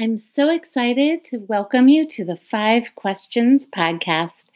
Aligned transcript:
I'm 0.00 0.16
so 0.16 0.48
excited 0.48 1.22
to 1.26 1.44
welcome 1.48 1.86
you 1.86 2.06
to 2.08 2.24
the 2.24 2.36
Five 2.36 2.94
Questions 2.94 3.66
podcast 3.66 4.46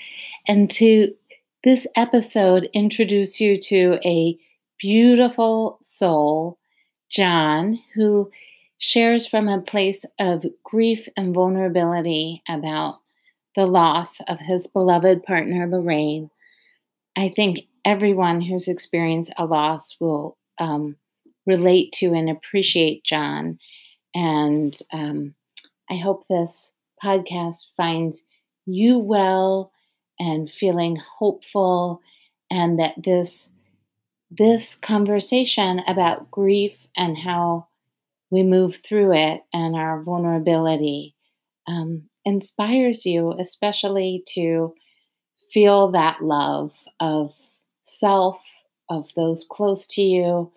and 0.49 0.71
to 0.71 1.15
this 1.63 1.87
episode 1.95 2.71
introduce 2.73 3.39
you 3.39 3.61
to 3.61 3.99
a 4.03 4.39
beautiful 4.81 5.79
soul, 5.83 6.59
John, 7.11 7.79
who 7.95 8.31
shares 8.79 9.27
from 9.27 9.47
a 9.47 9.61
place 9.61 10.07
of 10.19 10.47
grief 10.65 11.07
and 11.19 11.35
vulnerability 11.35 12.43
about 12.49 13.01
the 13.55 13.67
loss 13.67 14.21
of 14.21 14.41
his 14.41 14.67
beloved 14.67 15.23
partner, 15.23 15.69
Lorraine. 15.69 16.31
I 17.15 17.29
think 17.29 17.67
everyone 17.85 18.41
who's 18.41 18.69
experienced 18.69 19.35
a 19.37 19.45
loss 19.45 19.97
will 20.01 20.39
um, 20.57 20.97
relate 21.47 21.93
to 21.97 22.15
and 22.15 22.31
appreciate 22.31 23.05
John 23.05 23.59
and 24.17 24.77
um, 24.95 25.35
I 25.91 25.97
hope 25.97 26.27
this 26.27 26.73
podcast 27.05 27.67
finds 27.77 28.27
you 28.65 28.99
well 28.99 29.73
and 30.19 30.51
feeling 30.51 30.97
hopeful, 30.97 32.01
and 32.51 32.79
that 32.79 32.95
this 33.05 33.51
this 34.31 34.75
conversation 34.75 35.83
about 35.87 36.31
grief 36.31 36.87
and 36.97 37.19
how 37.19 37.69
we 38.31 38.43
move 38.43 38.81
through 38.85 39.13
it 39.15 39.43
and 39.53 39.77
our 39.77 40.03
vulnerability 40.03 41.15
um, 41.69 42.05
inspires 42.25 43.07
you, 43.07 43.35
especially 43.39 44.25
to 44.35 44.75
feel 45.53 45.91
that 45.93 46.23
love 46.23 46.77
of 47.01 47.35
self, 47.85 48.43
of 48.91 49.09
those 49.15 49.47
close 49.49 49.87
to 49.87 50.03
you, 50.03 50.53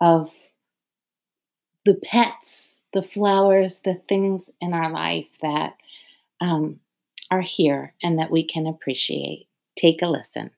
of 0.00 0.32
the 1.84 1.94
pets, 1.94 2.80
the 2.92 3.02
flowers, 3.02 3.80
the 3.80 3.94
things 4.08 4.50
in 4.60 4.72
our 4.72 4.90
life 4.90 5.28
that 5.40 5.74
um, 6.40 6.80
are 7.30 7.40
here 7.40 7.94
and 8.02 8.18
that 8.18 8.30
we 8.30 8.44
can 8.44 8.66
appreciate. 8.66 9.48
Take 9.76 10.02
a 10.02 10.10
listen. 10.10 10.50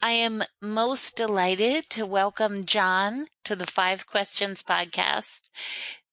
I 0.00 0.12
am 0.12 0.44
most 0.62 1.16
delighted 1.16 1.90
to 1.90 2.06
welcome 2.06 2.64
John 2.64 3.26
to 3.44 3.56
the 3.56 3.66
Five 3.66 4.06
Questions 4.06 4.62
podcast. 4.62 5.48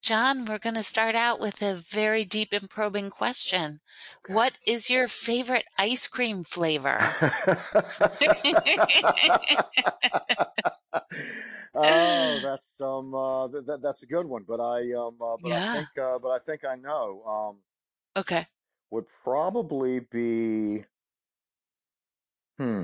John, 0.05 0.45
we're 0.45 0.59
going 0.59 0.75
to 0.75 0.83
start 0.83 1.15
out 1.15 1.37
with 1.39 1.61
a 1.61 1.75
very 1.75 2.23
deep 2.23 2.53
and 2.53 2.69
probing 2.69 3.09
question. 3.09 3.81
What 4.25 4.57
is 4.65 4.89
your 4.89 5.09
favorite 5.09 5.65
ice 5.77 6.07
cream 6.07 6.43
flavor? 6.45 7.17
oh, 11.73 12.39
that's 12.43 12.79
um, 12.81 13.13
uh, 13.13 13.47
that, 13.47 13.79
that's 13.81 14.03
a 14.03 14.07
good 14.07 14.25
one. 14.25 14.43
But 14.47 14.59
I 14.59 14.91
um, 14.93 15.17
uh, 15.21 15.37
but 15.37 15.49
Yeah. 15.49 15.53
I 15.53 15.77
think 15.77 15.97
uh, 15.97 16.19
but 16.19 16.29
I 16.29 16.39
think 16.39 16.65
I 16.65 16.75
know. 16.75 17.23
Um, 17.23 17.57
Okay. 18.15 18.47
would 18.91 19.05
probably 19.23 19.99
be 19.99 20.85
hmm 22.57 22.83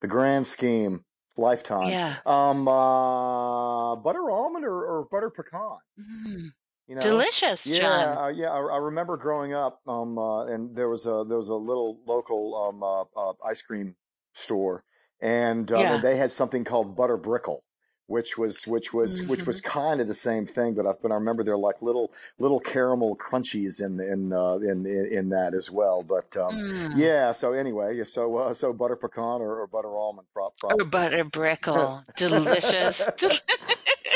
the 0.00 0.08
grand 0.08 0.46
scheme 0.46 1.04
lifetime. 1.38 1.88
Yeah. 1.88 2.16
Um, 2.26 2.66
uh, 2.68 3.96
butter 3.96 4.30
almond 4.30 4.64
or, 4.64 4.84
or 4.84 5.04
butter 5.10 5.30
pecan. 5.30 5.78
Mm, 5.98 6.48
You 6.88 6.94
know. 6.96 7.00
delicious, 7.00 7.66
Yeah, 7.66 7.80
John. 7.80 8.18
uh, 8.18 8.28
yeah. 8.28 8.50
I, 8.50 8.58
I 8.58 8.76
remember 8.78 9.16
growing 9.16 9.54
up, 9.54 9.80
um, 9.86 10.18
uh, 10.18 10.44
and 10.46 10.74
there 10.76 10.88
was 10.88 11.06
a 11.06 11.24
there 11.28 11.38
was 11.38 11.48
a 11.48 11.54
little 11.54 12.00
local 12.06 12.54
um 12.56 12.82
uh, 12.82 13.02
uh, 13.30 13.34
ice 13.48 13.62
cream 13.62 13.96
store, 14.34 14.84
and, 15.20 15.70
um, 15.72 15.80
Yeah. 15.80 15.94
and 15.94 16.02
they 16.02 16.16
had 16.16 16.30
something 16.32 16.64
called 16.64 16.96
butter 16.96 17.18
brickle, 17.18 17.60
which 18.08 18.36
was 18.36 18.66
which 18.66 18.92
was 18.92 19.22
which 19.28 19.46
was 19.46 19.60
Mm-hmm. 19.60 19.78
kind 19.80 20.00
of 20.00 20.06
the 20.08 20.14
same 20.14 20.44
thing, 20.46 20.74
but 20.74 20.86
I 20.86 20.92
but 21.00 21.12
I 21.12 21.14
remember 21.14 21.44
they're 21.44 21.56
like 21.56 21.80
little 21.82 22.10
little 22.38 22.58
caramel 22.58 23.16
crunchies 23.16 23.80
in 23.80 24.00
in 24.00 24.32
uh, 24.32 24.54
in, 24.56 24.84
in 24.86 25.28
that 25.28 25.54
as 25.54 25.70
well. 25.70 26.02
But 26.02 26.36
um, 26.36 26.48
Mm. 26.58 26.92
yeah. 26.96 27.32
So 27.32 27.52
anyway, 27.52 28.02
so 28.04 28.36
uh, 28.36 28.54
so 28.54 28.72
butter 28.72 28.96
pecan 28.96 29.40
or, 29.42 29.60
or 29.60 29.66
butter 29.66 29.94
almond, 29.96 30.26
prop 30.32 30.54
Or 30.64 30.84
butter 30.84 31.24
brickle. 31.24 32.02
Delicious. 32.16 33.08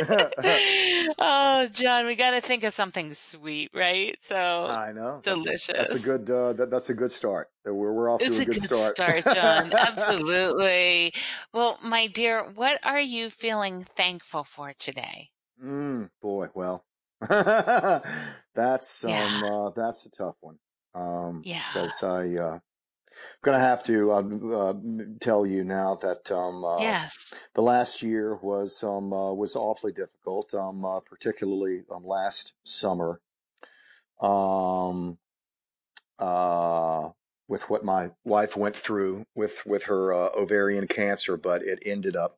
oh, 1.19 1.69
John, 1.73 2.07
we 2.07 2.15
got 2.15 2.31
to 2.33 2.41
think 2.41 2.65
of 2.65 2.75
something 2.75 3.13
sweet, 3.15 3.71
right? 3.75 4.17
So 4.23 4.37
I 4.71 4.93
know. 4.93 5.21
That's 5.25 5.69
a, 5.69 5.73
that's 5.75 5.95
a 5.95 5.99
good 5.99 6.31
uh, 6.31 6.53
that, 6.55 6.71
that's 6.71 6.91
a 6.91 6.95
good 6.95 7.13
start. 7.13 7.49
We're 7.65 7.93
we're 7.93 8.09
off 8.11 8.21
to 8.25 8.27
It's 8.27 8.39
a 8.39 8.43
a 8.43 8.45
good 8.47 8.55
good 8.55 8.63
start. 8.65 8.97
start, 8.97 9.25
John. 9.35 9.73
Absolutely. 9.73 11.15
Well, 11.53 11.79
my 11.85 12.07
dear, 12.07 12.43
what 12.55 12.79
are 12.85 13.01
you 13.01 13.31
feeling 13.31 13.85
thankful 13.85 14.45
for 14.45 14.73
today? 14.73 15.31
Mm, 15.63 16.11
boy, 16.21 16.49
well, 16.55 16.85
that's 17.21 19.05
um 19.05 19.11
Yeah. 19.11 19.45
uh, 19.45 19.71
that's 19.71 20.07
a 20.07 20.11
tough 20.11 20.37
one. 20.41 20.59
Um, 20.95 21.43
Yeah. 21.45 21.63
because 21.73 22.03
I 22.03 22.35
uh, 22.37 22.59
gonna 23.43 23.59
have 23.59 23.83
to 23.85 24.13
um, 24.13 24.53
uh, 24.55 24.75
tell 25.21 25.45
you 25.47 25.65
now 25.65 25.95
that 25.97 26.31
um 26.31 26.65
uh, 26.65 26.79
Yes. 26.81 27.35
the 27.55 27.63
last 27.63 28.03
year 28.03 28.37
was 28.37 28.83
um 28.83 29.13
uh, 29.13 29.33
was 29.33 29.57
awfully 29.57 29.93
difficult. 29.93 30.53
Um, 30.55 30.85
uh, 30.85 31.01
particularly 31.01 31.83
um 31.91 32.05
last 32.05 32.53
summer. 32.65 33.21
Um, 34.21 35.19
uh, 36.19 37.11
with 37.49 37.69
what 37.69 37.85
my 37.85 38.11
wife 38.25 38.57
went 38.57 38.77
through 38.77 39.27
with 39.35 39.67
with 39.67 39.85
her 39.85 40.13
uh, 40.13 40.31
ovarian 40.37 40.87
cancer, 40.87 41.37
but 41.37 41.63
it 41.63 41.81
ended 41.85 42.17
up 42.17 42.37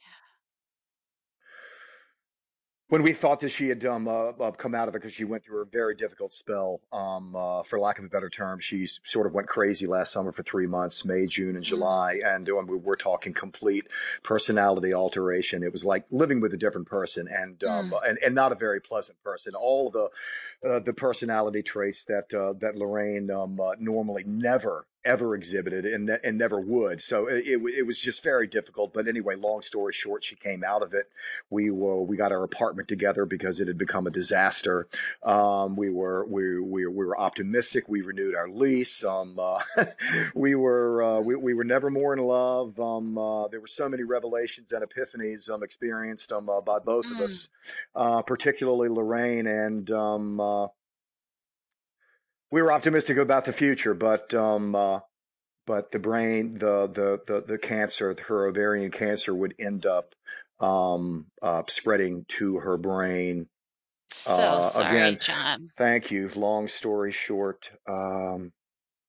when 2.94 3.02
we 3.02 3.12
thought 3.12 3.40
that 3.40 3.48
she 3.48 3.70
had 3.70 3.84
um, 3.84 4.06
uh, 4.06 4.28
uh, 4.28 4.52
come 4.52 4.72
out 4.72 4.86
of 4.86 4.94
it 4.94 5.02
because 5.02 5.12
she 5.12 5.24
went 5.24 5.44
through 5.44 5.60
a 5.60 5.64
very 5.64 5.96
difficult 5.96 6.32
spell, 6.32 6.80
um, 6.92 7.34
uh, 7.34 7.60
for 7.64 7.80
lack 7.80 7.98
of 7.98 8.04
a 8.04 8.08
better 8.08 8.30
term, 8.30 8.60
she 8.60 8.86
sort 8.86 9.26
of 9.26 9.34
went 9.34 9.48
crazy 9.48 9.84
last 9.84 10.12
summer 10.12 10.30
for 10.30 10.44
three 10.44 10.68
months, 10.68 11.04
May, 11.04 11.26
June, 11.26 11.56
and 11.56 11.64
Mm. 11.64 11.68
July, 11.68 12.20
and 12.24 12.48
um, 12.50 12.68
we 12.68 12.76
were 12.76 12.94
talking 12.94 13.34
complete 13.34 13.88
personality 14.22 14.94
alteration. 14.94 15.64
It 15.64 15.72
was 15.72 15.84
like 15.84 16.04
living 16.12 16.40
with 16.40 16.54
a 16.54 16.56
different 16.56 16.86
person, 16.86 17.26
and 17.26 17.64
um, 17.64 17.90
Mm. 17.90 18.08
and, 18.10 18.18
and 18.24 18.32
not 18.32 18.52
a 18.52 18.54
very 18.54 18.80
pleasant 18.80 19.20
person. 19.24 19.56
All 19.56 19.90
the 19.90 20.08
uh, 20.64 20.78
the 20.78 20.92
personality 20.92 21.64
traits 21.64 22.04
that 22.04 22.32
uh, 22.32 22.52
that 22.60 22.76
Lorraine 22.76 23.28
um, 23.28 23.58
uh, 23.58 23.72
normally 23.76 24.22
never 24.24 24.86
ever 25.04 25.34
exhibited 25.34 25.84
and 25.86 26.06
ne- 26.06 26.18
and 26.24 26.38
never 26.38 26.60
would. 26.60 27.02
So 27.02 27.26
it, 27.26 27.44
it 27.46 27.60
it 27.78 27.86
was 27.86 27.98
just 27.98 28.22
very 28.22 28.46
difficult. 28.46 28.92
But 28.94 29.06
anyway, 29.08 29.36
long 29.36 29.62
story 29.62 29.92
short, 29.92 30.24
she 30.24 30.36
came 30.36 30.64
out 30.64 30.82
of 30.82 30.94
it. 30.94 31.08
We 31.50 31.70
were 31.70 32.02
we 32.02 32.16
got 32.16 32.32
our 32.32 32.42
apartment 32.42 32.88
together 32.88 33.24
because 33.26 33.60
it 33.60 33.68
had 33.68 33.78
become 33.78 34.06
a 34.06 34.10
disaster. 34.10 34.86
Um, 35.22 35.76
we 35.76 35.90
were 35.90 36.24
we 36.26 36.58
we 36.60 36.86
we 36.86 37.04
were 37.06 37.18
optimistic. 37.18 37.84
We 37.88 38.02
renewed 38.02 38.34
our 38.34 38.48
lease. 38.48 39.04
Um, 39.04 39.38
uh, 39.38 39.62
we 40.34 40.54
were 40.54 41.02
uh, 41.02 41.20
we 41.20 41.34
we 41.36 41.54
were 41.54 41.64
never 41.64 41.90
more 41.90 42.12
in 42.12 42.20
love. 42.20 42.78
Um, 42.80 43.18
uh, 43.18 43.48
there 43.48 43.60
were 43.60 43.66
so 43.66 43.88
many 43.88 44.02
revelations 44.02 44.72
and 44.72 44.84
epiphanies 44.84 45.48
um, 45.50 45.62
experienced 45.62 46.32
um, 46.32 46.48
uh, 46.48 46.60
by 46.60 46.78
both 46.78 47.06
of 47.06 47.14
Mm. 47.18 47.24
us, 47.24 47.48
uh, 47.94 48.22
particularly 48.22 48.88
Lorraine 48.88 49.46
and. 49.46 49.90
Um, 49.90 50.40
uh, 50.40 50.68
we 52.54 52.62
were 52.62 52.70
optimistic 52.72 53.16
about 53.16 53.46
the 53.46 53.52
future, 53.52 53.94
but 53.94 54.32
um, 54.32 54.76
uh, 54.76 55.00
but 55.66 55.90
the 55.90 55.98
brain, 55.98 56.58
the, 56.58 56.86
the 56.86 57.20
the 57.26 57.40
the 57.44 57.58
cancer, 57.58 58.14
her 58.28 58.46
ovarian 58.46 58.92
cancer, 58.92 59.34
would 59.34 59.54
end 59.58 59.84
up 59.84 60.14
um, 60.60 61.26
uh, 61.42 61.64
spreading 61.68 62.24
to 62.28 62.58
her 62.58 62.76
brain. 62.76 63.48
So 64.12 64.32
Uh, 64.34 64.62
sorry, 64.62 64.86
again, 64.86 65.18
John. 65.20 65.70
thank 65.76 66.12
you. 66.12 66.30
Long 66.36 66.68
story 66.68 67.10
short, 67.10 67.72
um, 67.88 68.52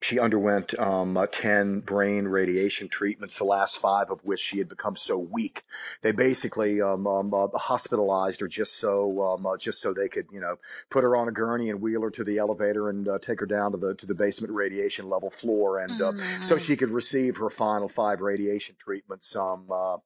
she 0.05 0.19
underwent 0.19 0.77
um, 0.77 1.17
uh, 1.17 1.25
10 1.25 1.79
brain 1.79 2.25
radiation 2.25 2.87
treatments, 2.87 3.37
the 3.39 3.43
last 3.43 3.77
five 3.77 4.11
of 4.11 4.23
which 4.23 4.39
she 4.39 4.59
had 4.59 4.69
become 4.69 4.95
so 4.95 5.17
weak. 5.17 5.63
They 6.03 6.11
basically 6.11 6.79
um, 6.79 7.07
um, 7.07 7.33
uh, 7.33 7.47
hospitalized 7.57 8.41
her 8.41 8.47
just 8.47 8.77
so 8.77 9.23
um, 9.23 9.47
uh, 9.47 9.57
just 9.57 9.81
so 9.81 9.93
they 9.93 10.07
could, 10.07 10.27
you 10.31 10.39
know, 10.39 10.57
put 10.91 11.03
her 11.03 11.15
on 11.15 11.27
a 11.27 11.31
gurney 11.31 11.71
and 11.71 11.81
wheel 11.81 12.03
her 12.03 12.11
to 12.11 12.23
the 12.23 12.37
elevator 12.37 12.87
and 12.87 13.07
uh, 13.07 13.17
take 13.17 13.39
her 13.39 13.47
down 13.47 13.71
to 13.71 13.77
the 13.77 13.95
to 13.95 14.05
the 14.05 14.13
basement 14.13 14.53
radiation 14.53 15.09
level 15.09 15.31
floor, 15.31 15.79
and 15.79 15.99
uh, 16.01 16.11
so 16.41 16.55
Mm. 16.55 16.61
she 16.61 16.75
could 16.77 16.89
receive 16.91 17.37
her 17.37 17.49
final 17.49 17.89
five 17.89 18.21
radiation 18.21 18.75
treatments. 18.79 19.35
Um, 19.35 19.65
uh, 19.71 19.97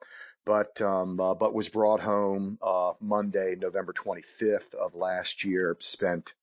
but 0.45 0.81
um, 0.81 1.19
uh, 1.19 1.35
but 1.35 1.53
was 1.53 1.69
brought 1.69 2.01
home 2.01 2.57
uh, 2.61 2.93
Monday, 3.01 3.55
November 3.59 3.93
25th 3.93 4.73
of 4.73 4.95
last 4.95 5.43
year. 5.43 5.75
Spent 5.79 6.33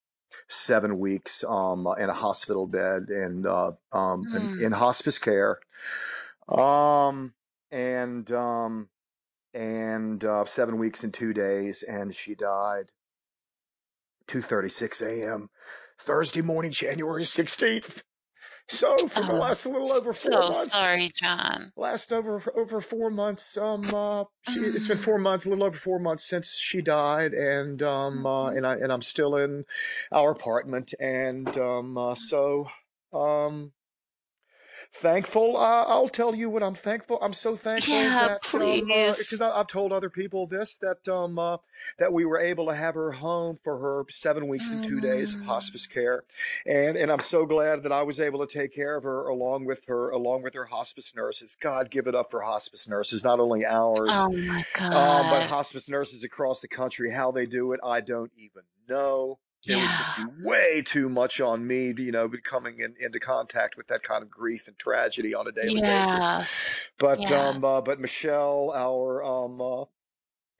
seven 0.47 0.99
weeks 0.99 1.43
um, 1.47 1.87
in 1.99 2.09
a 2.09 2.13
hospital 2.13 2.67
bed 2.67 3.09
and 3.09 3.45
uh, 3.47 3.71
um, 3.91 4.25
in, 4.33 4.41
Mm. 4.41 4.65
in 4.65 4.71
hospice 4.73 5.17
care, 5.19 5.59
um, 6.49 7.33
and 7.71 8.31
um, 8.31 8.89
and 9.53 10.23
uh, 10.23 10.45
seven 10.45 10.77
weeks 10.77 11.03
and 11.03 11.13
two 11.13 11.33
days, 11.33 11.83
and 11.83 12.15
she 12.15 12.35
died 12.35 12.91
2:36 14.27 15.01
a.m. 15.01 15.49
Thursday 15.99 16.41
morning, 16.41 16.71
January 16.71 17.23
16th. 17.23 18.01
So 18.69 19.07
for 19.07 19.23
the 19.23 19.33
Oh, 19.33 19.33
last 19.33 19.65
little 19.65 19.91
over 19.93 20.13
four 20.13 20.41
so 20.41 20.49
months, 20.49 20.71
sorry, 20.71 21.09
John. 21.13 21.73
last 21.75 22.11
over 22.13 22.43
over 22.55 22.81
four 22.81 23.09
months, 23.11 23.57
um, 23.57 23.93
uh, 23.93 24.25
she, 24.43 24.61
it's 24.61 24.87
been 24.87 24.97
four 24.99 25.19
months, 25.19 25.45
a 25.45 25.49
little 25.49 25.65
over 25.65 25.77
four 25.77 25.99
months 25.99 26.25
since 26.25 26.55
she 26.57 26.81
died, 26.81 27.33
and 27.33 27.81
um, 27.83 28.25
uh, 28.25 28.51
mhm. 28.51 28.57
and 28.57 28.67
I 28.67 28.75
and 28.75 28.91
I'm 28.91 29.01
still 29.01 29.35
in 29.37 29.65
our 30.11 30.31
apartment, 30.31 30.93
and 30.99 31.55
um, 31.57 31.97
uh, 31.97 32.15
so 32.15 32.67
um, 33.13 33.73
thankful. 34.95 35.57
Uh, 35.57 35.83
I'll 35.85 36.09
tell 36.09 36.35
you 36.35 36.49
what 36.49 36.63
I'm 36.63 36.75
thankful. 36.75 37.19
I'm 37.21 37.33
so 37.33 37.55
thankful 37.55 37.97
Yeah, 37.97 38.19
that 38.19 38.41
um, 38.53 38.85
please. 38.85 39.17
because 39.17 39.41
I've 39.41 39.67
told 39.67 39.91
other 39.91 40.09
people 40.09 40.47
this 40.47 40.75
that 40.81 41.07
um, 41.07 41.37
uh, 41.39 41.57
that 41.99 42.13
we 42.13 42.25
were 42.25 42.39
able 42.39 42.67
to 42.67 42.75
have 42.75 42.95
her 42.95 43.11
home 43.11 43.57
for 43.63 43.77
her 43.77 44.05
seven 44.09 44.47
weeks 44.47 44.71
and 44.71 44.81
two 44.81 44.99
days 44.99 45.33
of 45.33 45.41
Mm, 45.41 45.45
hospice 45.45 45.85
care, 45.85 46.23
and 46.65 46.97
and 46.97 47.11
I'm 47.11 47.19
so 47.19 47.45
glad 47.45 47.83
that 47.83 47.91
I 47.91 48.03
was 48.03 48.19
able 48.19 48.45
to 48.45 48.51
take 48.51 48.73
care 48.73 48.95
of 48.95 49.03
her 49.03 49.27
along 49.27 49.65
with 49.65 49.85
her 49.87 50.09
along 50.09 50.43
with 50.43 50.53
her 50.55 50.65
hospice 50.65 51.13
nurses. 51.15 51.55
God, 51.59 51.89
give 51.91 52.07
it 52.07 52.15
up 52.15 52.31
for 52.31 52.41
hospice 52.41 52.87
nurses, 52.87 53.23
not 53.23 53.39
only 53.39 53.65
ours, 53.65 54.13
oh 54.13 54.31
my 54.31 54.63
um, 54.91 55.29
but 55.29 55.43
hospice 55.43 55.87
nurses 55.87 56.23
across 56.23 56.61
the 56.61 56.67
country. 56.67 57.11
How 57.11 57.31
they 57.31 57.45
do 57.45 57.73
it, 57.73 57.79
I 57.83 58.01
don't 58.01 58.31
even 58.37 58.63
know. 58.89 59.39
It 59.65 59.75
would 59.77 59.93
just 59.97 60.09
Yeah. 60.09 60.15
be 60.15 60.25
way 60.25 60.81
too 60.81 61.09
much 61.09 61.41
on 61.41 61.67
me, 61.67 61.93
you 61.97 62.11
know, 62.11 62.29
coming 62.43 62.79
in, 62.79 62.95
into 62.99 63.19
contact 63.19 63.75
with 63.77 63.87
that 63.87 64.03
kind 64.03 64.23
of 64.23 64.29
grief 64.29 64.67
and 64.67 64.77
tragedy 64.79 65.33
on 65.33 65.47
a 65.47 65.51
daily 65.51 65.81
basis. 65.81 66.33
Yes. 66.33 66.81
But 66.99 67.29
Yeah. 67.29 67.31
um, 67.31 67.63
uh, 67.65 67.81
but 67.81 67.99
Michelle, 67.99 68.71
our 68.75 69.23
um, 69.23 69.61
uh, 69.61 69.85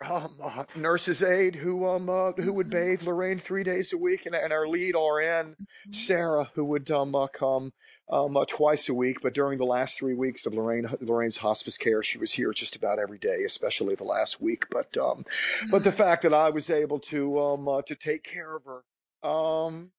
um, 0.06 0.38
uh, 0.44 0.66
nurse's 0.76 1.24
aide 1.24 1.56
who 1.56 1.88
um 1.88 2.10
uh, 2.10 2.34
who 2.34 2.54
would 2.54 2.70
Mhm, 2.70 2.72
bathe 2.72 3.02
Lorraine 3.04 3.40
three 3.40 3.64
days 3.64 3.94
a 3.94 3.98
week, 3.98 4.26
and, 4.26 4.36
and 4.36 4.54
our 4.54 4.68
lead 4.68 4.96
RN 4.96 5.56
mhm. 5.86 5.92
Sarah 5.92 6.52
who 6.56 6.66
would 6.66 6.90
um 6.92 7.16
uh, 7.16 7.28
come 7.28 7.74
um 8.10 8.38
uh, 8.38 8.46
twice 8.46 8.90
a 8.90 8.94
week. 8.94 9.22
But 9.22 9.34
during 9.34 9.58
the 9.58 9.66
last 9.66 9.98
three 9.98 10.14
weeks 10.16 10.46
of 10.46 10.54
Lorraine 10.54 10.88
Lorraine's 11.02 11.38
hospice 11.38 11.78
care, 11.78 12.04
she 12.04 12.18
was 12.18 12.34
here 12.34 12.54
just 12.54 12.76
about 12.76 13.00
every 13.00 13.18
day, 13.20 13.44
especially 13.46 13.96
the 13.96 14.04
last 14.06 14.42
week. 14.42 14.66
But 14.72 14.98
um 14.98 15.26
but 15.72 15.84
the 15.84 15.92
Mm. 15.92 15.98
fact 15.98 16.24
that 16.24 16.34
I 16.34 16.50
was 16.50 16.70
able 16.70 17.00
to 17.02 17.40
um 17.42 17.68
uh, 17.68 17.82
to 17.84 17.96
take 17.96 18.24
care 18.24 18.56
of 18.56 18.64
her 18.66 19.30
um 19.30 19.92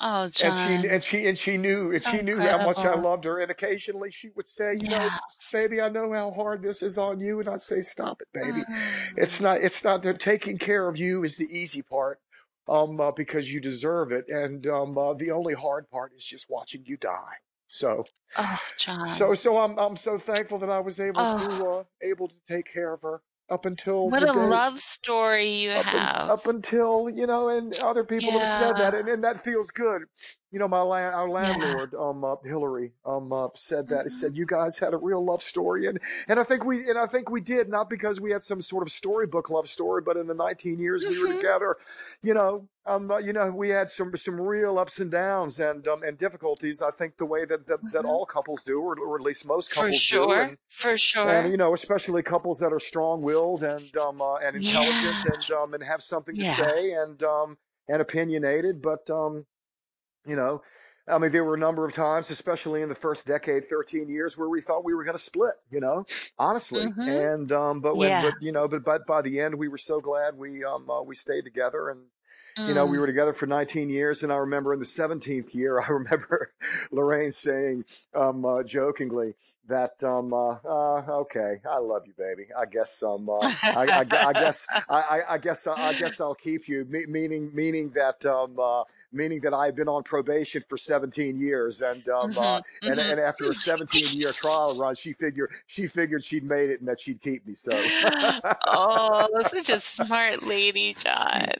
Oh, 0.00 0.24
and 0.42 0.56
she 0.56 0.88
and 0.88 1.04
she 1.04 1.26
and 1.28 1.38
she 1.38 1.56
knew 1.58 1.92
and 1.92 2.02
she 2.02 2.22
knew 2.22 2.38
how 2.38 2.58
much 2.58 2.84
I 2.86 2.94
loved 2.94 3.24
her. 3.24 3.40
And 3.40 3.50
occasionally 3.50 4.10
she 4.12 4.30
would 4.36 4.48
say, 4.48 4.74
you 4.74 4.88
know, 4.88 5.10
baby, 5.52 5.80
I 5.80 5.90
know 5.90 6.12
how 6.12 6.32
hard 6.32 6.62
this 6.62 6.82
is 6.82 6.98
on 6.98 7.20
you, 7.20 7.40
and 7.40 7.48
I'd 7.48 7.62
say, 7.62 7.82
stop 7.82 8.22
it, 8.22 8.28
baby. 8.34 8.68
It's 9.16 9.40
Mm. 9.40 9.42
not. 9.42 9.62
It's 9.62 9.84
not. 9.84 10.02
that 10.04 10.20
Taking 10.20 10.58
care 10.58 10.88
of 10.88 10.96
you 10.98 11.24
is 11.24 11.36
the 11.36 11.46
easy 11.56 11.82
part, 11.82 12.20
um, 12.68 13.00
uh, 13.00 13.10
because 13.12 13.52
you 13.52 13.60
deserve 13.60 14.12
it, 14.12 14.28
and 14.28 14.66
um, 14.66 14.96
uh, 14.96 15.14
the 15.14 15.30
only 15.30 15.54
hard 15.54 15.88
part 15.90 16.12
is 16.16 16.24
just 16.24 16.46
watching 16.48 16.84
you 16.86 16.96
die. 16.96 17.34
So, 17.68 18.04
Oh, 18.36 18.56
so, 18.56 18.76
John. 18.76 19.36
so 19.36 19.58
I'm 19.58 19.78
I'm 19.78 19.96
so 19.96 20.18
thankful 20.18 20.58
that 20.58 20.70
I 20.70 20.80
was 20.80 21.00
able 21.00 21.14
Oh, 21.18 21.38
to 21.38 21.66
uh, 21.66 21.84
able 22.02 22.28
to 22.28 22.34
take 22.48 22.72
care 22.72 22.92
of 22.94 23.02
her 23.02 23.22
up 23.48 23.66
until 23.66 24.10
what 24.10 24.22
a 24.22 24.32
day 24.32 24.32
love 24.32 24.78
story 24.78 25.48
you 25.48 25.70
up 25.70 25.84
have. 25.86 26.28
up 26.30 26.46
until 26.46 27.10
you 27.10 27.26
know, 27.26 27.48
and 27.48 27.74
other 27.82 28.04
people 28.04 28.32
have 28.38 28.48
said 28.48 28.76
that, 28.78 28.94
and, 28.94 29.08
and 29.08 29.24
that 29.24 29.42
feels 29.42 29.70
good. 29.70 30.02
You 30.52 30.58
know, 30.58 30.68
my 30.68 30.76
our 30.78 31.30
Yeah. 31.38 31.50
landlord, 31.50 31.94
um, 31.94 32.22
uh, 32.24 32.36
Hillary, 32.44 32.92
um, 33.06 33.32
uh, 33.32 33.48
said 33.54 33.88
that. 33.88 34.04
He 34.04 34.10
Mhm. 34.10 34.10
said 34.10 34.36
you 34.36 34.44
guys 34.44 34.78
had 34.78 34.92
a 34.92 34.98
real 34.98 35.24
love 35.24 35.42
story, 35.42 35.86
and 35.86 35.98
and 36.28 36.38
I 36.38 36.44
think 36.44 36.66
we 36.66 36.90
and 36.90 36.98
I 36.98 37.06
think 37.06 37.30
we 37.30 37.40
did 37.40 37.70
not 37.70 37.88
because 37.88 38.20
we 38.20 38.32
had 38.32 38.42
some 38.42 38.60
sort 38.60 38.82
of 38.82 38.92
storybook 38.92 39.48
love 39.48 39.66
story, 39.66 40.02
but 40.02 40.18
in 40.18 40.26
the 40.26 40.34
19 40.34 40.78
years 40.78 41.06
we 41.06 41.18
were 41.18 41.26
Mhm. 41.26 41.38
together, 41.40 41.76
you 42.22 42.34
know, 42.34 42.68
um, 42.84 43.10
uh, 43.10 43.16
you 43.16 43.32
know, 43.32 43.50
we 43.50 43.70
had 43.70 43.88
some 43.88 44.14
some 44.14 44.38
real 44.38 44.78
ups 44.78 45.00
and 45.00 45.10
downs 45.10 45.58
and 45.58 45.88
um 45.88 46.02
and 46.02 46.18
difficulties. 46.18 46.82
I 46.82 46.90
think 46.90 47.16
the 47.16 47.24
way 47.26 47.46
that 47.46 47.66
that, 47.68 47.90
that 47.90 48.04
Mhm. 48.04 48.04
all 48.04 48.26
couples 48.26 48.62
do, 48.62 48.78
or, 48.78 48.94
or 49.00 49.16
at 49.16 49.22
least 49.22 49.46
most 49.46 49.70
For 49.70 49.74
couples 49.74 50.04
do, 50.04 50.34
sure. 50.34 50.38
and 50.38 50.58
For 50.68 50.96
sure, 50.98 51.46
and 51.46 51.50
you 51.50 51.56
know, 51.56 51.74
especially 51.74 52.22
couples 52.22 52.58
that 52.60 52.72
are 52.72 52.80
strong-willed 52.80 53.62
and 53.62 53.96
um 53.96 54.20
uh, 54.20 54.36
and 54.36 54.56
intelligent 54.56 55.24
Yeah. 55.24 55.32
and 55.34 55.50
um 55.50 55.74
and 55.74 55.82
have 55.82 56.02
something 56.02 56.36
to 56.38 56.44
say 56.44 56.92
and 56.92 57.22
um 57.22 57.58
and 57.88 58.02
opinionated, 58.02 58.82
but 58.82 59.08
um 59.10 59.46
you 60.26 60.36
know, 60.36 60.62
I 61.08 61.18
mean, 61.18 61.32
there 61.32 61.44
were 61.44 61.54
a 61.54 61.58
number 61.58 61.84
of 61.84 61.92
times, 61.92 62.30
especially 62.30 62.80
in 62.80 62.88
the 62.88 62.94
first 62.94 63.26
decade, 63.26 63.68
13 63.68 64.08
years, 64.08 64.38
where 64.38 64.48
we 64.48 64.60
thought 64.60 64.84
we 64.84 64.94
were 64.94 65.02
going 65.04 65.16
to 65.16 65.22
split, 65.22 65.54
you 65.70 65.80
know, 65.80 66.06
honestly. 66.38 66.94
Mhm. 66.94 67.06
And, 67.06 67.50
um, 67.50 67.80
but 67.80 67.96
when, 67.96 68.10
Yeah. 68.10 68.20
but, 68.20 68.40
you 68.40 68.52
know, 68.52 68.68
but 68.68 68.84
by, 68.84 68.98
by 68.98 69.20
the 69.22 69.40
end, 69.40 69.56
we 69.56 69.66
were 69.68 69.78
so 69.78 70.00
glad 70.00 70.38
we, 70.38 70.62
um, 70.64 70.88
uh, 70.88 71.02
we 71.02 71.16
stayed 71.16 71.42
together 71.42 71.90
and, 71.90 72.02
you 72.64 72.74
know, 72.74 72.86
we 72.86 72.96
Mm. 72.96 73.00
were 73.00 73.06
together 73.08 73.32
for 73.32 73.46
19 73.46 73.90
years. 73.90 74.22
And 74.22 74.32
I 74.32 74.36
remember 74.36 74.72
in 74.72 74.78
the 74.78 74.84
17th 74.86 75.52
year, 75.54 75.80
I 75.86 75.88
remember 75.88 76.52
Lorraine 76.92 77.32
saying, 77.32 77.84
um, 78.14 78.44
uh, 78.44 78.62
jokingly 78.62 79.34
that, 79.66 80.02
um, 80.04 80.32
uh, 80.32 80.58
uh, 80.64 81.02
okay, 81.22 81.60
I 81.68 81.78
love 81.78 82.06
you, 82.06 82.14
baby. 82.16 82.46
I 82.56 82.66
guess, 82.66 83.02
um, 83.02 83.28
uh, 83.28 83.48
I, 83.72 83.88
I, 83.90 84.04
I 84.22 84.32
guess, 84.34 84.68
I, 84.88 85.00
I, 85.00 85.34
I 85.34 85.38
guess, 85.38 85.66
I 85.66 85.92
guess 85.94 86.20
I'll 86.20 86.36
keep 86.36 86.68
you, 86.68 86.84
me- 86.84 87.06
meaning, 87.06 87.52
meaning 87.54 87.90
that, 87.90 88.24
um, 88.24 88.58
uh, 88.60 88.84
meaning 89.12 89.40
that 89.42 89.54
I've 89.54 89.76
been 89.76 89.88
on 89.88 90.02
probation 90.02 90.62
for 90.68 90.76
17 90.76 91.36
years, 91.36 91.82
and 91.82 92.06
um, 92.08 92.30
uh, 92.30 92.60
Mhm. 92.60 92.62
and 92.82 92.96
Mhm. 92.96 93.10
and 93.12 93.20
after 93.20 93.48
a 93.50 93.54
17 93.54 94.06
year 94.18 94.32
trial 94.32 94.74
run, 94.76 94.94
she 94.94 95.12
figured 95.12 95.52
she 95.66 95.86
figured 95.86 96.24
she'd 96.24 96.44
made 96.44 96.70
it 96.70 96.80
and 96.80 96.88
that 96.88 97.00
she'd 97.00 97.20
keep 97.20 97.46
me. 97.46 97.54
So, 97.54 97.72
oh, 98.66 99.28
such 99.42 99.68
a 99.70 99.80
smart 99.80 100.42
lady, 100.42 100.94
John. 100.94 101.50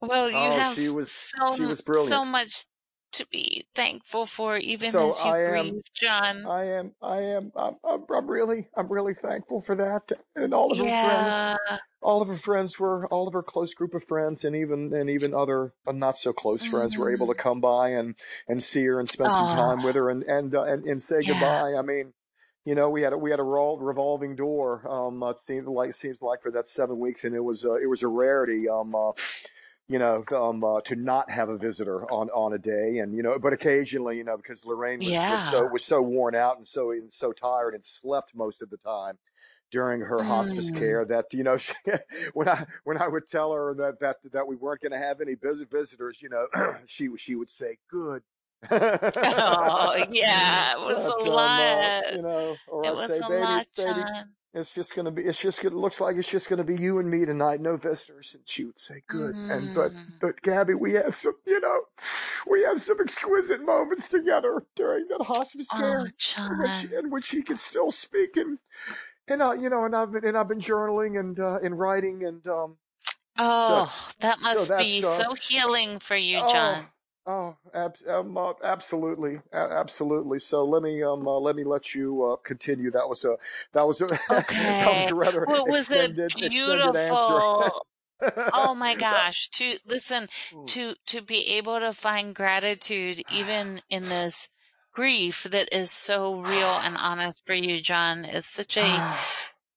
Well, 0.00 0.30
you 0.30 0.36
oh, 0.36 0.52
have 0.52 0.74
she 0.74 0.88
was 0.88 1.10
so 1.10 1.56
she 1.56 1.62
was 1.62 1.82
so 2.08 2.24
much 2.24 2.64
to 3.12 3.26
be 3.28 3.66
thankful 3.74 4.26
for, 4.26 4.56
even 4.56 4.90
So 4.90 5.08
as 5.08 5.24
you 5.24 5.30
I 5.30 5.38
am 5.40 5.70
grieve, 5.70 5.82
John. 5.94 6.46
I 6.46 6.64
am 6.64 6.94
I 7.02 7.18
am 7.20 7.52
I'm, 7.56 7.76
I'm 7.84 8.04
I'm 8.08 8.30
really 8.30 8.68
I'm 8.76 8.88
really 8.88 9.14
thankful 9.14 9.60
for 9.60 9.74
that, 9.76 10.12
and 10.36 10.54
all 10.54 10.72
of 10.72 10.78
her 10.78 10.84
friends. 10.84 11.56
All 12.02 12.22
of 12.22 12.28
her 12.28 12.36
friends 12.36 12.80
were 12.80 13.06
all 13.08 13.28
of 13.28 13.34
her 13.34 13.42
close 13.42 13.74
group 13.74 13.92
of 13.92 14.02
friends 14.02 14.44
and 14.44 14.56
even 14.56 14.94
and 14.94 15.10
even 15.10 15.34
other 15.34 15.74
uh, 15.86 15.92
not 15.92 16.16
so 16.16 16.32
close 16.32 16.64
friends 16.64 16.96
were 16.96 17.12
able 17.12 17.26
to 17.26 17.34
Mm. 17.34 17.38
come 17.38 17.60
by 17.60 17.90
and 17.90 18.14
and 18.48 18.62
see 18.62 18.84
her 18.86 18.98
and 18.98 19.08
spend 19.08 19.32
some 19.32 19.48
time 19.48 19.84
with 19.84 19.96
her 19.96 20.08
and 20.08 20.22
and 20.22 20.54
uh, 20.54 20.62
and, 20.62 20.86
and 20.86 21.00
say 21.02 21.20
yeah. 21.20 21.34
goodbye 21.34 21.74
i 21.78 21.82
mean 21.82 22.14
you 22.64 22.74
know 22.74 22.88
we 22.88 23.02
had 23.02 23.12
a, 23.12 23.18
we 23.18 23.30
had 23.30 23.38
a 23.38 23.42
revol- 23.42 23.76
revolving 23.80 24.34
door 24.34 24.86
um 24.88 25.22
uh, 25.22 25.28
it 25.30 25.38
seemed 25.38 25.66
like 25.66 25.92
seems 25.92 26.22
like 26.22 26.40
for 26.40 26.50
that 26.50 26.66
seven 26.66 26.98
weeks 26.98 27.24
and 27.24 27.34
it 27.34 27.44
was 27.44 27.66
uh, 27.66 27.74
it 27.74 27.86
was 27.86 28.02
a 28.02 28.08
rarity 28.08 28.66
um 28.66 28.94
uh, 28.94 29.12
you 29.90 29.98
know 29.98 30.24
um 30.34 30.64
uh, 30.64 30.80
to 30.82 30.96
not 30.96 31.30
have 31.30 31.50
a 31.50 31.58
visitor 31.58 32.10
on 32.10 32.30
on 32.30 32.54
a 32.54 32.58
day 32.58 32.98
and 32.98 33.14
you 33.14 33.22
know 33.22 33.38
but 33.38 33.52
occasionally 33.52 34.18
you 34.18 34.24
know 34.24 34.36
because 34.38 34.64
lorraine 34.64 35.04
was 35.04 35.22
was 35.28 35.42
so 35.42 35.66
was 35.66 35.84
so 35.84 36.00
worn 36.02 36.34
out 36.34 36.56
and 36.56 36.66
so 36.66 36.92
and 36.92 37.12
so 37.12 37.32
tired 37.32 37.74
and 37.74 37.84
slept 37.84 38.34
most 38.34 38.62
of 38.62 38.70
the 38.70 38.78
time 38.78 39.18
during 39.70 40.02
her 40.02 40.22
hospice 40.24 40.70
Mm. 40.70 40.78
care 40.78 41.04
that 41.04 41.26
you 41.32 41.44
know 41.44 41.56
she, 41.58 41.74
when 42.34 42.48
I 42.48 42.66
when 42.84 42.98
I 42.98 43.08
would 43.08 43.28
tell 43.28 43.52
her 43.52 43.74
that 43.74 44.00
that 44.00 44.16
that 44.32 44.46
we 44.46 44.56
weren't 44.56 44.80
going 44.80 44.92
to 44.92 44.98
have 44.98 45.20
any 45.20 45.34
visit 45.34 45.70
visitors, 45.70 46.20
you 46.22 46.28
know, 46.28 46.46
she 46.86 47.08
she 47.16 47.34
would 47.36 47.50
say 47.50 47.78
good. 47.90 48.22
Oh, 49.22 49.96
yeah. 50.10 50.74
It 50.74 50.80
was 50.84 51.06
a 51.06 51.16
um, 51.26 51.58
uh, 51.60 51.90
lot. 51.90 52.04
you 52.10 52.22
know, 52.22 52.60
or 52.66 52.84
It 52.84 52.92
I'd 52.92 52.96
was 52.96 53.10
say, 53.10 53.20
a 53.20 53.28
baby, 53.28 53.40
lot, 53.40 53.66
baby, 53.76 54.04
John. 54.04 54.34
It's 54.52 54.72
just 54.72 54.94
gonna 54.96 55.10
be, 55.10 55.22
it's 55.22 55.38
just 55.40 55.62
gonna, 55.62 55.76
looks 55.76 56.00
like 56.00 56.16
it's 56.16 56.28
just 56.28 56.48
gonna 56.48 56.64
be 56.64 56.76
you 56.76 56.98
and 56.98 57.08
me 57.08 57.24
tonight, 57.24 57.60
no 57.60 57.76
visitors. 57.76 58.34
And 58.34 58.42
she 58.46 58.64
would 58.64 58.78
say, 58.78 59.02
good. 59.06 59.36
And 59.48 59.72
but 59.72 59.92
Mm. 59.92 60.12
but 60.20 60.42
Gabby, 60.42 60.74
we 60.74 60.92
had 60.94 61.14
some, 61.14 61.34
you 61.46 61.60
know, 61.60 61.80
we 62.50 62.62
had 62.62 62.78
some 62.78 63.00
exquisite 63.00 63.64
moments 63.64 64.08
together 64.08 64.64
during 64.74 65.06
that 65.08 65.22
hospice 65.22 65.68
Oh, 65.72 65.76
care, 65.76 65.98
in 66.50 66.58
which 66.58 66.84
John. 66.84 66.98
in 66.98 67.10
which 67.10 67.26
she 67.26 67.42
could 67.42 67.58
still 67.58 67.90
speak 67.92 68.36
and 68.36 68.58
and 69.28 69.40
uh, 69.40 69.52
you 69.52 69.68
know, 69.70 69.84
and 69.84 69.94
I've 69.94 70.10
been 70.12 70.24
and 70.24 70.36
I've 70.36 70.48
been 70.48 70.60
journaling 70.60 71.18
and 71.18 71.38
uh, 71.38 71.58
and 71.62 71.78
writing 71.78 72.24
and 72.24 72.44
um, 72.48 72.76
so 73.36 73.42
Oh, 73.42 74.08
that 74.20 74.40
so 74.40 74.42
must 74.42 74.76
be 74.76 75.02
uh, 75.04 75.06
so 75.06 75.34
healing 75.34 75.98
for 76.00 76.16
you, 76.16 76.38
oh 76.38 76.48
John. 76.48 76.82
oh 76.82 76.88
ab- 77.74 77.96
um, 78.08 78.36
uh, 78.38 78.54
absolutely 78.64 79.40
a- 79.52 79.56
absolutely. 79.56 80.38
So 80.40 80.64
let 80.64 80.82
me 80.82 81.02
um 81.02 81.26
uh, 81.28 81.38
let 81.38 81.56
me 81.56 81.64
let 81.64 81.94
you 81.94 82.24
uh, 82.24 82.36
continue. 82.36 82.90
That 82.92 83.08
was 83.08 83.24
a 83.24 83.36
that 83.72 83.86
was 83.86 84.00
a 84.02 84.06
that 84.28 84.94
was 84.94 85.10
a 85.10 85.14
rather 85.14 85.44
Well, 85.46 85.64
it 85.66 85.70
was 85.70 85.90
a 85.92 86.08
extended 86.08 86.32
extended 86.42 86.92
beautiful. 86.94 87.82
Oh 88.52 88.74
my 88.74 88.94
gosh. 88.96 89.48
To 89.50 89.76
listen, 89.86 90.28
to 90.68 90.94
to 91.08 91.22
be 91.22 91.46
able 91.56 91.80
to 91.80 91.92
find 91.92 92.34
gratitude 92.34 93.22
even 93.28 93.82
in 93.90 94.08
this 94.08 94.50
grief 94.94 95.44
that 95.44 95.68
is 95.72 95.90
so 95.92 96.40
real 96.40 96.78
and 96.78 96.96
honest 96.98 97.42
for 97.46 97.54
you, 97.54 97.82
John, 97.82 98.24
is 98.24 98.46
such 98.46 98.76
a 98.78 99.04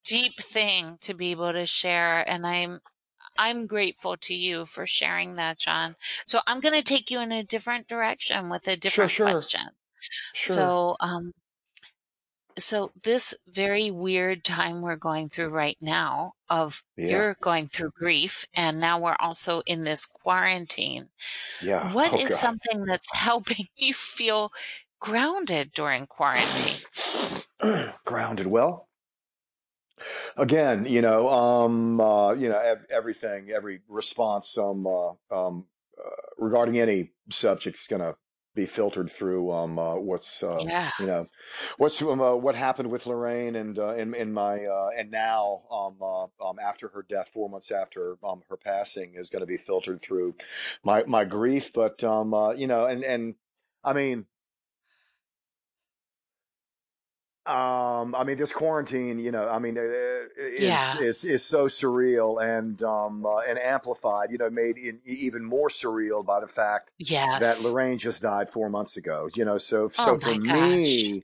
deep 0.05 0.37
thing 0.39 0.97
to 1.01 1.15
be 1.15 1.31
able 1.31 1.53
to 1.53 1.65
share 1.67 2.23
and 2.29 2.47
I'm 2.47 2.81
I'm 3.37 3.67
grateful 3.67 4.17
to 4.17 4.35
you 4.35 4.65
for 4.65 4.85
sharing 4.87 5.35
that, 5.37 5.59
John. 5.59 5.95
So 6.25 6.39
I'm 6.47 6.59
going 6.59 6.75
to 6.75 6.83
take 6.83 7.11
you 7.11 7.19
in 7.21 7.31
a 7.31 7.43
different 7.43 7.87
direction 7.87 8.49
with 8.49 8.67
a 8.67 8.77
sure, 8.81 8.81
different 8.81 9.09
sure, 9.09 9.23
question. 9.23 9.69
sure. 10.33 10.57
So, 10.59 10.95
um, 10.99 11.33
so 12.57 12.91
this 13.03 13.33
very 13.47 13.89
weird 13.91 14.43
time 14.43 14.81
we're 14.81 14.95
going 14.95 15.29
through 15.29 15.49
right 15.49 15.77
now 15.81 16.33
of 16.49 16.83
Yeah, 16.97 17.07
you're 17.09 17.35
going 17.41 17.67
through 17.67 17.91
grief 17.91 18.45
and 18.53 18.79
now 18.79 18.99
we're 18.99 19.15
also 19.19 19.61
in 19.65 19.83
this 19.83 20.05
quarantine. 20.05 21.09
yeah. 21.59 21.93
What 21.93 22.13
Oh 22.13 22.19
is 22.19 22.29
God. 22.29 22.39
something 22.39 22.85
that's 22.85 23.15
helping 23.17 23.67
you 23.75 23.93
feel 23.93 24.51
grounded 24.99 25.71
during 25.73 26.07
quarantine? 26.07 26.85
grounded 28.05 28.47
well 28.47 28.87
again 30.37 30.85
you 30.85 31.01
know 31.01 31.29
um 31.29 31.99
uh, 31.99 32.33
you 32.33 32.49
know 32.49 32.59
ev- 32.59 32.85
everything 32.89 33.49
every 33.51 33.81
response 33.87 34.57
um 34.57 34.85
uh, 34.87 35.09
um 35.31 35.67
uh, 35.97 36.09
regarding 36.37 36.79
any 36.79 37.11
subject 37.29 37.77
is 37.77 37.87
going 37.87 38.01
to 38.01 38.15
be 38.55 38.65
filtered 38.67 39.11
through 39.11 39.51
um 39.51 39.79
uh, 39.79 39.95
what's 39.95 40.43
uh, 40.43 40.59
Yeah. 40.63 40.91
you 40.99 41.07
know 41.07 41.27
what's 41.77 42.01
um, 42.01 42.21
uh, 42.21 42.35
what 42.35 42.55
happened 42.55 42.91
with 42.91 43.07
Lorraine 43.07 43.55
and 43.55 43.79
uh, 43.79 43.95
in 43.95 44.13
in 44.13 44.31
my 44.31 44.63
uh, 44.65 44.89
and 44.95 45.09
now 45.09 45.63
um 45.71 45.97
uh, 46.01 46.23
um 46.47 46.59
after 46.59 46.89
her 46.89 47.03
death 47.07 47.29
four 47.33 47.49
months 47.49 47.71
after 47.71 48.17
um 48.23 48.41
her 48.49 48.57
passing 48.57 49.13
is 49.15 49.29
going 49.29 49.41
to 49.41 49.47
be 49.47 49.57
filtered 49.57 50.01
through 50.01 50.35
my 50.83 51.03
my 51.05 51.25
grief 51.25 51.71
but 51.73 52.03
um 52.03 52.33
uh, 52.33 52.51
you 52.51 52.67
know 52.67 52.85
and 52.85 53.03
and 53.03 53.35
I 53.83 53.93
mean 53.93 54.27
um 57.45 58.15
I 58.15 58.23
mean 58.23 58.37
this 58.37 58.53
quarantine 58.53 59.19
you 59.19 59.29
know 59.31 59.49
I 59.49 59.59
mean 59.59 59.77
uh, 59.77 59.81
is 59.81 60.61
Yeah. 60.61 60.97
is 61.01 61.25
is 61.25 61.43
so 61.43 61.65
surreal 61.65 62.41
and 62.41 62.81
um 62.83 63.25
uh, 63.25 63.39
and 63.39 63.59
amplified 63.59 64.31
you 64.31 64.37
know 64.37 64.49
made 64.49 64.77
in, 64.77 64.99
even 65.05 65.43
more 65.43 65.67
surreal 65.67 66.25
by 66.25 66.39
the 66.39 66.47
fact 66.47 66.91
that 67.41 67.61
Lorraine 67.61 67.97
just 67.97 68.21
died 68.21 68.49
four 68.49 68.69
months 68.69 68.95
ago. 68.95 69.27
You 69.35 69.43
know, 69.43 69.57
so 69.57 69.85
Oh 69.85 69.89
so 69.89 70.17
for 70.17 70.35
gosh. 70.35 70.39
me, 70.39 71.23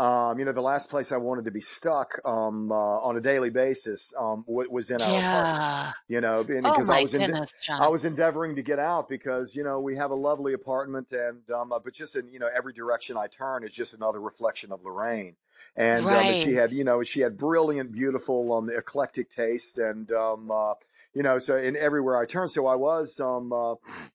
um, 0.00 0.38
you 0.38 0.46
know, 0.46 0.52
the 0.52 0.62
last 0.62 0.88
place 0.88 1.12
I 1.12 1.18
wanted 1.18 1.44
to 1.44 1.50
be 1.50 1.60
stuck 1.60 2.18
um, 2.24 2.72
uh, 2.72 2.74
on 2.74 3.18
a 3.18 3.20
daily 3.20 3.50
basis 3.50 4.14
um, 4.18 4.44
wa- 4.46 4.64
was 4.70 4.90
in 4.90 5.02
our 5.02 5.08
apartment. 5.08 5.94
You 6.08 6.20
know, 6.22 6.38
Oh 6.40 6.44
because 6.44 6.88
I 6.88 7.02
was 7.02 7.12
in, 7.12 7.20
goodness, 7.20 7.54
I 7.68 7.88
was 7.88 8.06
endeavoring 8.06 8.56
to 8.56 8.62
get 8.62 8.78
out 8.78 9.10
because 9.10 9.54
you 9.54 9.62
know 9.62 9.78
we 9.78 9.96
have 9.96 10.10
a 10.10 10.14
lovely 10.14 10.54
apartment, 10.54 11.12
and 11.12 11.48
um, 11.50 11.70
uh, 11.70 11.78
but 11.78 11.92
just 11.92 12.16
in 12.16 12.30
you 12.30 12.38
know 12.38 12.48
every 12.56 12.72
direction 12.72 13.18
I 13.18 13.26
turn 13.26 13.62
is 13.62 13.72
just 13.72 13.92
another 13.92 14.20
reflection 14.20 14.72
of 14.72 14.82
Lorraine. 14.82 15.36
And 15.76 16.06
um, 16.06 16.12
and 16.28 16.36
she 16.36 16.54
had 16.54 16.72
you 16.72 16.82
know 16.82 17.02
she 17.02 17.20
had 17.20 17.36
brilliant, 17.36 17.92
beautiful, 17.92 18.54
um, 18.54 18.70
eclectic 18.70 19.28
taste, 19.30 19.76
and 19.78 20.10
um, 20.12 20.50
uh, 20.50 20.74
you 21.12 21.22
know 21.22 21.36
so 21.36 21.58
in 21.58 21.76
everywhere 21.76 22.16
I 22.16 22.24
turned, 22.24 22.52
so 22.52 22.66
I 22.66 22.74
was 22.74 23.20
um, 23.20 23.52
uh, 23.52 23.74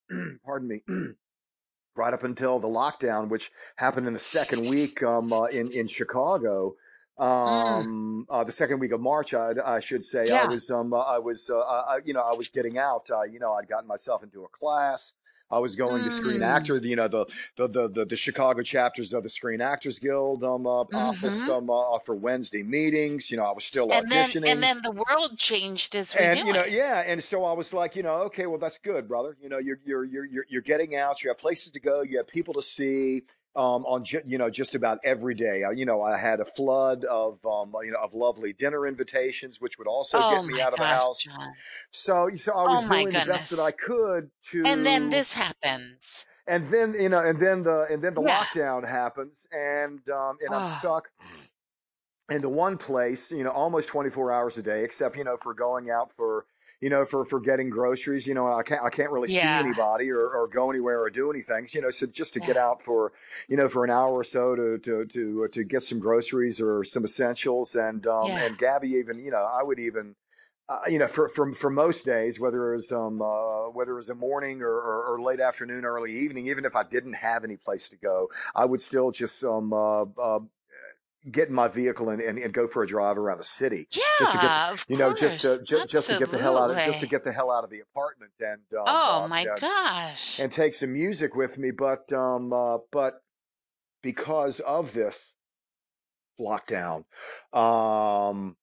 pardon 0.44 0.68
me. 0.68 0.82
right 1.96 2.14
up 2.14 2.24
until 2.24 2.60
the 2.60 2.68
lockdown, 2.68 3.30
which 3.30 3.52
happened 3.76 4.08
in 4.08 4.14
the 4.14 4.20
second 4.20 4.70
week 4.70 5.02
um, 5.04 5.32
uh, 5.32 5.46
in 5.46 5.72
in 5.72 5.88
Chicago. 5.88 6.76
Mm. 7.20 7.24
Um, 7.24 8.28
uh, 8.30 8.44
the 8.44 8.52
second 8.52 8.80
week 8.80 8.92
of 8.92 9.00
March, 9.00 9.34
I, 9.34 9.54
I 9.66 9.80
should 9.80 10.04
say, 10.04 10.26
I 10.30 10.48
was 10.48 10.70
um, 10.70 10.94
uh, 10.94 10.98
I 10.98 11.18
was 11.18 11.50
uh, 11.50 11.60
I, 11.60 12.00
you 12.04 12.14
know 12.14 12.22
I 12.22 12.36
was 12.36 12.50
getting 12.50 12.78
out. 12.78 13.10
Uh, 13.10 13.24
you 13.24 13.40
know, 13.40 13.54
I'd 13.54 13.70
gotten 13.70 13.88
myself 13.88 14.24
into 14.24 14.44
a 14.44 14.48
class. 14.50 15.14
I 15.52 15.60
was 15.60 15.76
going 15.76 16.04
to 16.04 16.12
Screen 16.12 16.42
Mm. 16.42 16.44
Actor, 16.44 16.78
you 16.78 16.96
know, 16.96 17.08
the 17.08 17.26
the, 17.58 17.68
the 17.68 17.88
the 17.90 18.06
the 18.06 18.16
Chicago 18.16 18.62
chapters 18.64 19.14
of 19.14 19.24
the 19.24 19.30
Screen 19.30 19.62
Actors 19.62 20.00
Guild 20.00 20.44
um, 20.44 20.66
uh, 20.68 20.84
office 20.94 21.48
hmm 21.48 21.50
um, 21.50 21.70
uh, 21.70 22.00
for 22.00 22.16
Wednesday 22.16 22.64
meetings. 22.64 23.30
You 23.32 23.38
know, 23.38 23.44
I 23.46 23.52
was 23.54 23.66
still 23.66 23.92
And 23.92 24.12
then, 24.12 24.36
and 24.46 24.62
then 24.62 24.82
the 24.84 24.92
world 24.92 25.40
changed 25.40 25.96
as 25.96 26.16
we 26.20 26.28
And 26.28 26.28
knew 26.28 26.46
you 26.46 26.54
know, 26.54 26.64
it. 26.64 26.70
yeah, 26.70 27.02
and 27.06 27.22
so 27.24 27.44
I 27.44 27.52
was 27.54 27.74
like, 27.74 27.96
you 27.96 28.04
know, 28.04 28.16
okay, 28.24 28.46
well, 28.46 28.58
that's 28.60 28.78
good, 28.78 29.08
brother. 29.08 29.36
You 29.42 29.50
know, 29.50 29.58
you're 29.58 29.80
you're 29.86 30.06
you're 30.06 30.26
you're 30.26 30.46
you're 30.48 30.62
getting 30.62 30.96
out. 30.96 31.22
You 31.22 31.30
have 31.30 31.38
places 31.38 31.72
to 31.74 31.80
go. 31.80 32.02
You 32.04 32.18
have 32.18 32.28
people 32.28 32.54
to 32.54 32.62
see. 32.62 33.24
Um, 33.56 33.86
on 33.86 34.04
ju- 34.04 34.22
you 34.26 34.38
know 34.38 34.50
just 34.50 34.76
about 34.76 35.00
every 35.06 35.34
day. 35.34 35.64
Uh, 35.64 35.70
you 35.72 35.86
know, 35.86 36.02
I 36.02 36.18
had 36.18 36.42
a 36.42 36.46
flood 36.46 37.06
of 37.06 37.40
um, 37.46 37.74
you 37.84 37.92
know 37.92 38.00
of 38.04 38.14
lovely 38.14 38.52
dinner 38.52 38.86
invitations, 38.86 39.62
which 39.62 39.78
would 39.78 39.88
also 39.88 40.18
Oh 40.18 40.30
get 40.30 40.46
me 40.46 40.60
out 40.60 40.74
of 40.74 40.80
the 40.80 40.88
house. 40.88 41.24
John. 41.24 41.54
So 41.92 42.30
so 42.36 42.52
I 42.54 42.66
Oh 42.66 42.68
was 42.68 42.86
my 42.88 43.04
doing 43.04 43.14
the 43.14 43.22
best 43.22 43.50
that 43.52 43.60
I 43.60 43.72
goodness. 43.72 43.76
could 43.80 44.32
And 44.66 44.86
then 44.86 45.10
this 45.10 45.34
happens. 45.34 46.26
and 46.48 46.68
then 46.68 46.94
you 47.00 47.10
know 47.10 47.24
and 47.24 47.40
then 47.40 47.64
the 47.64 47.88
and 47.90 48.04
then 48.04 48.14
the 48.14 48.22
Yeah. 48.22 48.44
lockdown 48.44 48.88
happens 48.88 49.48
and 49.52 50.08
um 50.10 50.38
and 50.44 50.54
I'm 50.54 50.64
Oh, 50.64 50.78
stuck 50.80 51.10
in 52.30 52.42
the 52.42 52.50
one 52.50 52.78
place, 52.78 53.32
you 53.32 53.44
know, 53.44 53.52
almost 53.52 53.88
24 53.90 54.32
hours 54.32 54.58
a 54.58 54.64
day, 54.64 54.84
except, 54.84 55.16
you 55.16 55.24
know, 55.24 55.38
for 55.38 55.54
going 55.54 55.90
out 55.92 56.12
for, 56.12 56.46
you 56.82 56.90
know, 56.90 57.06
for, 57.06 57.26
for 57.26 57.40
getting 57.40 57.70
groceries, 57.70 58.28
you 58.28 58.34
know, 58.34 58.52
I 58.52 58.64
can't, 58.64 58.84
I 58.84 58.90
can't 58.90 59.12
really 59.12 59.28
see 59.28 59.48
anybody 59.60 60.10
or, 60.12 60.28
or 60.28 60.48
go 60.48 60.70
anywhere 60.70 61.02
or 61.02 61.10
do 61.10 61.32
anything, 61.32 61.68
you 61.72 61.82
know, 61.82 61.92
so 61.92 62.06
just 62.06 62.34
to 62.34 62.40
get 62.40 62.58
out 62.58 62.82
for, 62.82 63.14
you 63.48 63.58
know, 63.58 63.68
for 63.68 63.84
an 63.84 63.90
hour 63.90 64.14
or 64.14 64.24
so 64.24 64.56
to, 64.56 64.78
to, 64.80 65.06
to, 65.06 65.48
to 65.52 65.64
get 65.64 65.82
some 65.84 66.00
groceries 66.00 66.60
or 66.62 66.84
some 66.84 67.04
essentials. 67.06 67.76
And, 67.76 68.06
um, 68.08 68.30
Yeah. 68.30 68.46
and 68.46 68.58
Gabby 68.58 68.90
even, 68.90 69.20
you 69.20 69.32
know, 69.32 69.44
I 69.44 69.64
would 69.64 69.80
even, 69.80 70.16
uh, 70.68 70.80
you 70.88 70.98
know, 70.98 71.08
for, 71.08 71.30
for, 71.30 71.54
for 71.54 71.70
most 71.70 72.06
days, 72.06 72.40
whether 72.40 72.74
it 72.74 72.76
was, 72.78 72.92
um, 72.92 73.22
uh, 73.22 73.70
whether 73.70 73.92
it 73.92 73.96
was 73.96 74.10
a 74.10 74.16
morning 74.16 74.62
or, 74.62 74.74
or, 74.74 75.14
or 75.14 75.22
late 75.22 75.40
afternoon, 75.40 75.86
early 75.86 76.12
evening, 76.12 76.48
even 76.48 76.66
if 76.66 76.76
I 76.76 76.84
didn't 76.84 77.14
have 77.14 77.44
any 77.44 77.56
place 77.56 77.90
to 77.90 77.98
go, 77.98 78.30
I 78.56 78.66
would 78.66 78.82
still 78.82 79.12
just, 79.12 79.44
um, 79.44 79.72
uh, 79.74 80.06
uh, 80.20 80.40
get 81.32 81.50
in 81.50 81.56
my 81.56 81.68
vehicle 81.68 82.10
and, 82.10 82.22
and, 82.22 82.38
and 82.38 82.54
go 82.54 82.68
for 82.68 82.84
a 82.84 82.88
drive 82.88 83.18
around 83.18 83.40
the 83.40 83.44
city 83.44 83.88
just 83.92 84.32
to 84.32 84.38
get 84.38 84.44
Yeah, 84.44 84.72
of 84.72 84.86
you 84.88 84.98
know 84.98 85.14
just 85.14 85.42
course. 85.42 85.60
to 85.60 85.64
just, 85.64 85.88
just 85.90 86.10
to 86.10 86.20
get 86.20 86.30
the 86.30 86.38
hell 86.38 86.58
out 86.58 86.70
of 86.72 86.78
just 86.84 87.00
to 87.00 87.08
get 87.08 87.24
the 87.24 87.32
hell 87.32 87.52
out 87.52 87.64
of 87.64 87.70
the 87.70 87.80
apartment 87.80 88.32
and 88.40 88.62
um 88.78 88.84
Oh 88.86 89.24
uh, 89.24 89.28
my 89.28 89.44
yeah, 89.44 89.58
gosh. 89.60 90.40
and 90.40 90.52
take 90.52 90.76
some 90.76 90.94
music 90.94 91.36
with 91.36 91.58
me 91.58 91.72
but 91.72 92.12
um 92.14 92.54
uh, 92.54 92.78
but 92.92 93.22
because 94.02 94.60
of 94.60 94.94
this 94.94 95.34
lockdown 96.40 97.06
um 97.54 98.56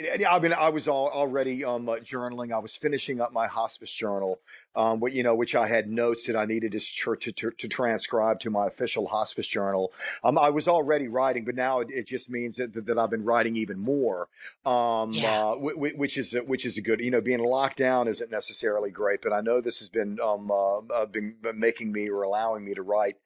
I 0.00 0.38
mean, 0.38 0.52
I 0.52 0.68
was 0.68 0.86
all, 0.86 1.08
already 1.08 1.64
um, 1.64 1.88
uh, 1.88 1.96
journaling. 1.96 2.52
I 2.52 2.58
was 2.58 2.76
finishing 2.76 3.20
up 3.20 3.32
my 3.32 3.48
hospice 3.48 3.90
journal, 3.90 4.38
um, 4.78 5.02
you 5.10 5.24
know, 5.24 5.34
which 5.34 5.56
I 5.56 5.66
had 5.66 5.88
notes 5.88 6.26
that 6.28 6.36
I 6.36 6.44
needed 6.44 6.70
to, 6.72 7.16
to, 7.16 7.32
to, 7.32 7.50
to 7.50 7.68
transcribe 7.68 8.38
to 8.40 8.50
my 8.50 8.68
official 8.68 9.08
hospice 9.08 9.48
journal. 9.48 9.92
Um, 10.22 10.38
I 10.38 10.50
was 10.50 10.68
already 10.68 11.08
writing, 11.08 11.44
but 11.44 11.56
now 11.56 11.80
it, 11.80 11.88
it 11.90 12.06
just 12.06 12.30
means 12.30 12.56
that, 12.56 12.86
that 12.86 12.96
I've 12.96 13.10
been 13.10 13.24
writing 13.24 13.56
even 13.56 13.78
more, 13.80 14.28
um, 14.64 15.10
Yeah. 15.12 15.34
uh, 15.34 15.56
wh- 15.56 15.74
wh- 15.74 15.98
which 15.98 16.16
is 16.16 16.32
a, 16.32 16.44
which 16.44 16.64
is 16.64 16.78
a 16.78 16.80
good. 16.80 17.00
You 17.00 17.10
know, 17.10 17.20
being 17.20 17.40
locked 17.40 17.78
down 17.78 18.06
isn't 18.06 18.30
necessarily 18.30 18.90
great, 18.90 19.20
but 19.20 19.32
I 19.32 19.40
know 19.40 19.60
this 19.60 19.80
has 19.80 19.88
been 19.88 20.20
um, 20.20 20.50
uh, 20.50 20.78
uh, 20.78 21.06
been 21.06 21.34
making 21.54 21.90
me 21.90 22.08
or 22.08 22.22
allowing 22.22 22.64
me 22.64 22.74
to 22.74 22.82
write 22.82 23.16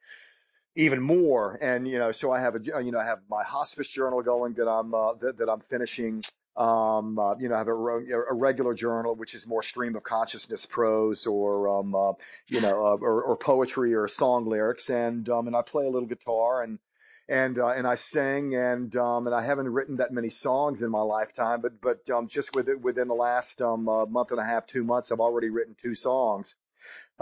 even 0.75 1.03
more. 1.03 1.59
And 1.61 1.87
you 1.87 1.99
know, 1.99 2.13
so 2.13 2.33
I 2.33 2.41
have 2.41 2.57
a 2.57 2.61
you 2.83 2.91
know 2.93 2.99
I 2.99 3.05
have 3.05 3.21
my 3.29 3.45
hospice 3.45 3.89
journal 3.89 4.23
going 4.23 4.55
that 4.55 4.69
I'm 4.69 4.95
uh, 4.95 5.15
that, 5.21 5.37
that 5.37 5.51
I'm 5.51 5.61
finishing. 5.61 6.23
Um, 6.57 7.19
uh, 7.19 7.35
you 7.39 7.49
know, 7.49 7.55
I 7.55 7.59
have 7.59 7.69
a, 7.69 7.73
a 7.73 8.35
regular 8.35 8.75
journal 8.75 9.15
which 9.15 9.35
is 9.35 9.47
more 9.47 9.63
stream 9.63 9.97
of 9.97 10.03
consciousness 10.03 10.67
prose 10.67 11.27
or 11.27 11.69
um, 11.69 11.95
uh, 11.95 12.13
you 12.49 12.61
know, 12.61 12.87
uh, 12.87 12.97
or, 13.01 13.23
or 13.23 13.37
poetry 13.37 13.95
or 13.95 14.07
song 14.07 14.47
lyrics, 14.47 14.91
and 14.91 15.29
um, 15.29 15.47
and 15.47 15.57
I 15.57 15.63
play 15.63 15.87
a 15.87 15.91
little 15.91 16.09
guitar 16.09 16.63
and 16.63 16.79
and 17.29 17.59
uh, 17.59 17.69
and 17.69 17.87
I 17.87 17.95
sing 17.95 18.55
and 18.55 18.95
um, 18.97 19.27
and 19.27 19.35
I 19.35 19.43
haven't 19.43 19.71
written 19.71 19.97
that 19.97 20.13
many 20.13 20.29
songs 20.29 20.83
in 20.83 20.91
my 20.91 21.01
lifetime, 21.01 21.63
but 21.63 21.81
but 21.81 22.11
um, 22.11 22.29
just 22.29 22.55
within 22.55 22.83
within 22.83 23.09
the 23.09 23.15
last 23.15 23.63
um, 23.63 23.89
uh, 23.89 24.05
month 24.05 24.31
and 24.31 24.41
a 24.41 24.45
half, 24.45 24.67
two 24.67 24.85
months, 24.85 25.11
I've 25.11 25.21
already 25.21 25.49
written 25.49 25.75
two 25.81 25.95
songs 25.95 26.57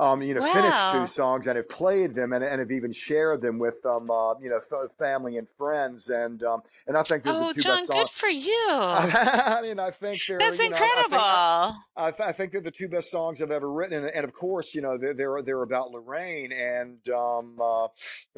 um, 0.01 0.23
you 0.23 0.35
know, 0.35 0.43
finished 0.43 0.93
two 0.93 1.07
songs 1.07 1.47
and 1.47 1.57
have 1.57 1.69
played 1.69 2.15
them 2.15 2.33
and, 2.33 2.43
and 2.43 2.59
have 2.59 2.71
even 2.71 2.91
shared 2.91 3.43
them 3.43 3.59
with, 3.59 3.85
um, 3.85 4.11
uh, 4.11 4.35
you 4.41 4.49
know, 4.49 4.59
f- 4.59 4.93
family 4.99 5.37
and 5.37 5.47
friends. 5.59 6.09
And, 6.09 6.43
um, 6.43 6.63
and 6.87 6.97
I 6.97 7.03
think 7.03 7.23
they're 7.23 7.35
the 7.35 7.53
two 7.55 7.61
John, 7.61 7.77
best 7.77 7.87
songs. 7.89 8.01
good 8.01 8.09
for 8.09 8.29
you. 8.29 8.67
I 8.71 9.61
mean, 9.63 9.79
I 9.79 9.91
think 9.91 10.21
they're, 10.27 10.39
That's 10.39 10.59
you 10.59 10.71
know, 10.71 10.77
I 10.77 10.79
think, 10.79 10.91
incredible. 10.91 11.77
I, 12.01 12.15
I 12.19 12.33
think 12.33 12.53
they're 12.53 12.63
the 12.63 12.71
two 12.71 12.89
best 12.89 13.11
songs 13.11 13.43
I've 13.43 13.51
ever 13.51 13.71
written, 13.71 13.99
and, 14.05 14.15
and 14.15 14.25
of 14.25 14.33
course, 14.33 14.75
you 14.75 14.81
know 14.81 14.97
they're 14.97 15.13
they're, 15.13 15.43
they're 15.43 15.63
about 15.63 15.91
Lorraine, 15.91 16.51
and 16.51 17.07
um, 17.11 17.59
uh, 17.61 17.89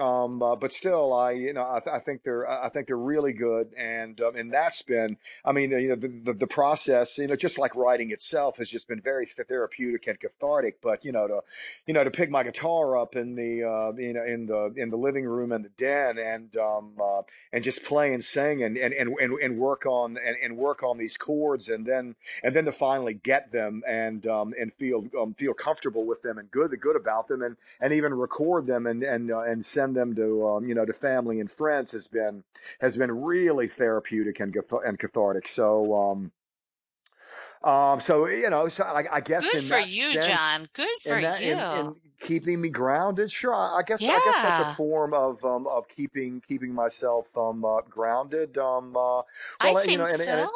um, 0.02 0.42
uh, 0.42 0.57
but 0.57 0.73
still, 0.73 1.12
I 1.12 1.33
you 1.33 1.52
know 1.52 1.62
I, 1.62 1.78
th- 1.78 1.95
I 1.95 2.00
think 2.00 2.25
they're 2.25 2.49
I 2.49 2.69
think 2.71 2.88
they're 2.88 2.97
really 2.97 3.33
good, 3.33 3.73
and 3.78 4.21
um, 4.21 4.35
and 4.35 4.52
that's 4.52 4.83
been 4.83 5.16
I 5.45 5.52
mean 5.52 5.71
you 5.71 5.90
know 5.90 5.97
the, 5.97 6.09
the 6.09 6.33
the 6.33 6.47
process 6.47 7.19
you 7.19 7.28
know 7.28 7.37
just 7.37 7.57
like 7.57 7.76
writing 7.76 8.11
itself 8.11 8.57
has 8.57 8.69
just 8.69 8.88
been 8.88 9.00
very 9.00 9.26
therapeutic 9.26 10.09
and 10.09 10.19
cathartic, 10.19 10.81
but 10.83 11.04
you 11.04 11.12
know 11.12 11.28
to 11.28 11.40
you 11.87 11.95
know 11.95 12.05
to 12.05 12.11
pick 12.11 12.31
my 12.31 12.43
guitar 12.43 12.97
up 12.97 13.17
in 13.17 13.35
the 13.35 13.63
uh, 13.63 13.93
you 14.01 14.13
know 14.13 14.25
in 14.25 14.47
the 14.47 14.73
in 14.77 14.91
the 14.91 14.97
living 14.97 15.25
room 15.25 15.53
and 15.53 15.65
the 15.65 15.71
den 15.71 16.19
and 16.19 16.57
um, 16.57 16.93
uh, 17.03 17.23
and 17.53 17.65
just 17.65 17.83
play 17.85 18.13
and 18.13 18.25
sing 18.25 18.63
and 18.63 18.77
and 18.77 18.93
and, 18.95 19.17
and, 19.19 19.59
work 19.59 19.87
on 19.87 20.17
and, 20.25 20.37
and 20.43 20.57
work 20.57 20.83
on 20.83 20.99
these 20.99 21.17
chords 21.17 21.69
and 21.69 21.87
then 21.87 22.15
and 22.43 22.57
then 22.57 22.65
to 22.65 22.73
finally 22.73 23.15
get 23.15 23.53
them 23.53 23.83
and 23.87 24.27
um, 24.27 24.55
and 24.59 24.73
feel 24.75 25.05
um, 25.21 25.35
feel 25.35 25.55
comfortable 25.55 26.05
with 26.05 26.23
them 26.23 26.39
and 26.39 26.51
good 26.51 26.71
good 26.81 26.97
about 26.97 27.29
them 27.29 27.43
and 27.43 27.57
and 27.81 27.93
even 27.93 28.15
record 28.15 28.67
them 28.67 28.87
and 28.87 29.03
and 29.03 29.31
uh, 29.31 29.41
and 29.41 29.65
send 29.65 29.97
them 29.97 30.15
to 30.15 30.47
um, 30.47 30.67
you 30.67 30.75
know 30.75 30.85
to 30.85 30.93
family 30.93 31.41
and 31.41 31.51
friends 31.51 31.93
has 31.93 32.09
been 32.09 32.45
has 32.81 32.97
been 32.97 33.11
really 33.11 33.69
therapeutic 33.69 34.41
and 34.41 34.57
and 34.85 34.99
cathartic. 34.99 35.49
So 35.49 35.95
um 35.95 36.33
um 37.64 38.00
so 38.00 38.28
you 38.28 38.50
know 38.50 38.69
so 38.69 38.85
I, 38.85 39.04
I 39.16 39.21
guess 39.21 39.50
Good 39.50 39.62
in 39.62 39.69
for 39.69 39.78
you, 39.78 40.12
sense 40.12 40.26
John. 40.26 40.66
Good 40.73 40.88
for 41.02 41.16
in 41.16 41.23
that 41.23 41.42
you. 41.42 41.52
in, 41.52 41.87
in 41.87 41.95
keeping 42.21 42.61
me 42.61 42.69
grounded 42.69 43.31
sure 43.31 43.54
I, 43.54 43.78
I 43.78 43.83
guess 43.83 44.02
I 44.02 44.07
guess 44.07 44.42
that's 44.42 44.71
a 44.71 44.75
form 44.75 45.14
of 45.14 45.45
um 45.45 45.66
of 45.66 45.88
keeping 45.88 46.42
keeping 46.47 46.73
myself 46.75 47.37
um 47.37 47.64
uh, 47.64 47.81
grounded 47.83 48.59
um 48.59 48.97
uh 48.97 49.23
I 49.61 49.73
well 49.73 49.87
you 49.87 49.99
know 49.99 50.07
think 50.07 50.21
and, 50.21 50.28
and 50.28 50.40
it, 50.40 50.49
so. 50.49 50.50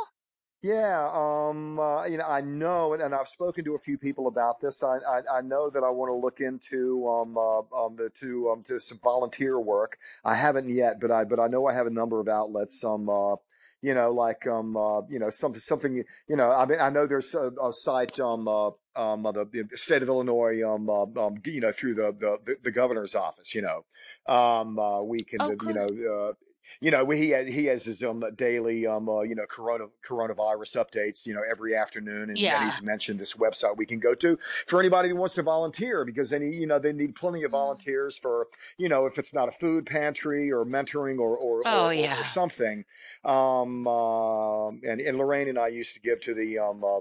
Yeah, 0.63 1.11
um, 1.13 1.79
uh, 1.79 2.07
you 2.07 2.17
know, 2.17 2.25
I 2.27 2.41
know, 2.41 2.93
and, 2.95 3.01
and 3.01 3.15
I've 3.15 3.29
spoken 3.29 3.65
to 3.67 3.75
a 3.77 3.79
few 3.79 3.97
people 3.97 4.27
about 4.27 4.61
this. 4.61 4.83
I, 4.83 4.97
I, 4.97 5.21
I 5.39 5.41
know 5.41 5.71
that 5.71 5.85
I 5.85 5.91
want 5.91 6.11
to 6.11 6.15
look 6.15 6.41
into 6.41 7.07
um, 7.07 7.39
uh, 7.39 7.59
um, 7.85 7.95
the, 7.95 8.11
to 8.21 8.51
um, 8.51 8.65
to 8.65 8.81
some 8.81 8.99
volunteer 9.01 9.61
work. 9.61 9.99
I 10.25 10.35
haven't 10.35 10.69
yet, 10.69 10.99
but 10.99 11.13
I 11.13 11.23
but 11.23 11.39
I 11.39 11.47
know 11.47 11.67
I 11.67 11.75
have 11.75 11.87
a 11.87 11.91
number 11.91 12.19
of 12.19 12.27
outlets. 12.27 12.83
Um, 12.83 13.09
uh, 13.09 13.37
you 13.83 13.95
know, 13.95 14.13
like 14.13 14.47
um, 14.47 14.77
uh, 14.77 15.03
you 15.09 15.19
know, 15.19 15.31
something 15.31 15.61
something. 15.61 16.05
You 16.29 16.37
know, 16.37 16.51
I 16.51 16.67
mean, 16.67 16.81
I 16.81 16.89
know 16.91 17.07
there's 17.07 17.35
a, 17.35 17.51
a 17.63 17.73
site 17.73 18.19
um, 18.21 18.49
uh, 18.49 18.71
um, 18.97 19.23
the, 19.23 19.67
the 19.71 19.77
state 19.77 20.03
of 20.03 20.09
Illinois, 20.09 20.63
um, 20.67 20.89
uh, 20.89 21.03
um, 21.03 21.37
you 21.45 21.61
know, 21.61 21.73
through 21.73 21.95
the, 21.95 22.17
the 22.19 22.57
the 22.65 22.71
governor's 22.71 23.15
office. 23.15 23.55
You 23.55 23.63
know, 23.63 23.85
um, 24.33 24.79
uh, 24.79 25.03
we 25.03 25.21
can, 25.21 25.41
Oh, 25.43 25.51
you 25.51 25.75
know, 25.75 25.87
uh, 25.87 26.33
you 26.81 26.91
know, 26.91 27.09
he 27.11 27.31
has, 27.31 27.53
he 27.53 27.67
has 27.67 27.85
his 27.85 28.03
um 28.03 28.25
daily 28.37 28.87
um 28.87 29.09
uh, 29.09 29.21
you 29.23 29.35
know 29.35 29.47
corona 29.47 29.87
coronavirus 30.09 30.77
updates 30.85 31.27
you 31.27 31.35
know 31.35 31.43
every 31.49 31.77
afternoon, 31.77 32.23
and, 32.23 32.31
and 32.31 32.41
Yeah. 32.41 32.65
he's 32.65 32.83
mentioned 32.83 33.19
this 33.21 33.35
website 33.35 33.77
we 33.77 33.87
can 33.87 33.99
go 34.01 34.15
to 34.15 34.39
for 34.67 34.81
anybody 34.81 35.09
who 35.09 35.17
wants 35.17 35.35
to 35.37 35.43
volunteer 35.43 36.05
because 36.05 36.33
any 36.33 36.55
you 36.55 36.67
know 36.67 36.79
they 36.79 36.93
need 36.93 37.15
plenty 37.15 37.43
of 37.43 37.51
Mm. 37.51 37.53
volunteers 37.53 38.19
for 38.19 38.49
you 38.77 38.89
know 38.89 39.07
if 39.07 39.19
it's 39.19 39.33
not 39.33 39.49
a 39.49 39.53
food 39.53 39.87
pantry 39.87 40.51
or 40.53 40.65
mentoring 40.65 41.19
or 41.19 41.37
or 41.37 41.63
Oh, 41.67 41.87
or, 41.87 41.95
or, 41.95 42.21
or 42.21 42.25
something. 42.27 42.85
Um, 43.25 43.87
uh, 43.89 44.69
and 44.69 45.01
and 45.01 45.19
Lorraine 45.19 45.49
and 45.49 45.59
I 45.59 45.69
used 45.69 45.95
to 45.95 46.01
give 46.01 46.21
to 46.23 46.35
the 46.35 46.59
um. 46.59 46.85
Uh, 46.85 47.01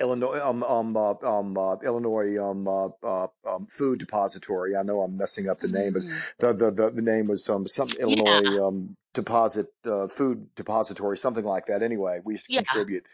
Illinois, 0.00 0.40
um, 0.40 0.62
um, 0.64 0.96
uh, 0.96 1.14
um, 1.22 1.56
uh, 1.56 1.76
Illinois, 1.76 2.36
um, 2.42 2.66
uh, 2.68 2.88
uh, 3.02 3.28
um, 3.46 3.66
food 3.66 3.98
depository. 4.00 4.76
I 4.76 4.82
know 4.82 5.02
I'm 5.02 5.16
messing 5.16 5.48
up 5.48 5.60
the 5.60 5.68
name, 5.68 5.92
but 5.94 6.02
Mm. 6.02 6.24
the 6.38 6.52
the 6.52 6.70
the, 6.70 6.90
the 6.90 7.02
name 7.02 7.28
was 7.28 7.48
um 7.48 7.66
some 7.68 7.96
Yeah. 8.04 8.16
Illinois 8.22 8.56
um 8.58 8.96
deposit 9.14 9.68
uh, 9.86 10.08
food 10.08 10.54
depository 10.56 11.16
something 11.18 11.44
like 11.44 11.66
that. 11.66 11.82
Anyway, 11.82 12.20
we 12.24 12.34
used 12.34 12.46
to 12.46 12.50
Yeah. 12.50 12.60
contribute, 12.60 13.04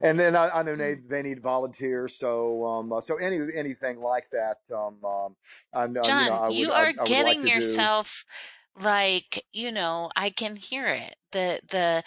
and 0.00 0.18
then 0.18 0.36
I, 0.36 0.50
I 0.60 0.62
know 0.62 0.76
they 0.76 0.94
Mm. 0.94 1.08
they 1.08 1.22
need 1.22 1.42
volunteers. 1.42 2.16
So 2.16 2.64
um 2.66 2.92
uh, 2.92 3.00
so 3.02 3.16
any 3.16 3.38
anything 3.54 4.00
like 4.00 4.30
that 4.30 4.58
um 4.74 5.04
um 5.04 5.36
I 5.74 5.86
know 5.86 6.10
you 6.10 6.24
know 6.24 6.32
John, 6.32 6.34
I 6.34 6.48
would 6.48 6.68
you 6.68 6.72
are 6.72 6.92
I 6.98 7.04
would 7.06 7.18
like 7.18 7.40
getting 7.40 7.50
do. 7.50 7.50
yourself 7.52 8.24
like, 8.80 9.44
you 9.52 9.70
know, 9.72 10.10
I 10.16 10.30
can 10.30 10.56
hear 10.56 10.86
it. 10.86 11.16
The 11.32 11.60
the 11.68 12.02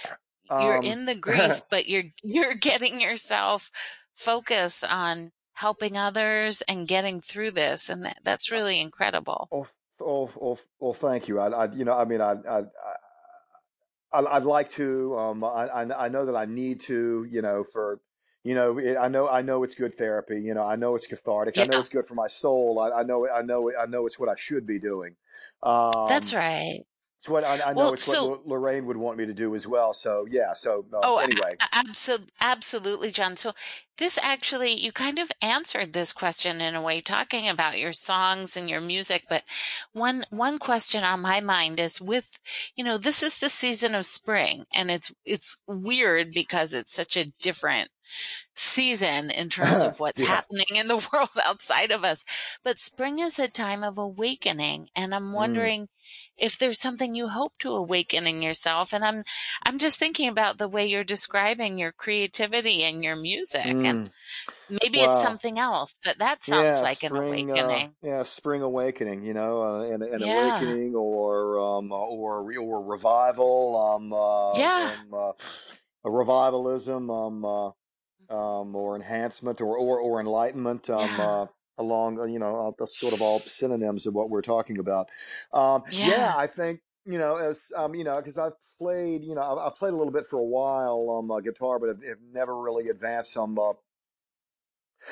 you're 0.58 0.76
Um, 0.78 0.84
in 0.84 1.06
the 1.06 1.16
grief, 1.16 1.64
but 1.70 1.88
you're 1.88 2.04
you're 2.24 2.56
getting 2.56 3.02
yourself 3.02 3.72
focused 4.16 4.84
on 4.84 5.32
helping 5.54 5.98
others 5.98 6.62
and 6.64 6.88
getting 6.88 7.22
through 7.22 7.52
this 7.52 7.90
and 7.90 8.04
that, 8.06 8.20
that's 8.24 8.52
really 8.52 8.80
incredible. 8.82 9.48
oh 9.52 9.68
oh 10.02 10.30
oh 10.42 10.58
oh 10.82 10.94
thank 10.94 11.28
you. 11.28 11.40
I 11.40 11.48
I 11.50 11.72
you 11.74 11.86
know 11.86 11.98
I 11.98 12.06
mean 12.06 12.22
I 12.22 12.32
I. 12.50 12.60
I 12.60 12.66
I'd 14.38 14.46
like 14.46 14.72
to. 14.72 15.18
Um, 15.18 15.44
I, 15.44 15.68
I 15.68 16.06
I 16.06 16.08
know 16.08 16.26
that 16.26 16.36
I 16.38 16.46
need 16.46 16.80
to. 16.82 17.28
You 17.30 17.42
know, 17.42 17.66
for 17.66 18.00
you 18.44 18.56
know, 18.56 18.78
it, 18.78 18.96
I 18.96 19.10
know 19.10 19.28
I 19.28 19.42
know 19.42 19.64
it's 19.64 19.76
good 19.76 19.98
therapy. 19.98 20.40
You 20.42 20.54
know, 20.54 20.64
I 20.64 20.78
know 20.78 20.96
it's 20.96 21.06
cathartic. 21.06 21.58
I 21.58 21.66
know 21.66 21.80
it's 21.80 21.90
good 21.90 22.06
for 22.08 22.16
my 22.16 22.28
soul. 22.28 22.80
I, 22.80 23.02
I 23.02 23.04
know 23.04 23.28
I 23.28 23.42
know 23.42 23.72
I 23.78 23.86
know 23.88 24.06
it's 24.06 24.18
what 24.18 24.30
I 24.30 24.36
should 24.38 24.66
be 24.66 24.80
doing. 24.80 25.16
that's 26.08 26.32
Um, 26.34 26.40
right. 26.40 26.84
It's 27.26 27.30
what 27.30 27.44
I, 27.44 27.72
I 27.72 27.74
know 27.74 27.74
Well, 27.74 27.94
it's 27.94 28.08
what 28.08 28.16
so 28.16 28.26
Lo- 28.26 28.42
Lorraine 28.46 28.86
would 28.86 28.98
want 28.98 29.18
me 29.18 29.26
to 29.26 29.34
do 29.34 29.56
as 29.56 29.68
well. 29.68 29.94
So 29.94 30.28
yeah. 30.30 30.54
So 30.54 30.86
um, 30.94 31.00
Oh, 31.04 31.18
anyway, 31.18 31.58
absolutely, 31.74 32.28
absolutely, 32.40 33.12
John. 33.12 33.36
So 33.38 33.54
this 33.98 34.18
actually, 34.22 34.74
you 34.74 34.92
kind 34.92 35.20
of 35.20 35.32
answered 35.42 35.94
this 35.94 36.14
question 36.14 36.62
in 36.62 36.76
a 36.76 36.82
way, 36.82 37.02
talking 37.02 37.48
about 37.50 37.80
your 37.80 37.94
songs 37.94 38.56
and 38.58 38.70
your 38.70 38.82
music. 38.82 39.24
But 39.30 39.44
one, 39.94 40.26
one 40.32 40.60
question 40.60 41.04
on 41.04 41.22
my 41.22 41.40
mind 41.42 41.80
is 41.80 42.02
with, 42.02 42.40
you 42.76 42.84
know, 42.84 42.98
this 42.98 43.24
is 43.24 43.40
the 43.40 43.50
season 43.50 43.96
of 43.96 44.06
spring 44.06 44.66
and 44.74 44.92
it's, 44.92 45.12
it's 45.26 45.58
weird 45.68 46.32
because 46.34 46.74
it's 46.74 46.94
such 46.94 47.16
a 47.18 47.32
different 47.42 47.90
season 48.56 49.32
in 49.32 49.50
terms 49.50 49.82
of 49.84 50.00
what's 50.00 50.22
yeah. 50.22 50.28
happening 50.28 50.66
in 50.76 50.88
the 50.88 50.98
world 51.14 51.30
outside 51.44 51.92
of 51.92 52.04
us. 52.04 52.26
But 52.64 52.80
spring 52.80 53.20
is 53.20 53.40
a 53.40 53.48
time 53.48 53.84
of 53.84 53.98
awakening. 53.98 54.90
And 54.96 55.14
I'm 55.14 55.32
Mm. 55.34 55.34
If 56.38 56.58
there's 56.58 56.80
something 56.80 57.16
you 57.16 57.30
hope 57.30 57.54
to 57.60 57.72
awaken 57.74 58.28
in 58.28 58.42
yourself. 58.42 58.94
And 58.94 59.04
I'm, 59.06 59.24
I'm 59.64 59.78
just 59.78 60.00
thinking 60.00 60.28
about 60.30 60.58
the 60.58 60.68
way 60.70 60.86
you're 60.86 61.04
describing 61.04 61.78
your 61.78 61.92
creativity 61.92 62.84
and 62.84 63.04
your 63.04 63.16
music. 63.16 63.78
And 63.84 64.04
Mm. 64.04 64.12
maybe 64.70 65.02
it's 65.02 65.20
something 65.20 65.60
else, 65.60 65.98
but 66.04 66.20
that 66.20 66.44
sounds 66.46 66.82
Yeah, 66.82 66.84
like 66.84 67.04
an 67.04 67.16
spring. 67.16 67.52
Uh, 67.52 67.82
awakening. 67.82 67.96
yeah, 68.04 68.24
spring 68.24 68.62
awakening. 68.62 69.24
You 69.24 69.34
know, 69.34 69.62
uh, 69.64 69.82
an, 69.84 70.02
an 70.04 70.22
Yeah. 70.22 70.24
awakening 70.24 70.96
or 70.96 71.60
um 71.60 71.92
or 71.92 72.52
or 72.58 72.84
revival. 72.84 73.78
Um, 73.78 74.14
uh, 74.14 74.60
Yeah. 74.60 74.92
um 74.94 75.14
uh, 75.14 75.32
a 76.04 76.10
revivalism. 76.12 77.10
Um, 77.10 77.46
uh, 77.46 77.72
um, 78.30 78.76
or 78.76 78.96
enhancement 78.96 79.62
or, 79.62 79.78
or, 79.78 80.00
or 80.00 80.20
enlightenment, 80.20 80.90
um, 80.90 81.20
uh, 81.20 81.46
along, 81.78 82.20
uh, 82.20 82.24
you 82.24 82.40
know, 82.40 82.76
uh, 82.80 82.86
sort 82.86 83.14
of 83.14 83.22
all 83.22 83.40
synonyms 83.40 84.06
of 84.06 84.14
what 84.14 84.30
we're 84.30 84.42
talking 84.42 84.78
about. 84.80 85.10
Um, 85.54 85.84
yeah, 85.92 86.08
Yeah. 86.08 86.34
I 86.38 86.48
think, 86.48 86.82
you 87.06 87.18
know, 87.18 87.36
as, 87.36 87.72
um, 87.76 87.96
you 87.96 88.04
know, 88.04 88.22
cause 88.22 88.38
I've 88.38 88.54
played, 88.78 89.24
you 89.24 89.36
know, 89.36 89.42
I've, 89.42 89.58
I've 89.58 89.76
played 89.78 89.94
a 89.94 89.98
little 89.98 90.14
bit 90.14 90.28
for 90.28 90.38
a 90.38 90.44
while, 90.44 91.18
um, 91.20 91.32
uh, 91.32 91.40
guitar, 91.40 91.80
but 91.80 91.88
have, 91.90 92.04
have 92.04 92.18
never 92.34 92.56
really 92.56 92.90
advanced 92.90 93.34
some, 93.34 93.58
uh, 93.60 93.74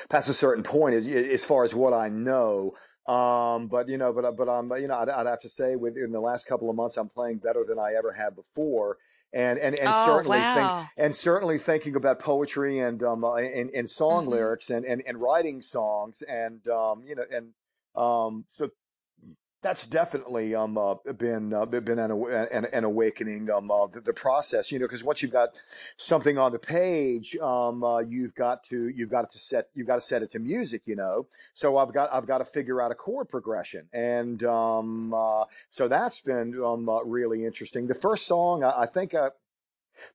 past 0.09 0.29
a 0.29 0.33
certain 0.33 0.63
point 0.63 0.95
as, 0.95 1.05
as 1.05 1.45
far 1.45 1.63
as 1.63 1.73
what 1.75 1.93
I 1.93 2.09
know. 2.09 2.73
Um, 3.05 3.67
but 3.67 3.89
you 3.89 3.97
know, 3.97 4.13
but 4.13 4.37
but 4.37 4.47
I'm 4.47 4.71
you 4.81 4.87
know 4.87 4.97
I'd, 4.97 5.09
I'd 5.09 5.27
have 5.27 5.41
to 5.41 5.49
say 5.49 5.75
within 5.75 6.11
the 6.11 6.21
last 6.21 6.47
couple 6.47 6.69
of 6.69 6.75
months 6.75 6.95
I'm 6.95 7.09
playing 7.09 7.39
better 7.39 7.65
than 7.67 7.77
I 7.77 7.93
ever 7.97 8.13
have 8.13 8.33
before, 8.35 8.97
and 9.33 9.57
and 9.59 9.75
and 9.75 9.89
Oh, 9.89 10.05
certainly 10.05 10.39
think 10.53 10.71
and 10.97 11.15
certainly 11.15 11.57
thinking 11.57 11.95
about 11.95 12.19
poetry 12.19 12.79
and 12.79 13.01
um 13.03 13.23
uh, 13.23 13.35
and, 13.35 13.69
and 13.71 13.89
song 13.89 14.25
hmm 14.25 14.29
lyrics 14.29 14.69
and, 14.69 14.85
and 14.85 15.01
and 15.07 15.19
writing 15.21 15.61
songs 15.61 16.21
and 16.23 16.67
um 16.67 17.03
you 17.05 17.15
know 17.15 17.23
and 17.31 17.53
um 17.95 18.45
so 18.51 18.69
that's 19.63 19.85
definitely 19.87 20.53
um 20.53 20.77
uh, 20.77 20.95
been 21.17 21.53
uh, 21.53 21.65
been 21.65 21.99
an, 21.99 22.11
an 22.11 22.65
an 22.71 22.83
awakening 22.83 23.49
um 23.49 23.71
uh, 23.71 23.87
the, 23.87 24.01
the 24.01 24.13
process 24.13 24.71
you 24.71 24.77
know 24.79 24.85
because 24.85 25.03
once 25.03 25.21
you've 25.21 25.31
got 25.31 25.59
something 25.97 26.37
on 26.37 26.51
the 26.51 26.59
page 26.59 27.35
um 27.37 27.83
uh, 27.83 27.99
you've 27.99 28.35
got 28.35 28.63
to 28.63 28.89
you've 28.89 29.09
got 29.09 29.29
to 29.31 29.39
set 29.39 29.69
you've 29.73 29.87
got 29.87 29.95
to 29.95 30.01
set 30.01 30.21
it 30.21 30.31
to 30.31 30.39
music 30.39 30.83
you 30.85 30.95
know? 30.95 31.27
So 31.53 31.77
I've 31.77 31.93
got 31.93 32.13
I've 32.13 32.27
got 32.27 32.39
to 32.39 32.45
figure 32.45 32.81
out 32.81 32.91
a 32.91 32.95
chord 32.95 33.29
progression. 33.29 33.87
And 33.93 34.43
um 34.43 35.13
uh, 35.13 35.45
so 35.69 35.87
that's 35.87 36.21
been 36.21 36.61
um 36.63 36.89
uh, 36.89 37.03
really 37.03 37.45
interesting. 37.45 37.87
The 37.87 37.95
first 37.95 38.27
song 38.27 38.63
I, 38.63 38.81
I 38.81 38.85
think 38.85 39.13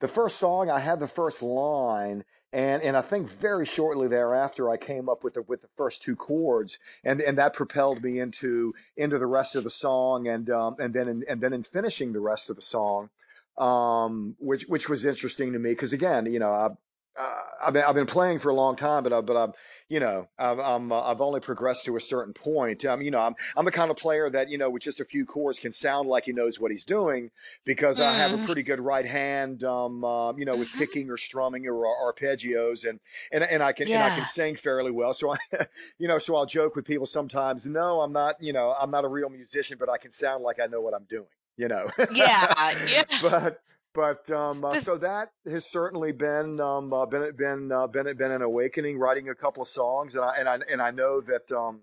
the 0.01 0.09
first 0.09 0.37
song 0.37 0.71
I 0.71 0.81
had 0.81 1.01
the 1.01 1.09
first 1.09 1.43
line 1.43 2.25
and 2.53 2.83
and 2.83 2.97
I 2.97 3.03
think 3.03 3.31
very 3.31 3.67
shortly 3.67 4.09
thereafter 4.09 4.71
I 4.71 4.77
came 4.77 5.09
up 5.09 5.23
with 5.23 5.35
the 5.35 5.43
with 5.43 5.63
the 5.63 5.69
first 5.77 6.03
two 6.03 6.17
chords 6.17 6.79
and 7.05 7.21
and 7.21 7.37
that 7.39 7.53
propelled 7.53 8.03
me 8.03 8.19
into 8.19 8.75
into 8.97 9.19
the 9.19 9.27
rest 9.27 9.55
of 9.55 9.65
the 9.65 9.71
song 9.71 10.27
and 10.27 10.49
um 10.51 10.77
and 10.79 10.95
then 10.95 11.09
in, 11.09 11.25
and 11.29 11.41
then 11.41 11.53
in 11.53 11.63
finishing 11.63 12.13
the 12.13 12.21
rest 12.21 12.51
of 12.51 12.57
the 12.57 12.63
song 12.63 13.11
um 13.59 14.37
which 14.39 14.65
which 14.67 14.89
was 14.89 15.05
interesting 15.05 15.53
to 15.53 15.59
me 15.59 15.71
because 15.71 15.93
again 15.93 16.27
you 16.27 16.39
know 16.39 16.53
I 16.53 16.71
uh, 17.17 17.43
I've 17.65 17.73
been 17.73 17.85
I've 17.85 17.95
been 17.95 18.07
playing 18.07 18.39
for 18.39 18.49
a 18.51 18.55
long 18.55 18.77
time, 18.77 19.03
but 19.03 19.13
I, 19.13 19.21
but 19.21 19.37
I'm 19.37 19.53
you 19.89 19.99
know 20.01 20.29
I've 20.39 20.59
I'm, 20.59 20.93
uh, 20.93 21.01
I've 21.01 21.21
only 21.21 21.41
progressed 21.41 21.85
to 21.87 21.97
a 21.97 22.01
certain 22.01 22.33
point. 22.33 22.85
Um, 22.85 23.03
you 23.03 23.11
know 23.11 23.19
I'm 23.21 23.35
I'm 23.57 23.65
the 23.65 23.73
kind 23.73 23.91
of 23.91 23.97
player 23.97 24.31
that 24.31 24.49
you 24.51 24.59
know 24.59 24.71
with 24.71 24.83
just 24.83 25.01
a 25.01 25.05
few 25.05 25.27
chords 25.27 25.59
can 25.59 25.73
sound 25.73 26.09
like 26.09 26.25
he 26.27 26.33
knows 26.33 26.61
what 26.61 26.71
he's 26.71 26.85
doing 26.85 27.31
because 27.65 28.01
I 28.01 28.13
have 28.15 28.33
a 28.33 28.39
Mm, 28.39 28.47
pretty 28.47 28.63
good 28.63 28.81
right 28.81 29.05
hand. 29.07 29.65
Um, 29.65 30.05
um, 30.05 30.39
you 30.39 30.45
know 30.45 30.57
with 30.57 30.73
hmm 30.73 30.73
picking 30.73 31.11
or 31.11 31.17
strumming 31.17 31.67
or 31.67 31.87
ar- 31.87 32.13
arpeggios 32.13 32.89
and 32.89 33.01
and 33.33 33.43
and 33.45 33.63
I 33.63 33.73
can 33.73 33.89
and 33.93 34.03
I 34.03 34.11
can 34.11 34.25
sing 34.25 34.57
fairly 34.57 34.91
well. 34.91 35.15
So 35.15 35.33
I 35.35 35.39
you 35.99 36.09
know 36.09 36.19
so 36.19 36.37
I'll 36.37 36.47
joke 36.47 36.77
with 36.77 36.85
people 36.85 37.07
sometimes. 37.07 37.67
No, 37.67 38.01
I'm 38.01 38.13
not. 38.13 38.41
You 38.43 38.53
know 38.53 38.75
I'm 38.81 38.91
not 38.91 39.05
a 39.05 39.09
real 39.09 39.29
musician, 39.29 39.77
but 39.79 39.89
I 39.89 39.99
can 39.99 40.11
sound 40.11 40.43
like 40.45 40.61
I 40.61 40.67
know 40.67 40.81
what 40.81 40.95
I'm 40.95 41.05
doing. 41.05 41.27
You 41.57 41.67
know, 41.69 41.91
Yeah. 42.09 42.73
Yeah. 42.87 43.05
but 43.19 43.61
but 43.99 44.31
um, 44.31 44.65
uh, 44.65 44.79
so 44.79 44.97
that 44.99 45.33
has 45.51 45.69
certainly 45.69 46.13
been 46.13 46.61
um, 46.61 46.93
uh, 46.93 47.05
been 47.05 47.35
been 47.35 47.73
uh, 47.73 47.89
been 47.89 48.17
been 48.17 48.31
an 48.31 48.43
awakening. 48.43 48.97
Writing 48.97 49.29
a 49.29 49.35
couple 49.35 49.61
of 49.61 49.69
songs, 49.69 50.15
and 50.15 50.25
I 50.25 50.37
and 50.39 50.49
I 50.49 50.59
and 50.71 50.81
I 50.81 50.93
know 50.93 51.21
that 51.23 51.51
um, 51.51 51.81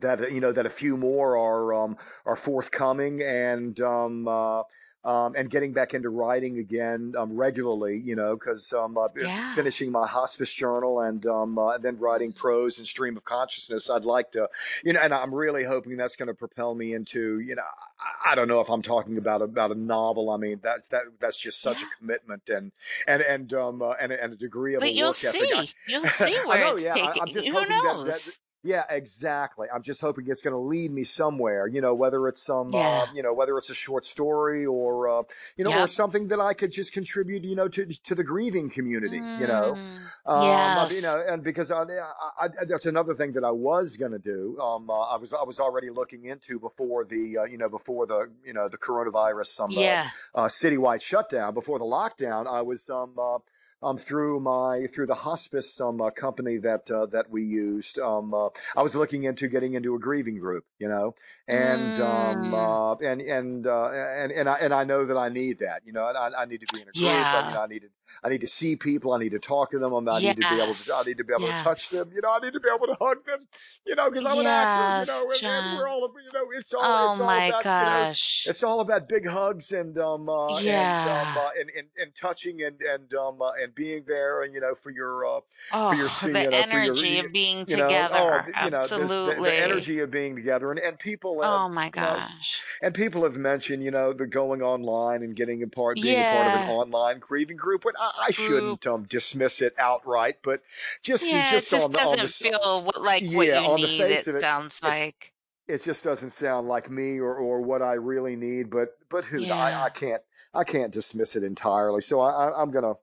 that 0.00 0.22
uh, 0.22 0.26
you 0.26 0.40
know 0.40 0.50
that 0.50 0.66
a 0.66 0.70
few 0.70 0.96
more 0.96 1.36
are 1.36 1.72
um, 1.72 1.96
are 2.26 2.34
forthcoming, 2.34 3.22
and 3.22 3.80
um, 3.80 4.26
uh, 4.26 4.62
um, 5.04 5.36
and 5.36 5.48
getting 5.50 5.72
back 5.72 5.94
into 5.94 6.08
writing 6.10 6.58
again 6.58 7.14
um, 7.16 7.36
regularly. 7.36 7.96
You 7.96 8.16
know, 8.16 8.34
because 8.34 8.72
um, 8.72 8.98
uh, 8.98 9.06
yeah. 9.16 9.54
finishing 9.54 9.92
my 9.92 10.08
hospice 10.08 10.52
journal 10.52 10.98
and 10.98 11.24
um, 11.26 11.56
uh, 11.56 11.78
then 11.78 11.96
writing 11.98 12.32
prose 12.32 12.78
and 12.78 12.88
stream 12.88 13.16
of 13.16 13.24
consciousness. 13.24 13.88
I'd 13.88 14.04
like 14.04 14.32
to, 14.32 14.48
you 14.82 14.94
know, 14.94 15.00
and 15.00 15.14
I'm 15.14 15.32
really 15.32 15.62
hoping 15.62 15.96
that's 15.96 16.16
going 16.16 16.26
to 16.26 16.34
propel 16.34 16.74
me 16.74 16.92
into, 16.92 17.38
you 17.38 17.54
know, 17.54 17.62
I, 18.00 18.32
I 18.32 18.34
don't 18.34 18.48
know 18.48 18.60
if 18.60 18.68
I'm 18.68 18.82
talking 18.82 19.16
about 19.18 19.42
about 19.42 19.70
a 19.72 19.74
novel. 19.74 20.30
I 20.30 20.36
mean, 20.36 20.60
that's 20.62 20.86
that 20.88 21.02
that's 21.20 21.36
just 21.36 21.60
such 21.60 21.78
Yeah. 21.80 21.86
a 21.86 21.98
commitment 21.98 22.48
and 22.48 22.72
and 23.06 23.22
and 23.22 23.52
um 23.54 23.82
uh, 23.82 23.92
and 24.00 24.12
and 24.12 24.32
a 24.32 24.36
degree 24.36 24.74
of 24.74 24.80
But 24.80 24.94
you'll 24.94 25.08
work 25.08 25.24
ethic. 25.24 25.42
I, 25.42 25.64
see. 25.64 25.72
You'll 25.88 26.02
see 26.04 26.38
where 26.44 26.60
know, 26.60 26.76
it's 26.76 26.86
yeah. 26.86 26.94
I, 26.94 27.00
I'm 27.06 27.12
taking 27.14 27.34
just 27.34 27.46
you. 27.46 27.52
Who 27.52 27.58
hoping 27.58 27.70
that 27.70 27.82
that 27.82 27.96
knows? 28.06 28.38
Yeah, 28.62 28.84
exactly. 28.90 29.68
I'm 29.74 29.82
just 29.82 30.02
hoping 30.02 30.26
it's 30.28 30.42
going 30.42 30.52
to 30.52 30.58
lead 30.58 30.92
me 30.92 31.02
somewhere, 31.04 31.66
you 31.66 31.80
know, 31.80 31.94
whether 31.94 32.28
it's 32.28 32.42
some, 32.42 32.74
uh, 32.74 33.06
you 33.14 33.22
know, 33.22 33.32
whether 33.32 33.56
it's 33.56 33.70
a 33.70 33.74
short 33.74 34.04
story 34.04 34.66
or, 34.66 35.08
uh, 35.08 35.22
you 35.56 35.64
know, 35.64 35.70
or 35.84 35.88
something 35.88 36.28
that 36.28 36.40
I 36.40 36.52
could 36.52 36.70
just 36.70 36.92
contribute, 36.92 37.44
you 37.44 37.56
know, 37.56 37.68
to, 37.68 37.86
to 37.86 38.14
the 38.14 38.22
grieving 38.22 38.68
community, 38.68 39.16
you 39.16 39.46
know. 39.46 39.72
Mm. 39.76 39.96
Um, 40.26 40.42
I- 40.78 40.90
you 40.92 41.00
know, 41.00 41.24
and 41.26 41.42
because 41.42 41.70
I, 41.70 41.84
I, 41.84 42.12
I, 42.38 42.48
that's 42.68 42.84
another 42.84 43.14
thing 43.14 43.32
that 43.32 43.44
I 43.44 43.50
was 43.50 43.96
going 43.96 44.12
to 44.12 44.18
do. 44.18 44.58
Um, 44.60 44.90
uh, 44.90 44.92
I 45.00 45.16
was, 45.16 45.32
I 45.32 45.42
was 45.44 45.58
already 45.58 45.88
looking 45.88 46.26
into 46.26 46.58
before 46.58 47.04
the, 47.06 47.38
uh, 47.38 47.44
you 47.44 47.56
know, 47.56 47.70
before 47.70 48.06
the, 48.06 48.30
you 48.44 48.52
know, 48.52 48.68
the 48.68 48.76
coronavirus, 48.76 49.58
um, 49.60 49.70
uh, 49.70 49.80
Yeah. 49.80 50.08
uh, 50.34 50.44
citywide 50.44 51.00
shutdown 51.00 51.54
before 51.54 51.78
the 51.78 51.86
lockdown, 51.86 52.46
I 52.46 52.60
was 52.60 52.90
um, 52.90 53.14
uh, 53.18 53.38
um 53.82 53.96
through 53.96 54.40
my 54.40 54.86
through 54.92 55.06
the 55.06 55.14
hospice 55.14 55.80
um 55.80 56.00
uh, 56.00 56.10
company 56.10 56.58
that 56.58 56.90
uh, 56.90 57.06
that 57.06 57.30
we 57.30 57.44
used. 57.44 57.98
Um, 57.98 58.34
uh, 58.34 58.48
I 58.76 58.82
was 58.82 58.94
looking 58.94 59.24
into 59.24 59.48
getting 59.48 59.74
into 59.74 59.94
a 59.94 59.98
grieving 59.98 60.38
group, 60.38 60.64
you 60.78 60.88
know, 60.88 61.14
and 61.48 61.98
um 62.00 62.52
Mm. 62.52 62.54
uh, 62.54 62.94
and 62.96 63.20
and 63.20 63.66
uh, 63.66 63.90
and 63.90 64.32
and 64.32 64.48
I 64.48 64.54
and 64.56 64.74
I 64.74 64.84
know 64.84 65.04
that 65.06 65.16
I 65.16 65.28
need 65.28 65.60
that, 65.60 65.82
you 65.84 65.92
know, 65.92 66.02
I, 66.04 66.42
I 66.42 66.44
need 66.44 66.60
to 66.60 66.66
be 66.68 66.80
in 66.80 66.88
a 66.88 66.92
group. 66.92 67.32
I, 67.32 67.38
Yeah. 67.38 67.46
you 67.46 67.52
know, 67.52 67.60
I 67.62 67.66
need 67.66 67.80
to 67.82 67.88
I 68.22 68.28
need 68.28 68.40
to 68.42 68.48
see 68.48 68.76
people. 68.76 69.12
I 69.12 69.18
need 69.18 69.32
to 69.32 69.38
talk 69.38 69.70
to 69.70 69.78
them. 69.78 69.94
I 70.08 70.20
need 70.20 70.36
to 70.36 70.44
be 70.44 70.58
able 70.58 70.74
to 70.74 70.94
I 70.94 71.02
need 71.04 71.18
to 71.18 71.24
be 71.24 71.32
able 71.32 71.46
to 71.48 71.52
touch 71.54 71.88
them. 71.90 72.10
You 72.14 72.20
know, 72.22 72.30
I 72.32 72.38
need 72.40 72.52
to 72.52 72.60
be 72.60 72.68
able 72.74 72.86
to 72.86 72.96
hug 73.00 73.24
them. 73.26 73.46
You 73.86 73.94
know, 73.96 74.10
because 74.10 74.26
I'm 74.26 74.38
an 74.38 74.46
actor. 74.46 74.90
You 74.90 75.06
know, 75.06 75.30
and, 75.32 75.42
and 75.46 75.72
we're 75.72 75.86
John. 75.86 75.88
all 75.88 76.12
you 76.24 76.32
know. 76.32 76.46
It's 76.58 76.72
all 76.74 76.82
Oh 76.84 77.06
it's 77.06 77.20
all 77.20 77.26
my 77.26 77.48
about 77.48 77.64
you 77.78 77.86
know 77.86 78.08
gosh. 78.10 78.46
it's 78.46 78.62
all 78.62 78.80
about 78.80 79.08
big 79.08 79.26
hugs 79.26 79.72
and 79.72 79.96
um 79.98 80.28
uh, 80.28 80.58
and 80.58 81.06
um 81.06 81.34
Yeah. 81.34 81.34
uh, 81.36 81.50
and, 81.58 81.70
and 81.76 81.88
and 82.00 82.12
touching 82.14 82.62
and 82.62 82.80
and 82.80 83.12
um 83.14 83.40
uh, 83.42 83.52
and 83.70 83.74
being 83.74 84.04
there 84.06 84.42
and 84.42 84.54
you 84.54 84.60
know 84.60 84.74
for 84.74 84.90
your 84.90 85.24
uh 85.26 85.40
Oh, 85.72 85.90
for 85.90 85.94
your 85.96 86.08
se- 86.08 86.32
the 86.32 86.40
you 86.40 86.50
know 86.50 86.62
for 86.62 86.78
your 86.78 86.94
energy 86.94 87.18
you 87.18 87.26
of 87.26 87.32
being 87.32 87.64
know 87.68 88.06
oh 88.10 88.38
together. 88.38 88.44
th- 88.44 88.56
you 88.58 88.70
know 88.70 88.86
the, 88.86 89.12
the 89.42 89.62
energy 89.62 90.00
of 90.00 90.10
being 90.10 90.36
together 90.36 90.70
and 90.70 90.80
and 90.80 90.98
people 90.98 91.40
uh, 91.42 91.58
Oh 91.58 91.68
my 91.68 91.90
you 91.94 92.00
know 92.00 92.16
gosh. 92.18 92.62
and 92.82 92.94
people 92.94 93.22
have 93.24 93.34
mentioned 93.34 93.82
you 93.82 93.90
know 93.90 94.12
the 94.12 94.26
going 94.26 94.62
online 94.62 95.22
and 95.22 95.36
getting 95.36 95.62
a 95.62 95.66
part 95.68 96.00
being 96.00 96.20
a 96.20 96.24
part 96.24 96.46
of 96.46 96.54
an 96.54 96.62
online 96.62 97.18
grieving 97.18 97.56
group 97.56 97.82
but 97.84 97.94
I, 97.98 98.26
I 98.28 98.30
shouldn't 98.30 98.86
um 98.86 99.04
dismiss 99.04 99.60
it 99.60 99.74
outright 99.78 100.38
but 100.42 100.62
just 101.02 101.32
Yeah, 101.32 101.58
it 101.58 101.66
just 101.66 101.72
on 101.72 101.92
just 101.92 101.92
the 101.92 102.00
on 102.00 102.20
the 102.20 102.28
doesn't 102.28 102.30
feel 102.30 102.90
like 103.00 103.30
what 103.32 103.48
yeah 103.48 103.52
you 103.52 103.68
on 103.68 103.80
the 103.80 103.88
need, 103.88 103.88
face 103.88 104.26
it 104.26 104.28
of 104.28 104.36
it 104.36 104.46
sounds 104.46 104.82
like. 104.82 105.32
it 105.68 105.82
just 105.82 106.02
doesn't 106.04 106.30
sound 106.30 106.68
like 106.68 106.90
me 106.90 107.18
or, 107.18 107.34
or 107.34 107.60
what 107.60 107.82
I 107.82 107.94
really 107.94 108.36
need. 108.36 108.70
But 108.70 108.98
but 109.08 109.26
who 109.26 109.46
kn- 109.46 109.52
I, 109.58 109.84
I 109.84 109.90
can't 109.90 110.22
I 110.52 110.64
can't 110.64 110.92
dismiss 110.92 111.36
it 111.36 111.44
entirely. 111.44 112.02
So 112.02 112.20
I, 112.20 112.48
I 112.48 112.60
I'm 112.62 112.70
gonna 112.70 112.94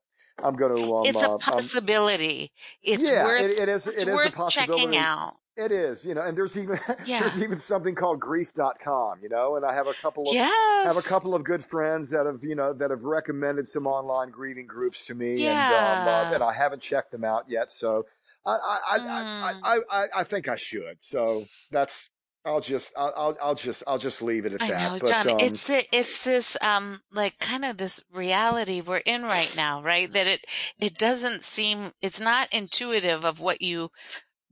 I'm 0.43 0.55
gonna 0.55 0.75
um 0.75 1.07
It's 1.07 1.21
a 1.23 1.25
uh, 1.25 1.33
um 1.35 1.39
possibility. 1.39 2.51
It's 2.83 3.07
yeah 3.07 3.23
worth 3.23 3.59
it 3.59 3.69
is 3.69 3.87
it's 3.87 4.01
it 4.01 4.07
is 4.07 4.13
a 4.13 4.15
worth 4.15 4.31
checking 4.33 4.35
possibility. 4.35 4.97
out. 4.97 5.33
It 5.55 5.71
is 5.71 6.05
you 6.05 6.13
know 6.13 6.21
and 6.21 6.37
there's 6.37 6.55
even 6.57 6.79
Yeah. 7.05 7.19
there's 7.21 7.41
even 7.41 7.57
something 7.57 7.95
called 7.95 8.19
grief.com 8.19 9.19
you 9.23 9.29
know 9.29 9.55
and 9.55 9.65
I 9.65 9.73
have 9.73 9.87
a 9.87 9.93
couple 9.93 10.29
of 10.29 10.35
have 10.85 10.97
a 10.97 11.01
couple 11.01 11.33
of 11.33 11.43
good 11.43 11.65
friends 11.65 12.09
that 12.11 12.25
have 12.27 12.43
you 12.43 12.55
know 12.55 12.73
that 12.73 12.91
have 12.91 13.03
recommended 13.03 13.65
some 13.67 13.87
online 13.87 14.29
grieving 14.29 14.67
groups 14.67 15.05
to 15.07 15.15
me 15.15 15.47
and 15.47 15.59
um 15.71 16.07
uh, 16.07 16.33
and 16.33 16.43
I 16.43 16.53
haven't 16.53 16.81
checked 16.81 17.11
them 17.11 17.23
out 17.23 17.45
yet. 17.49 17.71
So 17.71 18.05
I 18.45 18.51
I 18.51 18.79
I 18.89 18.97
I 18.97 19.51
Mm. 19.53 19.59
I, 19.63 19.79
I, 19.89 20.07
I 20.17 20.23
think 20.23 20.47
I 20.47 20.55
should. 20.55 20.97
So 21.01 21.47
that's 21.71 22.09
I'll 22.47 22.61
just 22.61 22.91
I'll, 22.95 23.13
I'll 23.15 23.37
I'll 23.41 23.55
just 23.55 23.83
I'll 23.87 23.97
just 23.97 24.21
leave 24.21 24.45
it 24.45 24.53
at 24.53 24.61
I 24.61 24.69
that. 24.69 24.93
know, 24.93 24.99
But 24.99 25.21
John. 25.21 25.35
um 25.39 25.39
It's 25.39 25.67
the, 25.67 25.85
it's 25.95 26.23
this 26.23 26.57
um 26.61 27.01
like 27.11 27.37
kind 27.39 27.65
of 27.65 27.77
this 27.77 28.03
reality 28.11 28.81
we're 28.81 28.97
in 28.97 29.23
right 29.23 29.53
now, 29.55 29.81
right? 29.81 30.11
That 30.11 30.27
it 30.27 30.45
it 30.79 30.97
doesn't 30.97 31.43
seem 31.43 31.91
it's 32.01 32.21
not 32.21 32.53
intuitive 32.53 33.25
of 33.25 33.39
what 33.39 33.61
you 33.61 33.89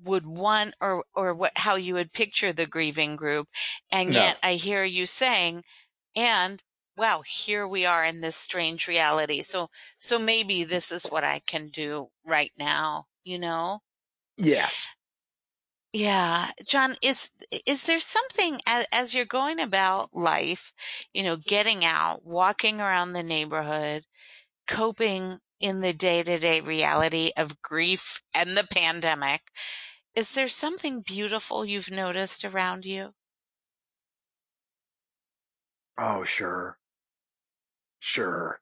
would 0.04 0.26
want 0.28 0.76
or 0.82 1.06
or 1.16 1.34
what 1.34 1.54
how 1.58 1.76
you 1.76 1.94
would 1.96 2.14
picture 2.14 2.54
the 2.54 2.68
grieving 2.68 3.16
group, 3.16 3.48
and 3.92 4.14
no. 4.14 4.22
yet 4.22 4.38
I 4.44 4.56
hear 4.56 4.84
you 4.84 5.06
saying, 5.06 5.64
and 6.16 6.62
wow, 6.98 7.24
here 7.26 7.68
we 7.68 7.86
are 7.86 8.06
in 8.06 8.22
this 8.22 8.36
strange 8.36 8.88
reality. 8.88 9.42
So 9.42 9.70
so 9.98 10.20
maybe 10.20 10.64
this 10.64 10.92
is 10.92 11.06
what 11.06 11.24
I 11.24 11.40
can 11.48 11.70
do 11.70 12.10
right 12.26 12.52
now. 12.58 13.06
You 13.24 13.40
know? 13.40 13.80
Yes. 14.38 14.88
Yeah, 15.96 16.52
John, 16.66 16.96
is 17.02 17.32
is 17.66 17.84
there 17.84 18.00
something 18.00 18.62
as, 18.68 18.86
as 18.92 19.16
you're 19.16 19.26
going 19.26 19.60
about 19.60 20.14
life, 20.16 20.74
you 21.14 21.24
know, 21.24 21.38
getting 21.38 21.86
out, 21.86 22.26
walking 22.26 22.82
around 22.82 23.14
the 23.14 23.24
neighborhood, 23.24 24.06
coping 24.68 25.40
in 25.60 25.82
the 25.82 25.94
day-to-day 25.94 26.62
reality 26.62 27.32
of 27.38 27.62
grief 27.62 28.22
and 28.34 28.58
the 28.58 28.68
pandemic, 28.72 29.42
is 30.16 30.34
there 30.34 30.48
something 30.50 31.02
beautiful 31.02 31.66
you've 31.66 31.92
noticed 31.92 32.46
around 32.46 32.86
you? 32.86 33.14
Oh, 35.98 36.24
sure. 36.24 36.80
Sure. 38.00 38.62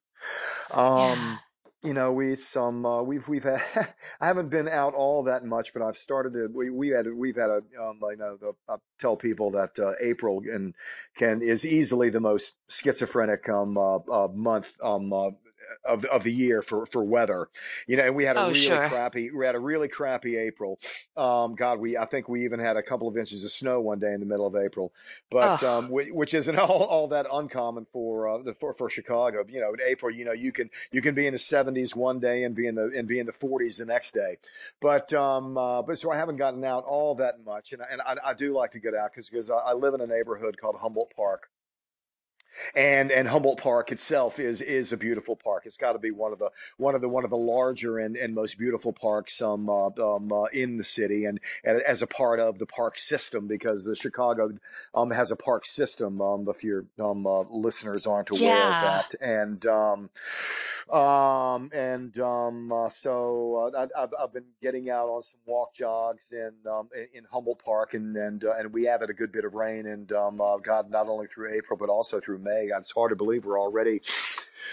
Yeah. 0.94 1.16
Um, 1.16 1.43
You 1.84 1.94
know, 1.94 2.14
we 2.14 2.36
some 2.36 2.86
uh, 2.86 3.02
we've 3.02 3.28
we've 3.28 3.44
had 3.44 3.62
I 4.22 4.28
haven't 4.28 4.50
been 4.50 4.70
out 4.70 4.94
all 4.94 5.24
that 5.24 5.44
much, 5.44 5.74
but 5.74 5.82
I've 5.82 5.98
started 5.98 6.32
to 6.34 6.48
we 6.54 6.70
we 6.70 6.90
had 6.90 7.08
we've 7.14 7.36
had 7.36 7.50
a 7.50 7.62
um 7.78 8.00
know 8.00 8.38
the 8.38 8.54
I 8.70 8.76
tell 9.00 9.18
people 9.18 9.52
that 9.52 9.78
uh, 9.78 9.92
April 10.00 10.42
and 10.50 10.76
can 11.18 11.42
is 11.42 11.66
easily 11.66 12.10
the 12.10 12.22
most 12.22 12.56
schizophrenic 12.70 13.50
um 13.50 13.78
uh, 13.78 13.98
uh 13.98 14.30
month 14.34 14.72
um 14.82 15.12
uh, 15.12 15.32
of 15.86 16.06
of 16.06 16.24
the 16.24 16.32
year 16.32 16.62
for 16.62 16.86
for 16.86 17.04
weather. 17.04 17.50
You 17.88 17.98
know, 17.98 18.04
and 18.06 18.16
we 18.16 18.24
had 18.26 18.38
a 18.38 18.40
Oh, 18.40 18.52
really 18.52 18.80
sure. 18.80 18.90
crappy 18.90 19.32
we 19.32 19.46
had 19.46 19.56
a 19.56 19.60
really 19.60 19.88
crappy 19.88 20.38
April. 20.38 20.80
Um 21.18 21.56
God, 21.56 21.80
we 21.80 21.98
I 21.98 22.06
think 22.06 22.28
we 22.30 22.46
even 22.46 22.60
had 22.60 22.78
a 22.78 22.84
couple 22.84 23.08
of 23.08 23.18
inches 23.18 23.44
of 23.44 23.52
snow 23.52 23.80
one 23.82 24.00
day 24.00 24.14
in 24.14 24.20
the 24.20 24.26
middle 24.26 24.46
of 24.48 24.56
April 24.56 24.92
but 25.30 25.62
Oh, 25.62 25.64
um, 25.64 25.88
whi- 25.90 26.12
which 26.12 26.34
isn't 26.34 26.56
all, 26.60 26.84
all 26.84 27.08
that 27.10 27.26
uncommon 27.32 27.86
for 27.92 28.28
uh, 28.28 28.38
the- 28.44 28.54
for 28.54 28.74
for 28.74 28.90
Chicago. 28.90 29.44
You 29.48 29.62
know, 29.62 29.74
in 29.74 29.82
April, 29.86 30.14
you 30.14 30.26
know, 30.26 30.32
you 30.32 30.52
can 30.52 30.70
you 30.92 31.02
can 31.02 31.16
be 31.16 31.28
in 31.28 31.34
the 31.34 31.40
70s 31.40 31.96
one 31.96 32.20
day 32.20 32.44
and 32.44 32.56
be 32.56 32.68
in 32.68 32.76
the 32.76 32.92
and 32.96 33.08
be 33.08 33.20
in 33.20 33.26
the 33.26 33.34
40s 33.34 33.78
the 33.78 33.86
next 33.86 34.14
day. 34.14 34.38
But 34.82 35.14
um, 35.14 35.58
uh, 35.58 35.82
but 35.82 35.98
so 36.00 36.12
I 36.12 36.18
haven't 36.18 36.38
gotten 36.38 36.64
out 36.64 36.84
all 36.86 37.16
that 37.16 37.44
much, 37.44 37.74
and 37.74 37.82
I, 37.82 37.86
and 37.92 38.02
I, 38.02 38.16
I 38.30 38.34
do 38.34 38.54
like 38.56 38.72
to 38.72 38.80
get 38.80 38.94
out 38.94 39.12
because 39.14 39.30
because 39.30 39.50
I, 39.50 39.56
I 39.56 39.74
live 39.74 39.94
in 39.94 40.02
a 40.02 40.08
neighborhood 40.08 40.58
called 40.60 40.76
Humboldt 40.80 41.14
Park, 41.16 41.50
and 42.76 43.12
and 43.12 43.28
Humboldt 43.28 43.60
Park 43.60 43.92
itself 43.92 44.40
is 44.40 44.62
is 44.62 44.92
a 44.92 44.98
beautiful 44.98 45.36
park. 45.36 45.64
It's 45.66 45.78
got 45.78 45.94
to 45.94 46.00
be 46.00 46.12
one 46.12 46.34
of 46.34 46.40
the 46.40 46.50
one 46.78 46.96
of 46.96 47.02
the 47.02 47.10
one 47.10 47.24
of 47.24 47.30
the 47.30 47.38
larger 47.38 48.00
and, 48.00 48.16
and 48.16 48.34
most 48.34 48.58
beautiful 48.58 48.94
parks 48.94 49.42
um, 49.42 49.70
uh, 49.70 49.88
um 49.88 50.32
uh, 50.32 50.46
in 50.54 50.78
the 50.78 50.84
city, 50.84 51.26
and, 51.26 51.40
and 51.64 51.82
as 51.82 52.02
a 52.02 52.08
part 52.08 52.40
of 52.40 52.60
the 52.60 52.66
park 52.66 53.00
system 53.00 53.48
because 53.48 53.86
the 53.86 53.96
Chicago 53.96 54.52
um 54.94 55.12
has 55.12 55.32
a 55.32 55.36
park 55.36 55.66
system. 55.66 56.22
Um, 56.22 56.48
if 56.48 56.64
your 56.64 56.86
um 57.00 57.26
uh, 57.26 57.42
listeners 57.50 58.06
aren't 58.06 58.30
aware 58.30 58.70
of 58.70 58.82
that, 58.82 59.16
and 59.22 59.66
um 59.66 60.10
um 60.92 61.70
and 61.74 62.20
um 62.20 62.72
uh, 62.72 62.90
so 62.90 63.72
uh, 63.74 63.88
I, 63.96 64.04
I've 64.04 64.14
I've 64.20 64.34
been 64.34 64.46
getting 64.62 64.90
out 64.90 65.08
on 65.08 65.24
some 65.24 65.40
walk 65.46 65.74
jogs 65.74 66.32
in 66.32 66.52
um 66.70 66.90
in, 67.14 67.24
Humboldt 67.32 67.64
Park, 67.64 67.94
and 67.94 68.16
and 68.16 68.44
uh, 68.44 68.54
and 68.58 68.74
we 68.74 68.84
have 68.84 69.02
had 69.02 69.10
a 69.10 69.14
good 69.14 69.32
bit 69.32 69.46
of 69.46 69.54
rain, 69.54 69.86
and 69.88 70.12
um 70.12 70.42
uh, 70.42 70.58
God 70.58 70.90
not 70.90 71.08
only 71.08 71.28
through 71.28 71.54
April 71.54 71.78
but 71.78 71.90
also 71.90 72.20
through 72.20 72.40
May. 72.44 72.70
It's 72.76 72.92
hard 72.92 73.12
to 73.12 73.16
believe 73.16 73.46
we're 73.46 73.60
already 73.60 74.02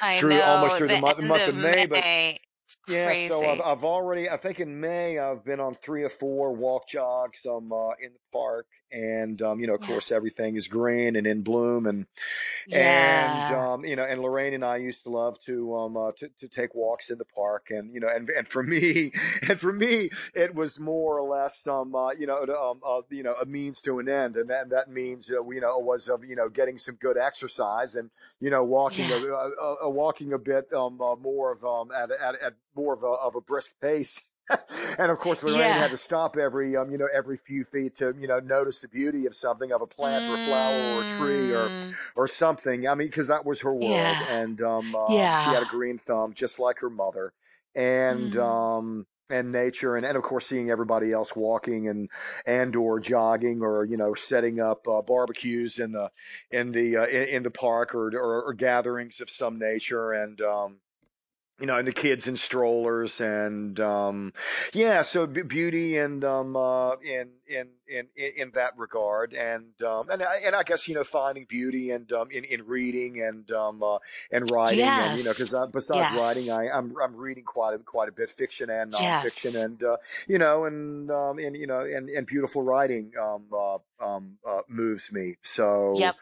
I 0.03 0.19
through 0.19 0.41
almost 0.41 0.79
through 0.79 0.89
the 0.89 0.97
the 0.97 1.01
month, 1.01 1.19
month 1.23 1.49
of 1.49 1.57
of 1.57 1.63
May, 1.63 1.87
but 1.87 2.01
May. 2.01 2.39
It's 2.65 2.77
yeah, 2.89 3.29
so 3.29 3.45
I've. 3.49 3.61
I've 3.61 3.85
already 3.85 4.29
I 4.31 4.37
think 4.37 4.61
in 4.61 4.81
May 4.81 5.19
I've 5.19 5.45
been 5.45 5.61
on 5.61 5.77
three 5.85 6.03
or 6.05 6.11
four 6.11 6.53
walk 6.55 6.89
jogs 6.89 7.41
um 7.47 7.73
uh, 7.73 7.91
in 8.03 8.13
the 8.13 8.19
park, 8.33 8.67
and 8.93 9.41
um 9.43 9.61
you 9.61 9.67
know 9.67 9.75
of 9.75 9.81
Yeah. 9.81 9.87
course 9.87 10.11
everything 10.11 10.57
is 10.57 10.69
green 10.69 11.17
and 11.17 11.27
in 11.27 11.43
bloom, 11.43 11.87
and 11.87 12.07
and 12.73 13.51
um 13.51 13.85
you 13.85 13.97
know 13.97 14.05
and 14.05 14.21
Lorraine 14.21 14.55
and 14.55 14.65
I 14.65 14.77
used 14.77 15.03
to 15.05 15.11
love 15.11 15.39
to 15.47 15.77
um 15.77 15.97
uh, 15.97 16.13
to 16.19 16.29
to 16.41 16.49
take 16.49 16.75
walks 16.75 17.11
in 17.11 17.19
the 17.19 17.25
park, 17.25 17.67
and 17.71 17.93
you 17.95 18.01
know 18.01 18.09
and 18.09 18.29
and 18.31 18.49
for 18.49 18.63
me 18.63 19.13
and 19.43 19.61
for 19.61 19.73
me 19.73 20.11
it 20.35 20.55
was 20.55 20.79
more 20.79 21.19
or 21.19 21.29
less 21.29 21.67
um 21.67 21.95
uh, 21.95 22.11
you 22.13 22.27
know 22.27 22.43
um 22.43 22.81
uh, 22.87 23.03
you 23.11 23.23
know 23.23 23.35
a 23.41 23.47
means 23.47 23.81
to 23.83 23.99
an 23.99 24.09
end, 24.09 24.37
and 24.37 24.51
that 24.51 24.71
that 24.71 24.89
means 24.91 25.31
uh, 25.31 25.43
you 25.49 25.61
know 25.61 25.79
was 25.79 26.09
of 26.09 26.25
you 26.25 26.37
know 26.37 26.49
getting 26.49 26.79
some 26.79 26.97
good 26.97 27.17
exercise 27.17 27.95
and 27.97 28.11
you 28.41 28.51
know 28.51 28.65
walking 28.65 29.11
a, 29.11 29.15
Yeah. 29.15 29.19
a, 29.19 29.51
a 29.51 29.77
a 29.83 29.91
walking 29.91 30.33
a 30.33 30.39
bit 30.39 30.73
um 30.73 31.01
uh, 31.01 31.17
more 31.17 31.53
of 31.53 31.65
um 31.65 31.91
at 31.93 32.11
at, 32.11 32.41
at 32.41 32.55
more 32.75 32.95
of 32.95 33.03
a 33.03 33.07
of 33.07 33.35
a 33.35 33.41
brisk 33.41 33.73
pace. 33.81 34.23
and 34.99 35.11
of 35.11 35.19
course, 35.19 35.43
Lorraine 35.43 35.75
Yeah. 35.75 35.77
had 35.77 35.91
to 35.93 35.97
stop 35.97 36.37
every 36.37 36.77
um 36.77 36.91
you 36.91 36.99
know 36.99 37.09
every 37.15 37.37
few 37.37 37.65
feet 37.65 37.97
to 37.97 38.15
you 38.19 38.29
know 38.29 38.41
notice 38.41 38.81
the 38.81 38.89
beauty 38.89 39.27
of 39.27 39.35
something 39.35 39.73
of 39.73 39.83
a 39.83 39.87
plant 39.87 40.29
or 40.29 40.35
a 40.35 40.39
flower 40.39 40.85
or 40.85 41.03
a 41.03 41.07
tree 41.07 41.51
or 41.51 41.73
Mm, 41.73 41.97
or 42.17 42.27
something. 42.27 42.87
I 42.89 42.95
mean, 42.95 43.09
because 43.09 43.29
that 43.29 43.45
was 43.47 43.61
her 43.63 43.75
world, 43.75 44.23
yeah. 44.23 44.29
and 44.29 44.61
um, 44.63 44.95
um, 44.95 45.33
she 45.35 45.51
had 45.53 45.63
a 45.63 45.67
green 45.67 45.99
thumb 45.99 46.33
just 46.35 46.59
like 46.59 46.79
her 46.81 46.91
mother, 46.91 47.33
and 47.75 48.35
Mm, 48.35 48.37
um, 48.37 49.07
and 49.31 49.53
nature, 49.53 49.97
and, 49.97 50.05
and 50.05 50.17
of 50.17 50.23
course 50.25 50.47
seeing 50.47 50.71
everybody 50.71 51.13
else 51.13 51.37
walking 51.37 51.89
and 51.89 52.09
and 52.47 52.75
or 52.77 52.99
jogging 53.01 53.63
or 53.63 53.85
you 53.85 53.97
know 53.97 54.15
setting 54.15 54.61
up 54.61 54.87
uh, 54.89 55.03
barbecues 55.03 55.79
in 55.79 55.93
the 55.93 56.11
in 56.51 56.73
the 56.73 56.97
uh, 56.97 57.07
in, 57.07 57.29
in 57.29 57.43
the 57.45 57.51
park 57.51 57.95
or, 57.95 58.09
or 58.17 58.43
or 58.43 58.53
gatherings 58.55 59.21
of 59.21 59.31
some 59.31 59.59
nature, 59.59 60.13
and 60.13 60.41
um, 60.41 60.77
you 61.61 61.67
know, 61.67 61.77
and 61.77 61.87
the 61.87 61.93
kids 61.93 62.27
in 62.27 62.37
strollers 62.37 63.21
and 63.21 63.79
um, 63.81 64.33
yeah, 64.73 65.03
so 65.03 65.27
beauty 65.27 65.99
and 65.99 66.25
um, 66.25 66.57
uh, 66.57 66.97
in, 66.97 67.29
in 67.47 67.69
in 67.87 68.07
in 68.17 68.51
that 68.55 68.79
regard, 68.79 69.35
and 69.35 69.81
um, 69.83 70.09
and 70.09 70.23
I, 70.23 70.37
and 70.47 70.55
I 70.55 70.63
guess 70.63 70.89
you 70.89 70.95
know 70.95 71.05
finding 71.05 71.45
beauty 71.45 71.91
and 71.91 72.11
um, 72.13 72.31
in 72.31 72.45
in 72.45 72.67
reading 72.67 73.21
and 73.21 73.51
um, 73.53 73.83
uh, 73.83 73.99
and 74.31 74.51
writing, 74.51 74.79
yes. 74.79 75.11
and 75.11 75.19
you 75.19 75.25
know, 75.25 75.33
because 75.33 75.55
besides 75.73 76.13
yes. 76.13 76.17
writing, 76.17 76.51
I 76.51 76.71
I'm 76.71 76.95
I'm 77.03 77.15
reading 77.15 77.45
quite 77.45 77.75
a 77.75 77.79
quite 77.79 78.09
a 78.09 78.13
bit, 78.13 78.31
fiction 78.31 78.71
and 78.71 78.93
nonfiction, 78.93 79.53
yes. 79.53 79.57
and 79.57 79.85
uh, 79.85 79.97
you 80.27 80.39
know, 80.39 80.65
and 80.65 81.11
um, 81.11 81.39
and 81.39 81.57
you 81.57 81.67
know, 81.67 81.81
and 81.81 82.09
and 82.09 82.27
beautiful 82.27 82.63
writing 82.63 83.13
um, 83.21 83.45
uh, 83.53 83.79
um, 84.01 84.39
uh, 84.49 84.61
moves 84.69 85.13
me. 85.13 85.37
So 85.43 85.95
yep. 85.97 86.17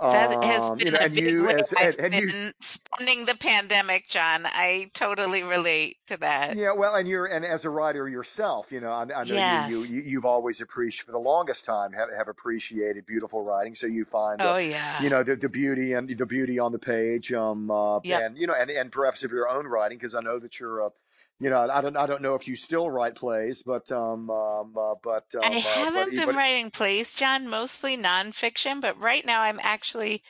That 0.00 0.44
has 0.44 0.70
um, 0.70 0.76
been 0.76 0.86
you 0.88 0.92
know, 0.92 0.98
a 1.00 1.08
big 1.08 1.24
you 1.24 1.46
way 1.46 1.54
as 1.54 1.72
I've 1.72 1.96
and, 1.98 2.14
and 2.14 2.14
you 2.14 2.50
been 2.98 3.06
spending 3.06 3.26
the 3.26 3.36
pandemic, 3.36 4.08
John. 4.08 4.42
I 4.44 4.90
totally 4.94 5.42
relate 5.42 5.96
to 6.08 6.16
that. 6.18 6.56
Yeah, 6.56 6.72
well, 6.72 6.94
and 6.94 7.08
you're 7.08 7.26
and 7.26 7.44
as 7.44 7.64
a 7.64 7.70
writer 7.70 8.08
yourself, 8.08 8.70
you 8.70 8.80
know, 8.80 8.90
I, 8.90 9.02
I 9.02 9.24
know 9.24 9.34
Yes. 9.34 9.70
you, 9.70 9.82
you 9.84 10.02
you- 10.02 10.18
have 10.18 10.24
always 10.24 10.60
appreciated 10.60 11.06
for 11.06 11.12
the 11.12 11.18
longest 11.18 11.64
time 11.64 11.92
have, 11.92 12.08
have 12.16 12.28
appreciated 12.28 13.06
beautiful 13.06 13.42
writing. 13.42 13.74
So 13.74 13.86
you 13.86 14.04
find 14.04 14.40
Oh 14.40 14.54
uh, 14.54 14.58
yeah. 14.58 15.02
you 15.02 15.10
know 15.10 15.22
the, 15.22 15.36
the 15.36 15.48
beauty 15.48 15.92
and 15.92 16.08
the 16.08 16.26
beauty 16.26 16.58
on 16.58 16.72
the 16.72 16.78
page, 16.78 17.32
um, 17.32 17.70
uh, 17.70 18.00
Yep. 18.02 18.22
and 18.22 18.38
you 18.38 18.46
know, 18.46 18.54
and 18.58 18.70
and 18.70 18.90
perhaps 18.90 19.24
of 19.24 19.32
your 19.32 19.48
own 19.48 19.66
writing 19.66 19.98
because 19.98 20.14
I 20.14 20.20
know 20.20 20.38
that 20.38 20.58
you're 20.58 20.86
uh, 20.86 20.90
you 21.38 21.50
know, 21.50 21.68
I 21.68 21.80
don't 21.82 21.96
I 21.96 22.06
don't 22.06 22.22
know 22.22 22.34
if 22.34 22.48
you 22.48 22.56
still 22.56 22.88
write 22.90 23.14
plays, 23.14 23.62
but 23.62 23.90
um, 23.92 24.30
um 24.30 24.74
uh, 24.78 24.94
but 25.02 25.26
um, 25.34 25.42
I 25.44 25.48
uh, 25.50 25.60
haven't 25.60 26.14
e- 26.14 26.16
been 26.16 26.26
but 26.26 26.34
writing 26.34 26.70
plays, 26.70 27.14
John, 27.14 27.48
mostly 27.50 27.96
nonfiction, 27.96 28.80
but 28.80 28.98
right 28.98 29.24
now 29.24 29.42
I'm 29.42 29.60
actually 29.62 30.22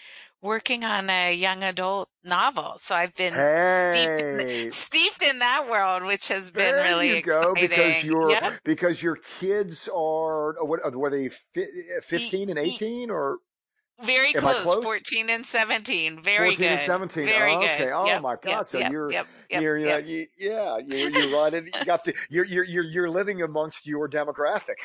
working 0.46 0.84
on 0.84 1.10
a 1.10 1.34
young 1.34 1.62
adult 1.62 2.08
novel. 2.24 2.76
So 2.80 2.94
I've 2.94 3.14
been 3.14 3.34
steeped 3.34 4.20
in 4.20 4.40
hey. 4.40 4.70
steeped 4.70 5.22
in 5.22 5.38
that 5.40 5.68
world, 5.68 6.04
which 6.04 6.28
has 6.28 6.50
been 6.50 6.74
There 6.74 6.84
really 6.84 7.16
you 7.16 7.22
go, 7.22 7.54
because 7.54 8.02
your 8.04 8.30
Yep. 8.30 8.52
because 8.64 9.02
your 9.02 9.16
kids 9.16 9.88
are 9.94 10.58
uh, 10.60 10.64
what 10.64 10.80
uh, 10.86 10.90
were 10.98 11.10
they 11.10 11.26
E- 11.26 12.00
fifteen 12.02 12.48
and 12.48 12.58
eighteen 12.58 13.10
or 13.10 13.38
Very 14.02 14.32
close, 14.34 14.62
close? 14.62 14.84
14 14.84 15.30
and 15.30 15.46
17. 15.46 16.22
Very 16.22 16.50
14 16.50 16.66
and 16.72 16.80
17. 16.80 17.24
Very 17.24 17.52
Oh, 17.52 17.62
okay. 17.62 17.78
good. 17.78 17.90
Oh 17.92 18.06
Yep, 18.06 18.22
my 18.22 18.32
yep, 18.32 18.42
God. 18.42 18.62
So 18.66 18.78
yep, 18.78 18.92
you're 18.92 19.10
yep, 19.10 19.26
yep, 19.50 19.62
you're 19.62 19.78
uh, 19.94 19.98
you, 19.98 20.26
yeah 20.38 20.78
you're 20.78 21.10
you're 21.10 21.28
right. 21.42 21.54
in- 21.54 21.66
You 21.66 21.84
got 21.86 22.04
the 22.04 22.14
you're 22.28 22.44
you're 22.44 22.64
you're 22.64 22.84
you're 22.84 23.10
living 23.10 23.40
amongst 23.42 23.86
your 23.86 24.06
demographic. 24.08 24.76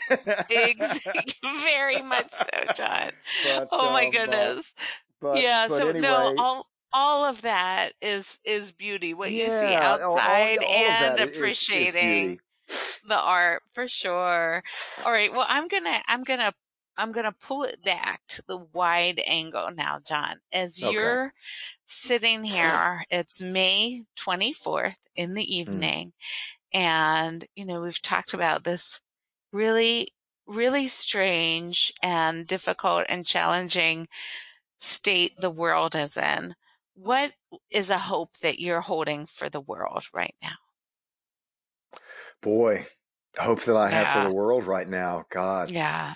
Exactly. 0.49 1.33
Very 1.63 2.01
much 2.01 2.31
so, 2.31 2.47
John. 2.73 3.11
but 3.43 3.67
Oh 3.71 3.91
my 3.91 4.03
um 4.03 4.07
uh, 4.07 4.11
goodness. 4.11 4.73
But 5.21 5.45
Yeah, 5.45 5.67
but 5.67 5.79
so 5.79 5.91
no, 5.91 6.31
all 6.37 6.67
all 6.93 7.25
of 7.25 7.41
that 7.43 7.93
is 8.01 8.39
is 8.45 8.71
beauty. 8.71 9.13
What 9.13 9.33
you 9.33 9.49
see 9.49 9.75
yeah. 9.75 9.99
All, 10.03 10.19
all 10.19 10.53
outside 10.53 10.57
all 10.59 10.95
and 10.95 11.19
i- 11.19 11.23
is 11.23 11.67
is 11.73 11.95
appreciating 11.95 12.39
the 13.07 13.17
art 13.19 13.63
for 13.73 13.87
sure. 13.87 14.63
All 15.03 15.11
right, 15.11 15.31
well 15.33 15.45
I'm 15.49 15.67
gonna 15.67 15.99
I'm 16.07 16.23
gonna 16.23 16.53
I'm 16.97 17.11
gonna 17.11 17.33
pull 17.33 17.63
it 17.63 17.83
back 17.83 18.21
to 18.29 18.43
the 18.47 18.57
wide 18.57 19.21
angle 19.27 19.69
now, 19.75 19.99
John. 19.99 20.37
As 20.53 20.81
Okay. 20.81 20.91
you're 20.91 21.33
sitting 21.85 22.43
here, 22.43 23.03
it's 23.09 23.41
May 23.41 24.03
24th 24.17 24.97
in 25.15 25.33
the 25.35 25.45
Mm. 25.45 25.55
evening, 25.57 26.13
and 26.73 27.45
you 27.55 27.65
know, 27.65 27.81
we've 27.81 28.01
talked 28.01 28.33
about 28.33 28.63
this 28.63 29.01
really, 29.53 30.09
really 30.47 30.87
strange 30.87 31.93
and 32.03 32.47
difficult 32.47 33.05
and 33.09 33.25
challenging 33.25 34.07
state 34.81 35.39
the 35.39 35.49
world 35.51 35.95
is 35.95 36.17
in. 36.17 36.55
What 36.95 37.33
is 37.69 37.89
a 37.89 37.97
hope 37.97 38.37
that 38.39 38.59
you're 38.59 38.81
holding 38.81 39.25
for 39.25 39.49
the 39.49 39.61
world 39.61 40.05
right 40.13 40.35
now? 40.41 40.55
Boy, 42.41 42.85
hope 43.37 43.63
that 43.63 43.75
I 43.75 43.89
have 43.89 44.09
for 44.09 44.21
the 44.21 44.31
world 44.31 44.65
right 44.65 44.87
now. 44.87 45.25
God. 45.29 45.71
yeah, 45.71 46.13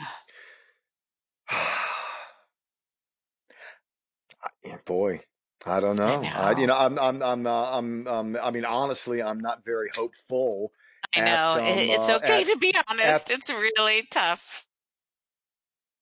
Boy, 4.85 5.21
I 5.65 5.79
don't 5.79 5.97
I 6.03 6.15
know. 6.15 6.31
I 6.35 6.51
you 6.59 6.67
know. 6.67 6.73
know 6.73 6.77
I'm 6.77 6.99
I'm 6.99 7.21
I'm 7.23 7.47
uh, 7.47 7.77
I'm 7.77 8.07
um 8.07 8.37
I 8.41 8.51
mean 8.51 8.65
honestly 8.65 9.21
I'm 9.21 9.39
not 9.39 9.63
very 9.65 9.89
hopeful 9.95 10.71
I 11.15 11.19
at 11.19 11.21
know. 11.21 11.55
um 11.55 11.63
It, 11.63 11.89
it's 11.89 12.09
uh, 12.09 12.17
okay 12.17 12.43
at 12.43 12.43
to 12.43 12.57
be 12.57 12.73
at 12.73 12.87
honest. 12.89 13.29
It's 13.31 13.49
really 13.49 14.03
tough. 14.11 14.64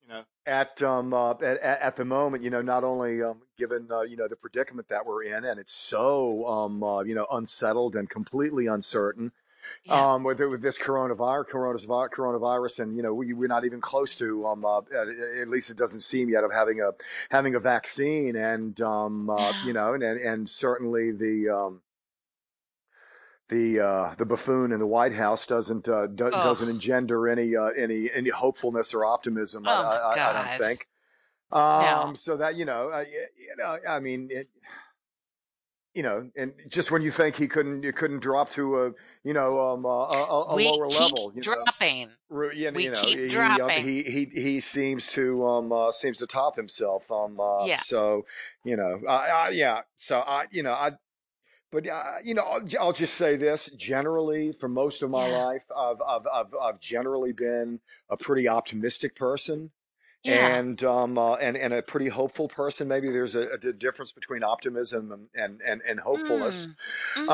You 0.03 0.13
know 0.13 0.23
at 0.45 0.81
um 0.81 1.13
uh, 1.13 1.31
at, 1.31 1.41
at 1.59 1.81
at 1.81 1.95
the 1.95 2.05
moment 2.05 2.43
you 2.43 2.49
know 2.49 2.61
not 2.61 2.83
only 2.83 3.23
um 3.23 3.41
given 3.57 3.87
uh, 3.91 4.01
you 4.01 4.17
know 4.17 4.27
the 4.27 4.35
predicament 4.35 4.87
that 4.89 5.05
we're 5.05 5.23
in 5.23 5.45
and 5.45 5.59
it's 5.59 5.73
so 5.73 6.45
um 6.47 6.83
uh, 6.83 7.01
you 7.03 7.15
know 7.15 7.27
unsettled 7.31 7.95
and 7.95 8.09
completely 8.09 8.67
uncertain 8.67 9.31
Yeah. 9.85 10.15
um 10.15 10.23
with, 10.23 10.39
with 10.39 10.61
this 10.61 10.77
coronavirus 10.77 11.47
coronavirus 11.49 12.09
coronavirus 12.09 12.79
and 12.79 12.95
you 12.97 13.03
know 13.03 13.13
we, 13.13 13.33
we're 13.33 13.47
not 13.47 13.65
even 13.65 13.79
close 13.81 14.15
to 14.17 14.45
um 14.47 14.65
uh, 14.65 14.79
at, 14.79 15.07
at 15.41 15.47
least 15.49 15.69
it 15.69 15.77
doesn't 15.77 16.01
seem 16.01 16.29
yet 16.29 16.43
of 16.43 16.51
having 16.51 16.81
a 16.81 16.91
having 17.31 17.55
a 17.55 17.59
vaccine 17.59 18.35
and 18.35 18.81
um 18.81 19.29
uh, 19.29 19.53
you 19.61 19.73
know 19.73 19.93
and 19.93 20.03
and, 20.03 20.19
and 20.19 20.49
certainly 20.49 21.11
the 21.11 21.49
um 21.49 21.81
the 23.49 23.79
uh, 23.79 24.15
the 24.15 24.25
buffoon 24.25 24.71
in 24.71 24.79
the 24.79 24.87
White 24.87 25.13
House 25.13 25.45
doesn't 25.45 25.87
uh, 25.87 26.07
do, 26.07 26.29
doesn't 26.31 26.69
engender 26.69 27.27
any 27.27 27.55
uh, 27.55 27.67
any 27.67 28.09
any 28.13 28.29
hopefulness 28.29 28.93
or 28.93 29.05
optimism. 29.05 29.67
I, 29.67 29.71
oh 29.71 29.83
I, 29.83 29.95
I 29.97 30.29
I 30.29 30.33
don't 30.33 30.61
think. 30.61 30.87
No. 31.51 31.57
Um, 31.59 32.15
so 32.15 32.37
that 32.37 32.55
you 32.55 32.65
know, 32.65 32.89
uh, 32.89 33.03
you 33.37 33.55
know, 33.57 33.77
I 33.87 33.99
mean, 33.99 34.29
it, 34.31 34.49
you 35.93 36.01
know, 36.01 36.31
and 36.35 36.53
just 36.67 36.89
when 36.89 37.03
you 37.03 37.11
think 37.11 37.35
he 37.35 37.47
couldn't, 37.47 37.83
you 37.83 37.93
couldn't 37.93 38.19
drop 38.19 38.49
to 38.51 38.85
a, 38.85 38.91
you 39.23 39.33
know, 39.33 39.59
um, 39.61 39.85
a, 39.85 39.87
a, 39.87 40.53
a 40.53 40.55
We 40.55 40.65
lower 40.65 40.87
level, 40.87 41.31
you 41.35 41.43
know, 41.45 41.53
dropping. 41.53 42.09
Ru- 42.29 42.51
you 42.53 42.71
We 42.73 42.85
you 42.85 42.91
know, 42.91 43.01
keep 43.03 43.19
he 43.19 43.35
um, 43.35 43.57
dropping. 43.57 43.83
he 43.83 44.03
he 44.03 44.25
he 44.33 44.61
seems 44.61 45.05
to 45.09 45.45
um 45.45 45.71
uh, 45.71 45.91
seems 45.91 46.17
to 46.17 46.25
top 46.27 46.55
himself. 46.55 47.11
Um, 47.11 47.39
uh, 47.39 47.67
Yeah. 47.67 47.81
so 47.83 48.25
you 48.63 48.75
know, 48.75 49.01
I, 49.07 49.27
I, 49.27 49.49
yeah, 49.49 49.81
so 49.97 50.19
I, 50.19 50.45
you 50.51 50.63
know, 50.63 50.73
I. 50.73 50.93
But 51.73 51.87
uh, 51.87 52.03
you 52.23 52.35
know, 52.35 52.43
I'll, 52.43 52.61
I'll 52.79 52.93
just 52.93 53.15
say 53.15 53.35
this: 53.35 53.69
generally, 53.75 54.53
for 54.53 54.69
most 54.69 55.01
of 55.01 55.09
my 55.09 55.25
Yeah. 55.25 55.37
life, 55.37 55.63
I've 55.75 56.01
I've 56.07 56.27
I've, 56.31 56.53
I've 56.61 56.79
generally 56.79 57.33
been 57.33 57.79
a 58.09 58.15
pretty 58.15 58.47
optimistic 58.47 59.15
person, 59.15 59.71
Yeah. 60.23 60.59
and 60.59 60.83
um 60.83 61.17
uh, 61.17 61.33
and 61.35 61.57
and 61.57 61.73
a 61.73 61.81
pretty 61.81 62.09
hopeful 62.09 62.47
person. 62.47 62.87
Maybe 62.87 63.11
there's 63.11 63.35
a, 63.35 63.49
a 63.63 63.73
difference 63.73 64.11
between 64.11 64.43
optimism 64.43 65.11
and 65.11 65.27
and 65.33 65.61
and, 65.67 65.81
and 65.89 65.99
hopefulness. 65.99 66.69
Mm. 67.17 67.21
Mm-hmm. 67.21 67.31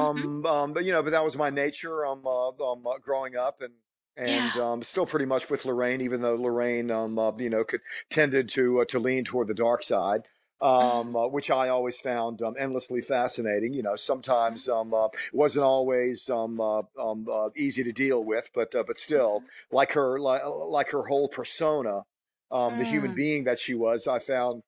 Mm-hmm. 0.00 0.34
Um, 0.40 0.46
um, 0.46 0.72
but 0.72 0.84
you 0.84 0.92
know, 0.92 1.02
but 1.02 1.10
that 1.10 1.24
was 1.24 1.34
my 1.36 1.50
nature. 1.50 2.06
Um, 2.06 2.22
uh, 2.26 2.48
um, 2.50 2.86
uh, 2.86 2.98
growing 3.02 3.36
up 3.36 3.60
and. 3.60 3.72
And 4.16 4.56
Yeah. 4.56 4.72
um, 4.72 4.82
still 4.82 5.06
pretty 5.06 5.24
much 5.24 5.48
with 5.48 5.64
Lorraine, 5.64 6.02
even 6.02 6.20
though 6.20 6.34
Lorraine, 6.34 6.90
um, 6.90 7.18
uh, 7.18 7.32
you 7.38 7.48
know, 7.48 7.64
could 7.64 7.80
tended 8.10 8.50
to 8.50 8.80
uh, 8.80 8.84
to 8.86 8.98
lean 8.98 9.24
toward 9.24 9.46
the 9.48 9.54
dark 9.54 9.82
side 9.82 10.22
um, 10.60 11.16
uh, 11.16 11.26
which 11.28 11.50
I 11.50 11.68
always 11.68 12.00
found 12.00 12.42
um, 12.42 12.54
endlessly 12.58 13.00
fascinating. 13.02 13.72
You 13.72 13.82
know, 13.82 13.96
sometimes 13.96 14.68
um, 14.68 14.92
uh, 14.94 15.06
it 15.06 15.12
wasn't 15.32 15.64
always 15.64 16.28
um, 16.30 16.60
uh, 16.60 16.82
um, 16.98 17.26
uh, 17.30 17.50
easy 17.56 17.82
to 17.84 17.92
deal 17.92 18.24
with, 18.24 18.50
but 18.54 18.74
uh, 18.74 18.84
but 18.86 18.98
still, 18.98 19.44
like 19.70 19.92
her 19.92 20.18
like, 20.20 20.42
like 20.44 20.90
her 20.90 21.04
whole 21.04 21.28
persona, 21.28 22.02
um, 22.50 22.76
the 22.76 22.84
human 22.84 23.12
Mm. 23.12 23.16
being 23.16 23.44
that 23.44 23.58
she 23.60 23.74
was, 23.74 24.06
I 24.06 24.18
found 24.18 24.62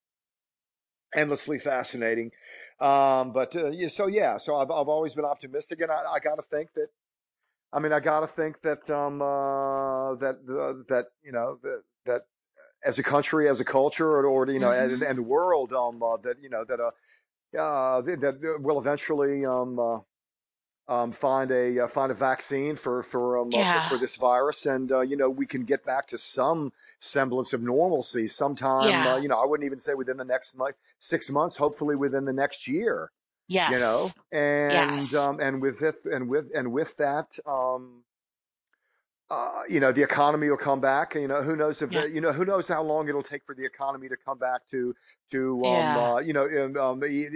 endlessly 1.15 1.59
fascinating. 1.59 2.31
Um, 2.81 3.33
but 3.33 3.55
uh, 3.55 3.71
yeah, 3.71 3.89
so 3.89 4.07
yeah, 4.07 4.39
so 4.39 4.57
I've 4.57 4.71
I've 4.71 4.89
always 4.89 5.15
been 5.15 5.25
optimistic, 5.25 5.81
and 5.81 5.91
I, 5.91 6.03
I 6.15 6.19
got 6.21 6.37
to 6.37 6.43
think 6.43 6.73
that. 6.75 6.89
I 7.73 7.81
mean, 7.81 7.93
I 7.93 8.01
got 8.01 8.21
to 8.21 8.27
think 8.27 8.63
that 8.63 8.91
um, 8.91 9.23
uh, 9.23 10.15
that 10.17 10.47
that 10.89 11.07
you 11.23 11.33
know 11.33 11.59
that 11.63 11.83
that 12.07 12.23
as 12.85 12.99
a 12.99 13.03
country, 13.03 13.49
as 13.49 13.61
a 13.61 13.65
culture, 13.65 14.09
or, 14.09 14.27
or 14.27 14.51
you 14.51 14.59
know, 14.61 14.71
and, 14.73 14.91
Mm-hmm. 14.91 15.03
and 15.03 15.19
the 15.19 15.23
world, 15.23 15.73
um, 15.73 16.03
uh, 16.03 16.17
that 16.19 16.43
you 16.43 16.49
know 16.49 16.65
that 16.65 16.81
uh, 16.81 16.91
uh, 17.59 18.01
that 18.03 18.59
will 18.61 18.79
eventually 18.79 19.45
um, 19.47 19.79
uh, 19.79 20.01
um, 20.89 21.13
find 21.13 21.51
a 21.51 21.85
uh, 21.85 21.89
find 21.89 22.11
a 22.11 22.15
vaccine 22.15 22.77
for 22.77 23.03
for 23.03 23.39
um, 23.39 23.55
uh, 23.55 23.65
for, 23.65 23.81
for 23.81 23.99
this 23.99 24.17
virus, 24.17 24.67
and 24.67 24.91
uh, 24.93 25.01
you 25.01 25.17
know 25.17 25.31
we 25.31 25.47
can 25.47 25.65
get 25.65 25.85
back 25.85 26.09
to 26.09 26.19
some 26.19 26.73
semblance 27.01 27.53
of 27.53 27.63
normalcy 27.63 28.27
sometime. 28.27 29.07
Uh, 29.07 29.17
Yeah. 29.17 29.17
you 29.17 29.29
know, 29.29 29.41
I 29.41 29.47
wouldn't 29.47 29.65
even 29.67 29.79
say 29.79 29.95
within 29.95 30.17
the 30.17 30.25
next 30.25 30.57
month, 30.57 30.77
six 30.99 31.31
months. 31.31 31.57
Hopefully 31.57 31.97
within 31.97 32.25
the 32.25 32.33
next 32.33 32.67
year. 32.67 33.11
Yes. 33.49 33.73
You 33.73 33.79
know, 33.81 34.15
and 34.33 34.73
Yes. 34.73 35.15
um, 35.15 35.41
and 35.41 35.63
with 35.63 35.83
it, 35.83 36.05
and 36.05 36.29
with 36.29 36.51
and 36.55 36.73
with 36.73 36.97
that, 36.97 37.39
um, 37.47 38.03
uh, 39.33 39.63
you 39.67 39.81
know, 39.81 39.93
the 39.93 40.03
economy 40.03 40.51
will 40.51 40.59
come 40.59 40.81
back. 40.81 41.15
You 41.15 41.27
know, 41.27 41.43
who 41.43 41.57
knows 41.57 41.81
if 41.81 41.91
Yeah. 41.91 42.05
you 42.05 42.21
know 42.21 42.33
who 42.33 42.45
knows 42.45 42.69
how 42.69 42.83
long 42.83 43.09
it'll 43.09 43.23
take 43.23 43.45
for 43.47 43.55
the 43.55 43.65
economy 43.65 44.09
to 44.11 44.17
come 44.17 44.37
back 44.39 44.61
to 44.71 44.95
to 45.31 45.67
um, 45.67 45.97
Yeah. 45.97 45.99
uh, 45.99 46.19
you 46.19 46.35
know 46.35 46.47
um, 46.65 46.77
um, 46.77 47.05
e- 47.05 47.29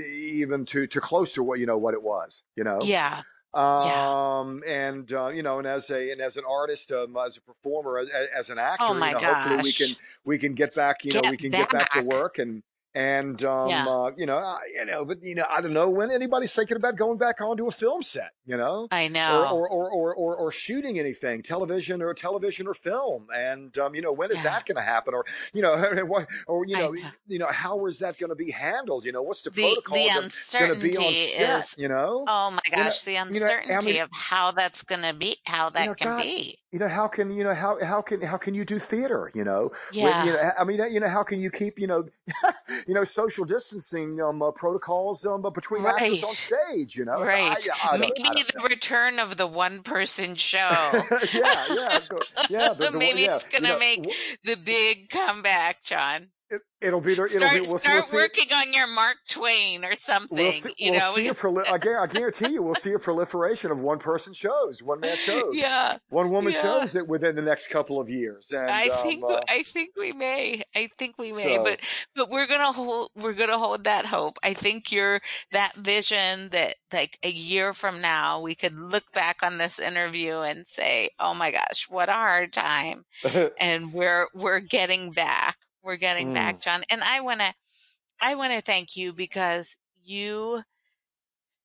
even 0.42 0.66
to 0.66 0.87
to 0.87 1.00
close 1.00 1.32
to 1.32 1.42
what 1.42 1.59
you 1.59 1.64
know 1.66 1.78
what 1.78 1.94
it 1.94 2.02
was. 2.02 2.44
You 2.54 2.64
know, 2.64 2.80
Yeah. 2.82 3.22
Yeah. 3.54 4.40
um, 4.40 4.62
and 4.66 5.11
uh, 5.11 5.28
you 5.28 5.42
know, 5.42 5.59
and 5.59 5.66
as 5.66 5.88
a 5.88 6.12
and 6.12 6.20
as 6.20 6.37
an 6.37 6.44
artist, 6.46 6.92
um, 6.92 7.16
as 7.16 7.38
a 7.38 7.40
performer, 7.40 7.98
as, 7.98 8.11
as 8.37 8.50
an 8.50 8.59
Oh 8.59 8.59
actor, 8.59 8.92
you 8.94 9.00
my 9.00 9.12
know, 9.12 9.18
hopefully 9.20 9.56
we 9.56 9.72
can 9.72 9.96
we 10.24 10.38
can 10.38 10.54
get 10.54 10.74
back. 10.74 11.02
You 11.04 11.14
know, 11.14 11.24
we 11.24 11.38
Get 11.38 11.40
can 11.40 11.50
get 11.54 11.70
back 11.70 11.92
to 11.92 12.02
work 12.02 12.38
and 12.38 12.62
And 12.96 13.44
um, 13.44 13.68
Yeah. 13.68 13.87
uh, 13.87 14.11
you 14.16 14.24
know, 14.24 14.38
I, 14.38 14.59
you 14.74 14.87
know, 14.87 15.04
but 15.04 15.22
you 15.22 15.35
know, 15.35 15.44
I 15.50 15.61
don't 15.61 15.74
know 15.74 15.90
when 15.90 16.11
anybody's 16.11 16.54
thinking 16.54 16.78
about 16.78 16.96
going 16.96 17.18
back 17.18 17.42
onto 17.42 17.66
a 17.68 17.70
film 17.70 18.02
set. 18.02 18.30
You 18.46 18.56
know, 18.56 18.88
I 18.90 19.09
know. 19.09 19.44
or, 19.52 19.68
or, 19.68 19.90
or, 19.90 20.14
or, 20.14 20.37
or 20.37 20.50
shooting 20.50 20.98
anything, 20.98 21.42
television 21.42 22.00
or 22.00 22.14
television 22.14 22.66
or 22.66 22.72
film. 22.72 23.26
And 23.37 23.76
um, 23.76 23.94
you 23.94 24.00
know, 24.00 24.12
when 24.12 24.30
is 24.30 24.38
Yeah. 24.38 24.44
that 24.44 24.64
going 24.64 24.76
to 24.76 24.82
happen? 24.82 25.12
Or 25.12 25.26
you 25.52 25.61
know, 25.61 25.76
what, 26.06 26.26
or 26.46 26.64
you 26.66 26.76
know, 26.78 26.92
know. 26.92 27.11
you 27.26 27.38
know, 27.38 27.48
how 27.48 27.85
is 27.85 27.98
that 27.98 28.16
going 28.18 28.30
to 28.30 28.35
be 28.37 28.50
handled? 28.50 29.04
You 29.04 29.12
know, 29.12 29.20
what's 29.20 29.42
the, 29.42 29.50
The 29.50 29.61
protocol 29.61 29.96
the 29.98 30.09
uncertainty 30.24 30.92
set? 30.92 31.59
is 31.61 31.76
You 31.76 31.88
know, 31.88 32.24
oh 32.26 32.50
my 32.50 32.61
you 32.66 32.76
know, 32.78 32.85
gosh, 32.85 33.02
the 33.02 33.12
you 33.12 33.16
know, 33.40 33.46
I 33.46 33.50
uncertainty 33.50 33.92
mean, 33.92 34.00
of 34.00 34.09
how 34.12 34.52
that's 34.52 34.82
gonna 34.82 35.12
be 35.12 35.37
how 35.44 35.66
you 35.68 35.74
that 35.74 35.87
know, 35.88 35.94
can 35.96 36.09
God, 36.16 36.22
be. 36.22 36.59
You 36.77 36.81
know, 36.81 36.89
how 36.89 37.09
can 37.09 37.31
you 37.31 37.43
know 37.43 37.55
how 37.55 37.83
how 37.83 38.03
can 38.03 38.21
how 38.21 38.37
can 38.37 38.53
you 38.55 38.67
do 38.67 38.79
theater? 38.79 39.31
You 39.35 39.45
know, 39.45 39.73
when 39.95 40.05
you 40.27 40.33
Yeah. 40.35 40.35
know, 40.35 40.51
I 40.61 40.65
mean, 40.65 40.79
you 40.93 41.01
know, 41.01 41.09
how 41.09 41.23
can 41.23 41.41
you 41.41 41.51
keep 41.51 41.79
you 41.79 41.87
know, 41.87 42.05
you 42.87 42.93
know, 42.93 43.05
social 43.05 43.47
distancing 43.47 44.21
um, 44.21 44.43
uh, 44.43 44.51
protocols 44.51 45.25
um, 45.25 45.47
uh, 45.47 45.51
between 45.51 45.87
actors 45.87 46.23
on 46.23 46.29
Right. 46.29 46.37
stage? 46.37 46.95
You 46.97 47.07
know, 47.07 47.23
Right. 47.23 47.67
yeah, 47.67 47.73
I 47.83 47.95
I 47.95 47.97
Maybe 47.97 48.43
the 48.43 48.59
know. 48.59 48.65
return 48.69 49.19
of 49.19 49.39
the 49.39 49.47
one 49.47 49.83
person 49.83 50.35
show. 50.35 50.59
yeah, 51.33 51.65
yeah, 51.75 51.99
go- 52.11 52.19
yeah. 52.51 52.69
The, 52.77 52.85
the 52.85 52.91
one- 52.91 52.99
Maybe 52.99 53.23
yeah, 53.23 53.37
it's 53.37 53.47
gonna 53.47 53.69
know, 53.71 53.79
make 53.79 54.03
w- 54.03 54.17
the 54.45 54.57
big 54.57 55.09
comeback, 55.09 55.83
John. 55.83 56.29
It, 56.50 56.62
it'll 56.80 57.00
be 57.00 57.14
there. 57.14 57.24
It'll 57.26 57.38
Start 57.38 57.52
be. 57.54 57.61
We'll, 57.61 57.70
we'll 57.70 57.78
start 57.78 58.04
see 58.04 58.16
working 58.16 58.46
on 58.54 58.72
your 58.72 58.87
Mark 58.87 59.16
Twain 59.28 59.85
or 59.85 59.88
We'll 59.88 59.96
something. 59.96 60.52
see. 60.52 60.74
You 60.78 60.92
We'll 60.92 61.00
know. 61.00 61.12
see 61.14 61.28
a 61.28 61.35
proli- 61.35 61.68
I, 61.68 61.78
guar- 61.78 62.00
I 62.00 62.06
guarantee 62.06 62.52
you, 62.52 62.62
we'll 62.62 62.74
see 62.76 62.92
a 62.92 62.98
proliferation 62.98 63.70
of 63.70 63.80
one-person 63.80 64.32
shows, 64.35 64.82
one-man 64.82 65.16
shows, 65.16 65.54
yeah. 65.56 65.96
one-woman 66.09 66.52
Yeah. 66.52 66.62
shows 66.62 66.92
that 66.92 67.09
within 67.09 67.35
the 67.37 67.42
next 67.42 67.68
couple 67.68 68.00
of 68.00 68.09
years. 68.09 68.46
And 68.50 68.70
I 68.70 68.88
um, 68.88 69.02
think 69.02 69.24
uh, 69.24 69.40
I 69.48 69.62
think 69.64 69.90
we 69.98 70.12
may. 70.12 70.62
I 70.74 70.88
think 70.98 71.16
we 71.18 71.32
may, 71.32 71.56
so, 71.56 71.64
but 71.64 71.80
but 72.14 72.30
we're 72.30 72.46
gonna 72.46 72.72
hold 72.72 73.11
we're 73.16 73.32
gonna 73.35 73.59
hold 73.59 73.85
that 73.85 74.06
hope. 74.06 74.38
I 74.42 74.54
think 74.54 74.92
you're 74.92 75.20
that 75.52 75.74
vision 75.76 76.50
that 76.50 76.76
like 76.92 77.18
a 77.22 77.30
year 77.30 77.72
from 77.74 78.00
now 78.00 78.40
we 78.40 78.54
could 78.54 78.78
look 78.78 79.11
back 79.12 79.42
on 79.42 79.59
this 79.59 79.78
interview 79.78 80.38
and 80.38 80.66
say, 80.66 81.11
"Oh 81.18 81.35
my 81.35 81.50
gosh, 81.50 81.87
what 81.88 82.09
a 82.09 82.12
hard 82.12 82.52
time!" 82.52 83.04
And 83.59 83.92
we're 83.92 84.28
we're 84.35 84.61
getting 84.61 85.11
back. 85.12 85.56
We're 85.87 85.96
getting 85.96 86.31
mm, 86.31 86.35
back, 86.35 86.61
John. 86.61 86.83
And 86.90 87.01
I 87.05 87.20
wanna 87.20 87.55
I 88.20 88.35
wanna 88.35 88.61
thank 88.61 88.96
you 88.96 89.12
because 89.12 89.77
you 90.03 90.62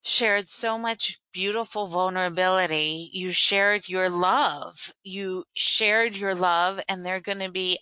shared 0.04 0.48
so 0.48 0.78
much 0.78 1.20
beautiful 1.34 1.88
vulnerability. 1.88 3.10
You 3.14 3.32
shared 3.32 3.90
your 3.90 4.10
love. 4.10 4.94
You 5.04 5.46
shared 5.54 6.16
your 6.16 6.36
love, 6.36 6.80
and 6.88 7.04
there 7.04 7.16
are 7.16 7.22
going 7.22 7.40
to 7.40 7.52
be 7.52 7.80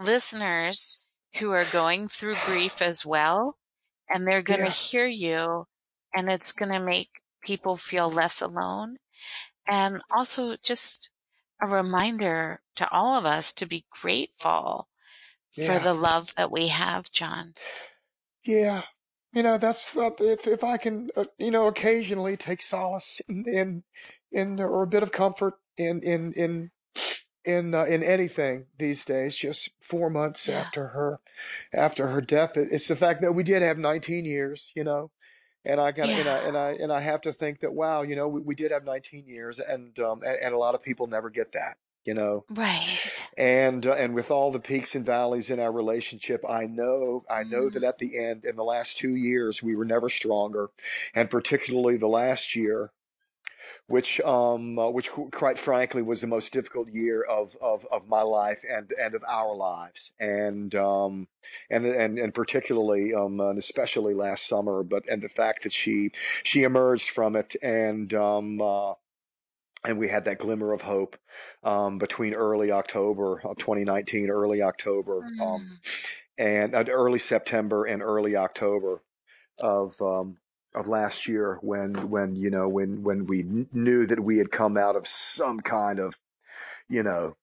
listeners 0.00 1.04
who 1.38 1.50
are 1.50 1.66
going 1.66 2.08
through 2.08 2.36
grief 2.46 2.80
as 2.80 3.04
well, 3.04 3.58
and 4.08 4.26
they're 4.26 4.42
going 4.42 4.60
to 4.60 4.66
yeah, 4.66 4.70
hear 4.70 5.06
you, 5.06 5.66
and 6.14 6.30
it's 6.30 6.52
going 6.52 6.72
to 6.72 6.78
make 6.78 7.10
people 7.44 7.76
feel 7.76 8.10
less 8.10 8.40
alone. 8.40 8.96
And 9.66 10.02
also 10.14 10.56
just 10.64 11.10
a 11.62 11.66
reminder 11.66 12.62
to 12.76 12.90
all 12.90 13.18
of 13.18 13.26
us 13.26 13.52
to 13.54 13.66
be 13.66 13.84
grateful 13.90 14.88
for 15.54 15.78
the 15.78 15.94
love 15.94 16.34
that 16.36 16.50
we 16.50 16.68
have, 16.68 17.10
John. 17.10 17.54
Yeah, 18.44 18.82
you 19.32 19.42
know 19.42 19.58
that's 19.58 19.96
uh, 19.96 20.10
if 20.20 20.46
if 20.46 20.62
I 20.64 20.76
can, 20.76 21.10
uh, 21.16 21.24
you 21.38 21.50
know, 21.50 21.66
occasionally 21.66 22.36
take 22.36 22.62
solace 22.62 23.20
in 23.28 23.44
in, 23.48 23.82
in 24.32 24.60
or 24.60 24.82
a 24.82 24.86
bit 24.86 25.02
of 25.02 25.12
comfort 25.12 25.54
in 25.76 26.00
in 26.02 26.32
in 26.34 26.70
in 27.44 27.74
uh, 27.74 27.84
in 27.84 28.02
anything 28.02 28.66
these 28.78 29.04
days. 29.04 29.34
Just 29.36 29.70
four 29.80 30.10
months 30.10 30.48
Yeah. 30.48 30.60
after 30.60 30.88
her 30.88 31.20
after 31.72 32.08
her 32.08 32.20
death, 32.20 32.56
it's 32.56 32.88
the 32.88 32.96
fact 32.96 33.22
that 33.22 33.32
we 33.32 33.42
did 33.42 33.62
have 33.62 33.78
19 33.78 34.24
years, 34.24 34.70
you 34.74 34.84
know, 34.84 35.10
and 35.64 35.80
I 35.80 35.92
got 35.92 36.08
and 36.10 36.28
I 36.28 36.38
and 36.38 36.56
I 36.56 36.70
and 36.72 36.92
I 36.92 37.00
have 37.00 37.22
to 37.22 37.32
think 37.32 37.60
that 37.60 37.72
wow, 37.74 38.02
you 38.02 38.16
know, 38.16 38.28
we, 38.28 38.40
we 38.40 38.54
did 38.54 38.70
have 38.70 38.84
19 38.84 39.26
years, 39.26 39.58
and 39.58 39.98
um 39.98 40.22
and, 40.22 40.36
and 40.42 40.54
a 40.54 40.58
lot 40.58 40.74
of 40.74 40.82
people 40.82 41.06
never 41.06 41.30
get 41.30 41.52
that, 41.52 41.76
you 42.04 42.14
know. 42.14 42.44
Right. 42.50 43.28
And 43.36 43.86
uh, 43.86 43.92
and 43.94 44.14
with 44.14 44.30
all 44.30 44.52
the 44.52 44.60
peaks 44.60 44.94
and 44.94 45.04
valleys 45.06 45.50
in 45.50 45.60
our 45.60 45.72
relationship, 45.72 46.44
I 46.48 46.64
know 46.66 47.24
I 47.30 47.42
know 47.44 47.70
that 47.70 47.82
Mm. 47.82 47.88
at 47.88 47.98
the 47.98 48.18
end, 48.18 48.44
in 48.44 48.56
the 48.56 48.64
last 48.64 48.96
two 48.98 49.14
years, 49.14 49.62
we 49.62 49.74
were 49.74 49.84
never 49.84 50.08
stronger, 50.08 50.70
and 51.14 51.30
particularly 51.30 51.96
the 51.96 52.06
last 52.06 52.54
year, 52.54 52.90
which 53.86 54.20
um 54.20 54.78
uh, 54.78 54.88
which 54.90 55.10
quite 55.10 55.58
frankly 55.58 56.02
was 56.02 56.20
the 56.20 56.26
most 56.26 56.52
difficult 56.52 56.88
year 56.90 57.22
of 57.22 57.56
of 57.60 57.86
of 57.90 58.08
my 58.08 58.22
life 58.22 58.62
and 58.68 58.92
and 59.00 59.14
of 59.14 59.22
our 59.28 59.54
lives, 59.54 60.12
and 60.18 60.74
um 60.74 61.28
and 61.70 61.84
and 61.86 62.18
and 62.18 62.34
particularly 62.34 63.14
um 63.14 63.40
and 63.40 63.58
especially 63.58 64.14
last 64.14 64.46
summer, 64.46 64.82
but 64.82 65.02
and 65.08 65.22
the 65.22 65.28
fact 65.28 65.62
that 65.64 65.72
she 65.72 66.10
she 66.42 66.62
emerged 66.62 67.10
from 67.10 67.36
it 67.36 67.56
and 67.62 68.14
um. 68.14 68.60
Uh, 68.60 68.94
and 69.84 69.98
we 69.98 70.08
had 70.08 70.24
that 70.26 70.38
glimmer 70.38 70.72
of 70.72 70.82
hope 70.82 71.16
um, 71.62 71.98
between 71.98 72.34
early 72.34 72.72
October 72.72 73.40
of 73.44 73.58
2019, 73.58 74.30
early 74.30 74.62
October, 74.62 75.24
um, 75.24 75.30
Mm. 75.40 75.78
and 76.38 76.74
uh, 76.74 76.84
early 76.90 77.18
September 77.18 77.84
and 77.84 78.02
early 78.02 78.36
October 78.36 79.02
of 79.58 80.00
um, 80.02 80.38
of 80.74 80.88
last 80.88 81.28
year, 81.28 81.58
when 81.62 82.10
when 82.10 82.36
you 82.36 82.50
know 82.50 82.68
when 82.68 83.02
when 83.04 83.26
we 83.26 83.42
kn- 83.42 83.68
knew 83.72 84.06
that 84.06 84.20
we 84.20 84.38
had 84.38 84.50
come 84.50 84.76
out 84.76 84.96
of 84.96 85.06
some 85.06 85.60
kind 85.60 85.98
of 86.00 86.18
you 86.88 87.02
know 87.02 87.36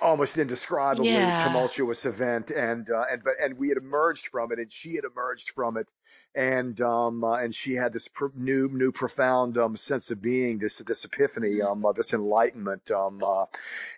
almost 0.00 0.36
indescribably 0.36 1.32
Yeah. 1.32 1.42
tumultuous 1.42 2.04
event 2.04 2.50
and 2.50 2.90
uh, 2.90 3.04
and 3.10 3.24
but 3.24 3.34
and 3.42 3.56
we 3.56 3.68
had 3.68 3.78
emerged 3.78 4.26
from 4.26 4.52
it 4.52 4.58
and 4.58 4.70
she 4.70 4.94
had 4.94 5.04
emerged 5.04 5.50
from 5.50 5.76
it 5.78 5.88
and 6.34 6.80
um 6.82 7.24
uh, 7.24 7.32
and 7.36 7.54
she 7.54 7.74
had 7.74 7.92
this 7.94 8.06
pr- 8.08 8.26
new 8.34 8.68
new 8.68 8.92
profound 8.92 9.56
um 9.56 9.74
sense 9.76 10.10
of 10.10 10.20
being 10.20 10.58
this 10.58 10.78
this 10.78 11.04
epiphany 11.04 11.60
Mm. 11.60 11.70
um 11.72 11.84
uh, 11.86 11.92
this 11.92 12.12
enlightenment 12.12 12.90
um 12.90 13.22
uh, 13.24 13.46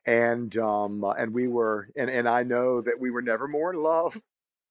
and 0.06 0.56
um 0.58 1.02
uh, 1.02 1.10
and 1.12 1.34
we 1.34 1.48
were 1.48 1.88
and 1.96 2.08
and 2.08 2.28
I 2.28 2.44
know 2.44 2.80
that 2.80 3.00
we 3.00 3.10
were 3.10 3.22
never 3.22 3.48
more 3.48 3.72
in 3.72 3.82
love 3.82 4.20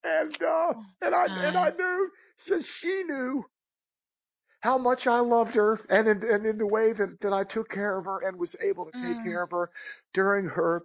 and 0.04 0.32
uh 0.42 0.74
Oh, 0.74 0.86
and 1.02 1.14
I 1.14 1.26
and 1.26 1.58
I 1.58 1.72
knew 1.78 2.10
since 2.38 2.68
she 2.68 3.04
knew 3.04 3.44
how 4.62 4.78
much 4.78 5.08
I 5.08 5.20
loved 5.20 5.56
her 5.56 5.80
and 5.90 6.08
in, 6.08 6.24
and 6.24 6.46
in 6.46 6.58
the 6.58 6.68
way 6.68 6.92
that, 6.94 7.20
that 7.22 7.34
I 7.34 7.44
took 7.44 7.70
care 7.70 7.98
of 7.98 8.06
her 8.06 8.20
and 8.26 8.38
was 8.40 8.56
able 8.62 8.86
to 8.86 8.92
take 8.92 9.18
Mm. 9.18 9.24
care 9.24 9.44
of 9.44 9.52
her 9.52 9.70
during 10.14 10.46
her 10.46 10.84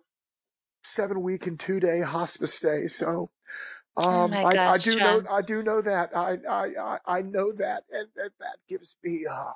seven 0.83 1.23
week 1.23 1.47
and 1.47 1.59
two 1.59 1.81
day 1.81 2.01
hospice 2.01 2.55
stay. 2.55 2.87
So 2.87 3.31
Oh 3.97 4.27
um, 4.27 4.31
my 4.31 4.45
I, 4.45 4.49
I 4.49 4.55
gosh, 4.55 4.85
do 4.85 4.97
know 4.99 5.23
I 5.31 5.43
do 5.43 5.63
know 5.63 5.83
that 5.83 6.17
I 6.17 6.39
I, 6.49 6.67
I, 6.81 6.99
I 7.07 7.23
know 7.23 7.53
that 7.53 7.85
and, 7.93 8.09
and 8.17 8.31
that 8.41 8.57
gives 8.69 8.97
me 9.05 9.27
uh, 9.31 9.53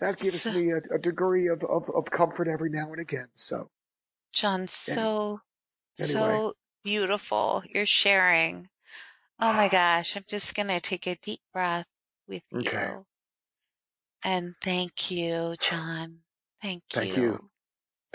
that 0.00 0.18
gives 0.18 0.42
So, 0.42 0.52
me 0.52 0.70
a, 0.72 0.78
a 0.94 0.98
degree 0.98 1.48
of, 1.48 1.62
of, 1.64 1.90
of 1.90 2.10
comfort 2.10 2.48
every 2.48 2.70
now 2.70 2.92
and 2.92 3.00
again. 3.00 3.28
So 3.34 3.70
John, 4.34 4.66
so, 4.66 5.40
anyway, 5.98 6.20
so 6.20 6.54
beautiful. 6.84 7.62
You're 7.72 7.86
sharing. 7.86 8.68
Oh 9.40 9.52
my 9.54 9.68
gosh. 9.70 10.16
I'm 10.16 10.24
just 10.28 10.54
going 10.54 10.68
to 10.68 10.80
take 10.80 11.06
a 11.06 11.16
deep 11.16 11.40
breath 11.52 11.86
with 12.28 12.42
okay. 12.54 12.90
you. 12.90 13.06
And 14.24 14.54
thank 14.62 15.10
you, 15.10 15.56
John. 15.60 16.18
Thank 16.62 16.82
Thank 16.90 17.16
you. 17.16 17.50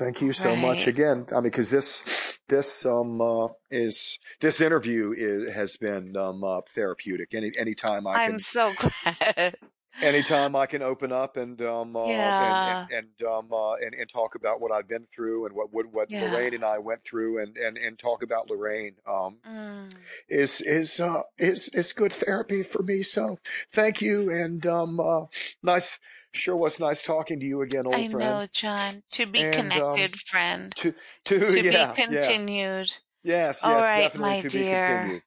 Thank 0.01 0.19
you 0.21 0.33
so 0.33 0.55
much 0.55 0.87
again. 0.87 1.27
I 1.31 1.35
mean, 1.35 1.43
because 1.43 1.69
this 1.69 2.39
this 2.49 2.87
um 2.87 3.21
uh, 3.21 3.49
is 3.69 4.17
this 4.39 4.59
interview 4.59 5.13
is 5.15 5.53
has 5.53 5.77
been 5.77 6.17
um 6.17 6.43
uh, 6.43 6.61
therapeutic. 6.73 7.35
Any 7.35 7.51
anytime 7.55 8.07
I 8.07 8.17
I'm 8.17 8.31
can 8.31 8.39
so 8.39 8.73
glad. 9.03 9.55
anytime 10.01 10.55
I 10.55 10.65
can 10.65 10.81
open 10.81 11.11
up 11.11 11.37
and 11.37 11.61
um 11.61 11.95
uh, 11.95 12.29
and 12.29 12.39
Yeah. 12.39 12.85
and 12.89 13.07
and 13.21 13.29
um 13.29 13.53
uh, 13.53 13.73
and, 13.75 13.93
and 13.93 14.09
talk 14.11 14.33
about 14.33 14.59
what 14.59 14.71
I've 14.71 14.87
been 14.87 15.05
through 15.15 15.45
and 15.45 15.53
what 15.55 15.71
what, 15.71 15.85
what 15.93 16.09
Yeah. 16.09 16.21
Lorraine 16.21 16.55
and 16.55 16.63
I 16.65 16.79
went 16.79 17.03
through 17.03 17.43
and 17.43 17.55
and 17.57 17.77
and 17.77 17.99
talk 17.99 18.23
about 18.23 18.49
Lorraine 18.49 18.95
um 19.07 19.37
Mm. 19.47 19.93
is 20.29 20.61
is 20.61 20.99
uh 20.99 21.21
is 21.37 21.67
is 21.69 21.93
good 21.93 22.11
therapy 22.13 22.63
for 22.63 22.81
me. 22.81 23.03
So 23.03 23.37
thank 23.71 24.01
you 24.01 24.31
and 24.31 24.65
um 24.65 24.99
uh 24.99 25.25
nice 25.61 25.99
sure 26.33 26.55
was 26.55 26.79
nice 26.79 27.03
talking 27.03 27.39
to 27.39 27.45
you 27.45 27.61
again, 27.61 27.87
I 27.91 28.07
old 28.07 28.09
friend. 28.09 28.41
I 28.41 28.43
know, 28.43 28.47
John. 28.51 29.03
To 29.11 29.25
be 29.25 29.45
And 29.53 29.77
um 29.77 30.11
connected, 30.11 30.19
friend. 30.19 30.75
to 30.77 30.93
to 31.25 31.39
To 31.49 31.63
be 31.63 31.85
yeah 31.85 31.97
yeah 32.07 32.37
continued. 32.37 32.97
yes 33.23 33.63
All 33.63 33.65
yes 33.65 33.81
right, 33.81 34.13
my 34.15 34.43
to 34.43 34.51
be 34.51 34.65
dear. 34.65 34.65
continued. 34.65 35.23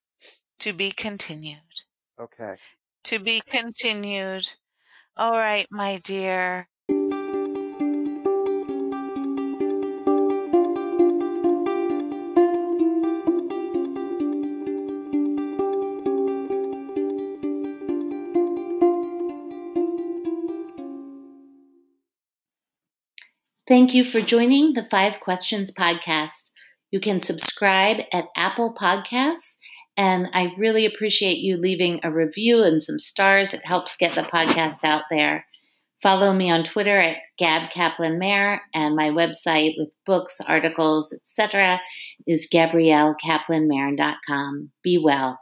To 0.61 0.73
be 0.73 0.93
continued. 0.93 1.83
Okay. 2.19 2.57
To 3.05 3.21
be 3.21 3.41
continued. 3.41 4.55
All 5.17 5.33
right, 5.33 5.67
my 5.71 5.99
dear. 5.99 6.69
Thank 23.67 23.95
you 23.95 24.05
for 24.05 24.21
joining 24.21 24.75
the 24.75 24.83
Five 24.83 25.21
Questions 25.21 25.71
podcast. 25.71 26.51
You 26.91 27.01
can 27.01 27.19
subscribe 27.19 28.03
at 28.13 28.27
Apple 28.37 28.75
Podcasts 28.75 29.57
And 29.97 30.29
I 30.35 30.53
really 30.59 30.85
appreciate 30.85 31.39
you 31.39 31.57
leaving 31.57 32.01
a 32.03 32.11
review 32.13 32.63
and 32.65 32.83
some 32.83 32.99
stars. 32.99 33.55
It 33.55 33.65
helps 33.65 33.97
get 33.97 34.13
the 34.15 34.23
podcast 34.23 34.83
out 34.85 35.05
there. 35.09 35.47
Follow 36.03 36.33
me 36.35 36.51
on 36.51 36.65
Twitter 36.65 36.99
at 36.99 37.19
Gab 37.39 37.71
Kaplan 37.71 38.19
Mayer, 38.19 38.61
and 38.75 38.97
my 38.97 39.09
website 39.11 39.75
with 39.79 39.91
books, 40.05 40.41
articles, 40.41 41.13
etc. 41.13 41.81
is 42.27 42.49
GabrielleKaplanMayer.com. 42.53 44.71
Be 44.83 44.99
well. 44.99 45.39